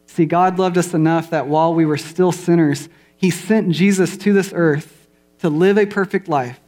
See, 0.07 0.25
God 0.25 0.57
loved 0.57 0.79
us 0.79 0.95
enough 0.95 1.29
that 1.29 1.47
while 1.47 1.75
we 1.75 1.86
were 1.86 1.95
still 1.95 2.31
sinners, 2.31 2.89
He 3.15 3.29
sent 3.29 3.69
Jesus 3.69 4.17
to 4.17 4.34
this 4.34 4.51
earth 4.55 5.07
to 5.41 5.49
live 5.49 5.77
a 5.77 5.86
perfect 5.86 6.27
life, 6.27 6.60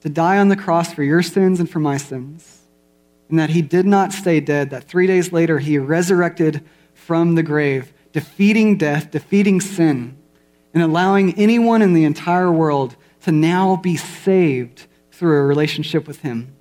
to 0.00 0.08
die 0.08 0.38
on 0.38 0.48
the 0.48 0.56
cross 0.56 0.94
for 0.94 1.02
your 1.02 1.22
sins 1.22 1.60
and 1.60 1.68
for 1.68 1.78
my 1.78 1.98
sins, 1.98 2.62
and 3.28 3.38
that 3.38 3.50
He 3.50 3.60
did 3.60 3.84
not 3.84 4.14
stay 4.14 4.40
dead, 4.40 4.70
that 4.70 4.84
three 4.84 5.06
days 5.06 5.30
later 5.30 5.58
He 5.58 5.76
resurrected 5.76 6.64
from 6.94 7.34
the 7.34 7.42
grave, 7.42 7.92
defeating 8.12 8.78
death, 8.78 9.10
defeating 9.10 9.60
sin, 9.60 10.16
and 10.72 10.82
allowing 10.82 11.34
anyone 11.34 11.82
in 11.82 11.92
the 11.92 12.04
entire 12.04 12.50
world 12.50 12.96
to 13.22 13.32
now 13.32 13.76
be 13.76 13.96
saved 13.96 14.86
through 15.10 15.38
a 15.38 15.44
relationship 15.44 16.06
with 16.06 16.20
Him. 16.20 16.54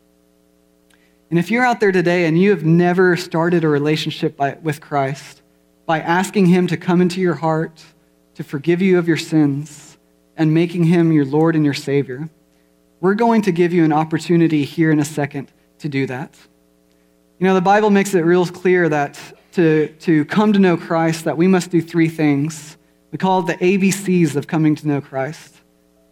And 1.29 1.39
if 1.39 1.49
you're 1.49 1.65
out 1.65 1.79
there 1.79 1.91
today 1.91 2.25
and 2.25 2.39
you 2.39 2.49
have 2.49 2.65
never 2.65 3.15
started 3.15 3.63
a 3.63 3.67
relationship 3.67 4.35
by, 4.35 4.57
with 4.61 4.81
Christ, 4.81 5.41
by 5.85 5.99
asking 5.99 6.47
Him 6.47 6.67
to 6.67 6.77
come 6.77 7.01
into 7.01 7.21
your 7.21 7.35
heart, 7.35 7.83
to 8.35 8.43
forgive 8.43 8.81
you 8.81 8.97
of 8.97 9.07
your 9.07 9.17
sins, 9.17 9.97
and 10.35 10.53
making 10.53 10.83
Him 10.83 11.11
your 11.11 11.25
Lord 11.25 11.55
and 11.55 11.63
your 11.63 11.73
Savior. 11.73 12.29
We're 12.99 13.15
going 13.15 13.43
to 13.43 13.51
give 13.51 13.73
you 13.73 13.83
an 13.83 13.93
opportunity 13.93 14.63
here 14.63 14.91
in 14.91 14.99
a 14.99 15.05
second 15.05 15.51
to 15.79 15.89
do 15.89 16.05
that. 16.07 16.35
You 17.39 17.47
know, 17.47 17.55
the 17.55 17.61
Bible 17.61 17.89
makes 17.89 18.13
it 18.13 18.21
real 18.21 18.45
clear 18.45 18.87
that 18.89 19.19
to, 19.53 19.87
to 20.01 20.25
come 20.25 20.53
to 20.53 20.59
know 20.59 20.77
Christ, 20.77 21.25
that 21.25 21.37
we 21.37 21.47
must 21.47 21.71
do 21.71 21.81
three 21.81 22.09
things. 22.09 22.77
We 23.11 23.17
call 23.17 23.39
it 23.39 23.57
the 23.57 23.65
ABCs 23.65 24.35
of 24.35 24.47
coming 24.47 24.75
to 24.75 24.87
know 24.87 25.01
Christ. 25.01 25.60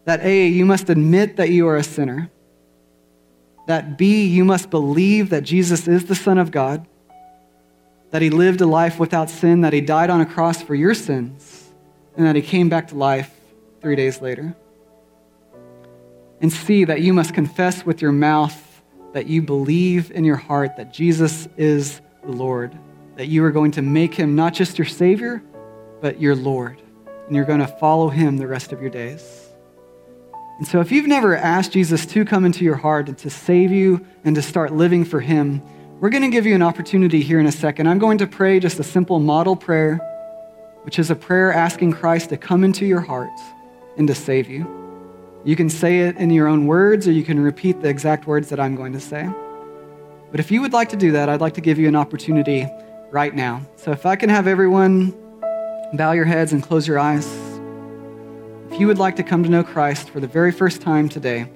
That 0.10 0.24
A, 0.24 0.48
you 0.48 0.66
must 0.66 0.90
admit 0.90 1.36
that 1.36 1.52
you 1.52 1.68
are 1.68 1.78
a 1.78 1.84
sinner. 1.84 2.32
That 3.68 3.96
B, 3.96 4.26
you 4.26 4.44
must 4.44 4.72
believe 4.72 5.30
that 5.30 5.44
Jesus 5.44 5.88
is 5.88 6.06
the 6.06 6.16
Son 6.16 6.40
of 6.40 6.50
God 6.50 6.88
that 8.10 8.24
he 8.24 8.32
lived 8.32 8.60
a 8.62 8.66
life 8.66 8.98
without 8.98 9.30
sin, 9.30 9.62
that 9.62 9.72
he 9.72 9.82
died 9.82 10.10
on 10.10 10.20
a 10.20 10.26
cross 10.26 10.64
for 10.64 10.74
your 10.74 10.96
sins, 10.96 11.70
and 12.18 12.26
that 12.26 12.36
he 12.36 12.42
came 12.42 12.70
back 12.70 12.88
to 12.88 12.96
life 12.96 13.32
three 13.82 13.96
days 13.96 14.20
later. 14.20 14.56
And 16.42 16.52
see 16.52 16.86
that 16.86 17.02
you 17.02 17.14
must 17.14 17.36
confess 17.36 17.86
with 17.86 18.02
your 18.02 18.12
mouth 18.12 18.82
that 19.14 19.28
you 19.28 19.44
believe 19.44 20.10
in 20.10 20.24
your 20.24 20.38
heart 20.38 20.76
that 20.78 20.92
Jesus 20.92 21.48
is 21.56 22.02
the 22.24 22.32
Lord, 22.32 22.76
that 23.16 23.28
you 23.28 23.44
are 23.44 23.52
going 23.52 23.74
to 23.74 23.84
make 23.84 24.16
him 24.16 24.36
not 24.36 24.56
just 24.56 24.80
your 24.80 24.88
Savior, 24.88 25.44
but 26.02 26.20
your 26.20 26.36
Lord, 26.36 26.82
and 27.28 27.36
you're 27.36 27.46
going 27.46 27.60
to 27.60 27.68
follow 27.68 28.10
him 28.10 28.38
the 28.38 28.48
rest 28.48 28.72
of 28.72 28.82
your 28.82 28.90
days. 28.90 29.49
And 30.60 30.68
so, 30.68 30.82
if 30.82 30.92
you've 30.92 31.08
never 31.08 31.36
asked 31.36 31.72
Jesus 31.72 32.06
to 32.08 32.26
come 32.26 32.44
into 32.44 32.66
your 32.66 32.76
heart 32.76 33.08
and 33.08 33.18
to 33.20 33.30
save 33.30 33.72
you 33.72 34.06
and 34.26 34.36
to 34.36 34.42
start 34.42 34.74
living 34.74 35.06
for 35.06 35.22
him, 35.22 35.62
we're 36.02 36.10
going 36.10 36.24
to 36.24 36.30
give 36.30 36.46
you 36.46 36.54
an 36.54 36.62
opportunity 36.62 37.22
here 37.22 37.40
in 37.40 37.46
a 37.46 37.52
second. 37.52 37.88
I'm 37.88 37.98
going 37.98 38.18
to 38.18 38.28
pray 38.28 38.60
just 38.60 38.78
a 38.78 38.84
simple 38.84 39.20
model 39.20 39.56
prayer, 39.56 39.96
which 40.84 41.00
is 41.00 41.10
a 41.10 41.16
prayer 41.16 41.54
asking 41.54 41.94
Christ 41.94 42.30
to 42.30 42.38
come 42.38 42.66
into 42.66 42.86
your 42.86 43.00
heart 43.00 43.30
and 43.98 44.06
to 44.08 44.14
save 44.14 44.50
you. 44.50 44.68
You 45.46 45.56
can 45.56 45.70
say 45.70 46.02
it 46.02 46.18
in 46.18 46.30
your 46.30 46.48
own 46.48 46.68
words, 46.68 47.08
or 47.08 47.14
you 47.14 47.24
can 47.24 47.40
repeat 47.40 47.82
the 47.82 47.88
exact 47.88 48.28
words 48.28 48.50
that 48.50 48.60
I'm 48.60 48.76
going 48.76 48.92
to 48.94 49.00
say. 49.00 49.30
But 50.30 50.42
if 50.42 50.52
you 50.52 50.62
would 50.62 50.74
like 50.74 50.90
to 50.90 50.98
do 50.98 51.14
that, 51.14 51.30
I'd 51.30 51.42
like 51.42 51.54
to 51.54 51.62
give 51.62 51.80
you 51.80 51.88
an 51.88 51.96
opportunity 51.96 52.68
right 53.12 53.34
now. 53.34 53.62
So 53.78 53.92
if 53.92 54.06
I 54.06 54.18
can 54.18 54.30
have 54.30 54.46
everyone 54.46 55.14
bow 55.94 56.12
your 56.12 56.26
heads 56.26 56.54
and 56.54 56.62
close 56.62 56.88
your 56.88 57.00
eyes. 57.00 57.49
If 58.80 58.82
you 58.82 58.88
would 58.88 58.98
like 58.98 59.18
to 59.18 59.24
come 59.24 59.44
to 59.44 59.50
know 59.50 59.62
Christ 59.62 60.10
for 60.10 60.22
the 60.22 60.28
very 60.28 60.54
first 60.54 60.82
time 60.82 61.10
today, 61.10 61.52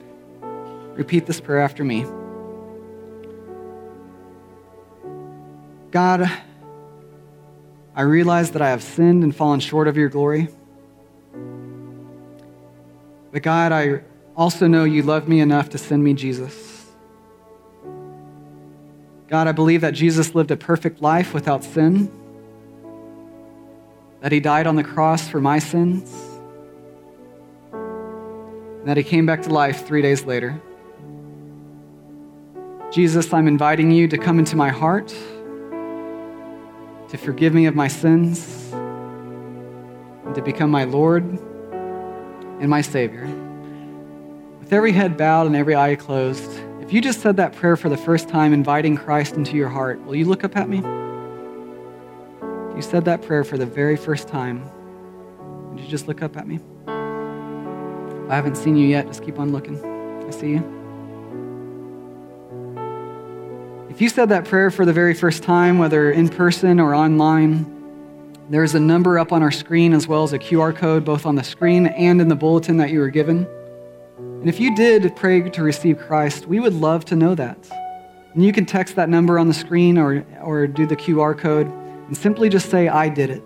repeat 0.92 1.26
this 1.26 1.40
prayer 1.40 1.62
after 1.62 1.82
me. 1.82 2.06
God, 5.90 6.30
I 7.96 8.02
realize 8.02 8.52
that 8.52 8.62
I 8.62 8.72
have 8.72 8.84
sinned 8.84 9.24
and 9.24 9.34
fallen 9.34 9.62
short 9.62 9.88
of 9.88 9.96
your 9.96 10.10
glory. 10.10 10.50
But 13.32 13.42
God, 13.42 13.72
I 13.72 14.02
also 14.36 14.68
know 14.68 14.84
you 14.84 15.02
love 15.02 15.30
me 15.30 15.40
enough 15.40 15.70
to 15.70 15.78
send 15.78 16.04
me 16.04 16.14
Jesus. 16.16 16.92
God, 19.30 19.48
I 19.48 19.54
believe 19.54 19.80
that 19.80 19.94
Jesus 19.94 20.36
lived 20.36 20.52
a 20.52 20.58
perfect 20.58 21.02
life 21.02 21.34
without 21.34 21.64
sin, 21.64 22.12
that 24.20 24.34
he 24.34 24.42
died 24.42 24.68
on 24.68 24.76
the 24.76 24.84
cross 24.84 25.26
for 25.26 25.40
my 25.40 25.60
sins, 25.60 26.33
and 28.84 28.90
that 28.90 28.98
he 28.98 29.04
came 29.04 29.26
back 29.26 29.42
to 29.44 29.50
life 29.50 29.88
three 29.88 30.02
days 30.02 30.26
later. 30.26 30.62
Jesus, 32.92 33.34
I'm 33.34 33.48
inviting 33.48 33.90
you 33.90 34.08
to 34.10 34.18
come 34.18 34.38
into 34.38 34.56
my 34.56 34.70
heart 34.70 35.16
to 37.14 37.18
forgive 37.20 37.54
me 37.54 37.68
of 37.68 37.76
my 37.76 37.88
sins, 37.88 38.72
and 38.74 40.34
to 40.34 40.42
become 40.42 40.72
my 40.72 40.84
Lord 40.84 41.24
and 41.24 42.68
my 42.68 42.82
Savior. 42.82 43.28
With 44.60 44.74
every 44.74 44.92
head 44.94 45.16
bowed 45.16 45.46
and 45.46 45.56
every 45.56 45.76
eye 45.76 45.96
closed, 45.96 46.50
if 46.82 46.92
you 46.92 47.02
just 47.02 47.22
said 47.22 47.38
that 47.38 47.54
prayer 47.54 47.78
for 47.78 47.88
the 47.88 47.98
first 47.98 48.30
time, 48.30 48.52
inviting 48.52 48.98
Christ 48.98 49.36
into 49.36 49.56
your 49.56 49.70
heart, 49.70 50.04
will 50.06 50.16
you 50.16 50.26
look 50.26 50.44
up 50.44 50.58
at 50.58 50.68
me? 50.68 50.80
If 52.72 52.78
you 52.78 52.82
said 52.82 53.06
that 53.06 53.22
prayer 53.22 53.44
for 53.44 53.60
the 53.60 53.68
very 53.68 53.96
first 53.96 54.28
time, 54.28 54.68
would 55.70 55.80
you 55.80 55.88
just 55.88 56.08
look 56.08 56.24
up 56.24 56.36
at 56.36 56.48
me? 56.48 56.62
I 58.30 58.36
haven't 58.36 58.56
seen 58.56 58.76
you 58.76 58.88
yet. 58.88 59.08
Just 59.08 59.24
keep 59.24 59.40
on 59.40 59.52
looking. 59.52 59.78
I 60.26 60.30
see 60.32 60.52
you. 60.52 60.80
If 63.90 64.02
you 64.02 64.10
said 64.10 64.30
that 64.30 64.46
prayer 64.46 64.72
for 64.72 64.86
the 64.86 64.94
very 64.94 65.14
first 65.14 65.44
time, 65.44 65.78
whether 65.78 66.12
in 66.12 66.30
person 66.30 66.80
or 66.80 66.96
online, 66.96 67.70
there's 68.50 68.74
a 68.76 68.80
number 68.80 69.20
up 69.20 69.32
on 69.32 69.44
our 69.44 69.52
screen 69.52 69.94
as 69.94 70.08
well 70.08 70.24
as 70.24 70.34
a 70.34 70.40
QR 70.40 70.76
code 70.76 71.06
both 71.06 71.26
on 71.26 71.36
the 71.36 71.44
screen 71.44 71.88
and 71.88 72.20
in 72.20 72.28
the 72.28 72.36
bulletin 72.36 72.78
that 72.78 72.90
you 72.90 73.00
were 73.00 73.10
given. 73.10 73.48
And 74.18 74.50
if 74.50 74.60
you 74.60 74.76
did 74.76 75.16
pray 75.16 75.48
to 75.48 75.64
receive 75.64 76.00
Christ, 76.00 76.48
we 76.48 76.60
would 76.60 76.74
love 76.74 77.06
to 77.06 77.16
know 77.16 77.36
that. 77.36 77.70
And 78.34 78.44
you 78.44 78.52
can 78.52 78.66
text 78.66 78.96
that 78.96 79.10
number 79.10 79.38
on 79.38 79.48
the 79.48 79.54
screen 79.54 79.98
or, 79.98 80.26
or 80.42 80.66
do 80.66 80.88
the 80.88 80.96
QR 80.96 81.38
code 81.38 81.68
and 81.68 82.18
simply 82.18 82.50
just 82.50 82.70
say, 82.70 82.88
I 82.88 83.10
did 83.10 83.30
it. 83.30 83.44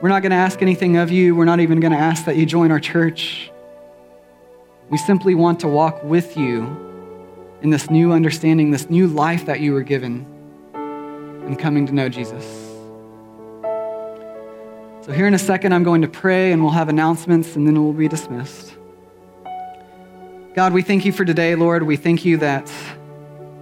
We're 0.00 0.08
not 0.08 0.22
going 0.22 0.30
to 0.30 0.36
ask 0.36 0.62
anything 0.62 0.96
of 0.96 1.10
you. 1.10 1.34
We're 1.34 1.44
not 1.44 1.60
even 1.60 1.78
going 1.78 1.92
to 1.92 1.98
ask 1.98 2.24
that 2.24 2.36
you 2.36 2.46
join 2.46 2.70
our 2.70 2.80
church. 2.80 3.50
We 4.88 4.96
simply 4.96 5.34
want 5.34 5.60
to 5.60 5.68
walk 5.68 6.02
with 6.02 6.38
you 6.38 6.64
in 7.60 7.68
this 7.68 7.90
new 7.90 8.12
understanding, 8.12 8.70
this 8.70 8.88
new 8.88 9.06
life 9.06 9.44
that 9.44 9.60
you 9.60 9.74
were 9.74 9.82
given, 9.82 10.24
and 10.72 11.58
coming 11.58 11.86
to 11.86 11.92
know 11.92 12.08
Jesus. 12.08 12.44
So, 15.04 15.12
here 15.12 15.26
in 15.26 15.34
a 15.34 15.38
second, 15.38 15.74
I'm 15.74 15.84
going 15.84 16.00
to 16.00 16.08
pray 16.08 16.52
and 16.52 16.62
we'll 16.62 16.72
have 16.72 16.88
announcements 16.88 17.54
and 17.56 17.66
then 17.66 17.82
we'll 17.82 17.92
be 17.92 18.08
dismissed. 18.08 18.74
God, 20.54 20.72
we 20.72 20.80
thank 20.80 21.04
you 21.04 21.12
for 21.12 21.26
today, 21.26 21.54
Lord. 21.56 21.82
We 21.82 21.96
thank 21.96 22.24
you 22.24 22.38
that, 22.38 22.72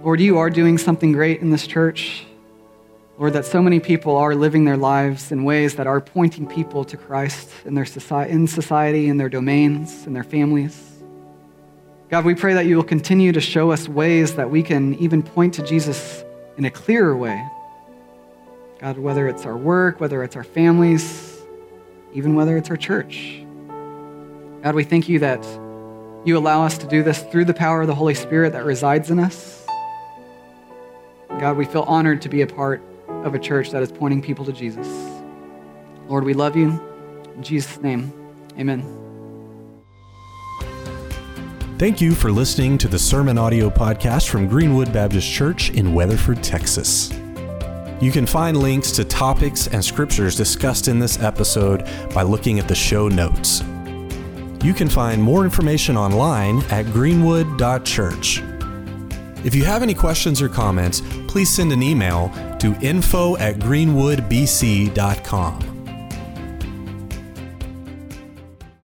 Lord, 0.03 0.21
you 0.21 0.37
are 0.37 0.49
doing 0.49 0.77
something 0.77 1.11
great 1.11 1.41
in 1.41 1.49
this 1.49 1.67
church. 1.67 2.25
Lord, 3.19 3.33
that 3.33 3.45
so 3.45 3.61
many 3.61 3.81
people 3.81 4.15
are 4.15 4.33
living 4.33 4.63
their 4.63 4.77
lives 4.77 5.33
in 5.33 5.43
ways 5.43 5.75
that 5.75 5.87
are 5.87 5.99
pointing 5.99 6.47
people 6.47 6.85
to 6.85 6.95
Christ 6.95 7.49
in 7.65 7.75
their 7.75 7.83
society, 7.83 8.31
in 8.31 8.47
society, 8.47 9.09
in 9.09 9.17
their 9.17 9.27
domains, 9.27 10.07
in 10.07 10.13
their 10.13 10.23
families. 10.23 10.89
God, 12.09 12.23
we 12.23 12.33
pray 12.33 12.53
that 12.53 12.65
you 12.65 12.77
will 12.77 12.83
continue 12.83 13.33
to 13.33 13.41
show 13.41 13.71
us 13.71 13.89
ways 13.89 14.35
that 14.35 14.49
we 14.49 14.63
can 14.63 14.95
even 14.95 15.21
point 15.21 15.55
to 15.55 15.63
Jesus 15.63 16.23
in 16.55 16.63
a 16.63 16.71
clearer 16.71 17.15
way. 17.15 17.45
God, 18.79 18.97
whether 18.97 19.27
it's 19.27 19.45
our 19.45 19.57
work, 19.57 19.99
whether 19.99 20.23
it's 20.23 20.37
our 20.37 20.45
families, 20.45 21.41
even 22.13 22.35
whether 22.35 22.55
it's 22.55 22.69
our 22.69 22.77
church. 22.77 23.43
God, 24.63 24.75
we 24.75 24.85
thank 24.85 25.09
you 25.09 25.19
that 25.19 25.43
you 26.23 26.37
allow 26.37 26.63
us 26.63 26.77
to 26.77 26.87
do 26.87 27.03
this 27.03 27.21
through 27.21 27.45
the 27.45 27.53
power 27.53 27.81
of 27.81 27.87
the 27.87 27.95
Holy 27.95 28.15
Spirit 28.15 28.53
that 28.53 28.63
resides 28.63 29.11
in 29.11 29.19
us. 29.19 29.65
God, 31.27 31.57
we 31.57 31.65
feel 31.65 31.83
honored 31.83 32.21
to 32.21 32.29
be 32.29 32.41
a 32.41 32.47
part 32.47 32.81
of 33.23 33.35
a 33.35 33.39
church 33.39 33.71
that 33.71 33.81
is 33.81 33.91
pointing 33.91 34.21
people 34.21 34.45
to 34.45 34.53
Jesus. 34.53 34.87
Lord, 36.07 36.23
we 36.23 36.33
love 36.33 36.55
you. 36.55 36.81
In 37.35 37.43
Jesus' 37.43 37.79
name, 37.81 38.11
amen. 38.57 38.83
Thank 41.77 42.01
you 42.01 42.13
for 42.13 42.31
listening 42.31 42.77
to 42.79 42.89
the 42.89 42.99
Sermon 42.99 43.37
Audio 43.37 43.69
Podcast 43.69 44.27
from 44.27 44.47
Greenwood 44.47 44.91
Baptist 44.91 45.31
Church 45.31 45.69
in 45.69 45.93
Weatherford, 45.93 46.43
Texas. 46.43 47.09
You 48.01 48.11
can 48.11 48.25
find 48.25 48.57
links 48.57 48.91
to 48.91 49.05
topics 49.05 49.67
and 49.67 49.83
scriptures 49.83 50.35
discussed 50.35 50.87
in 50.87 50.99
this 50.99 51.19
episode 51.19 51.87
by 52.13 52.23
looking 52.23 52.59
at 52.59 52.67
the 52.67 52.75
show 52.75 53.07
notes. 53.07 53.61
You 54.61 54.73
can 54.73 54.89
find 54.89 55.23
more 55.23 55.45
information 55.45 55.95
online 55.95 56.63
at 56.63 56.83
greenwood.church. 56.87 58.43
If 59.45 59.55
you 59.55 59.63
have 59.63 59.81
any 59.81 59.93
questions 59.93 60.41
or 60.41 60.49
comments, 60.49 61.01
please 61.29 61.49
send 61.49 61.71
an 61.71 61.81
email 61.81 62.29
to 62.59 62.75
info 62.81 63.37
at 63.37 63.55
greenwoodbc.com. 63.55 65.68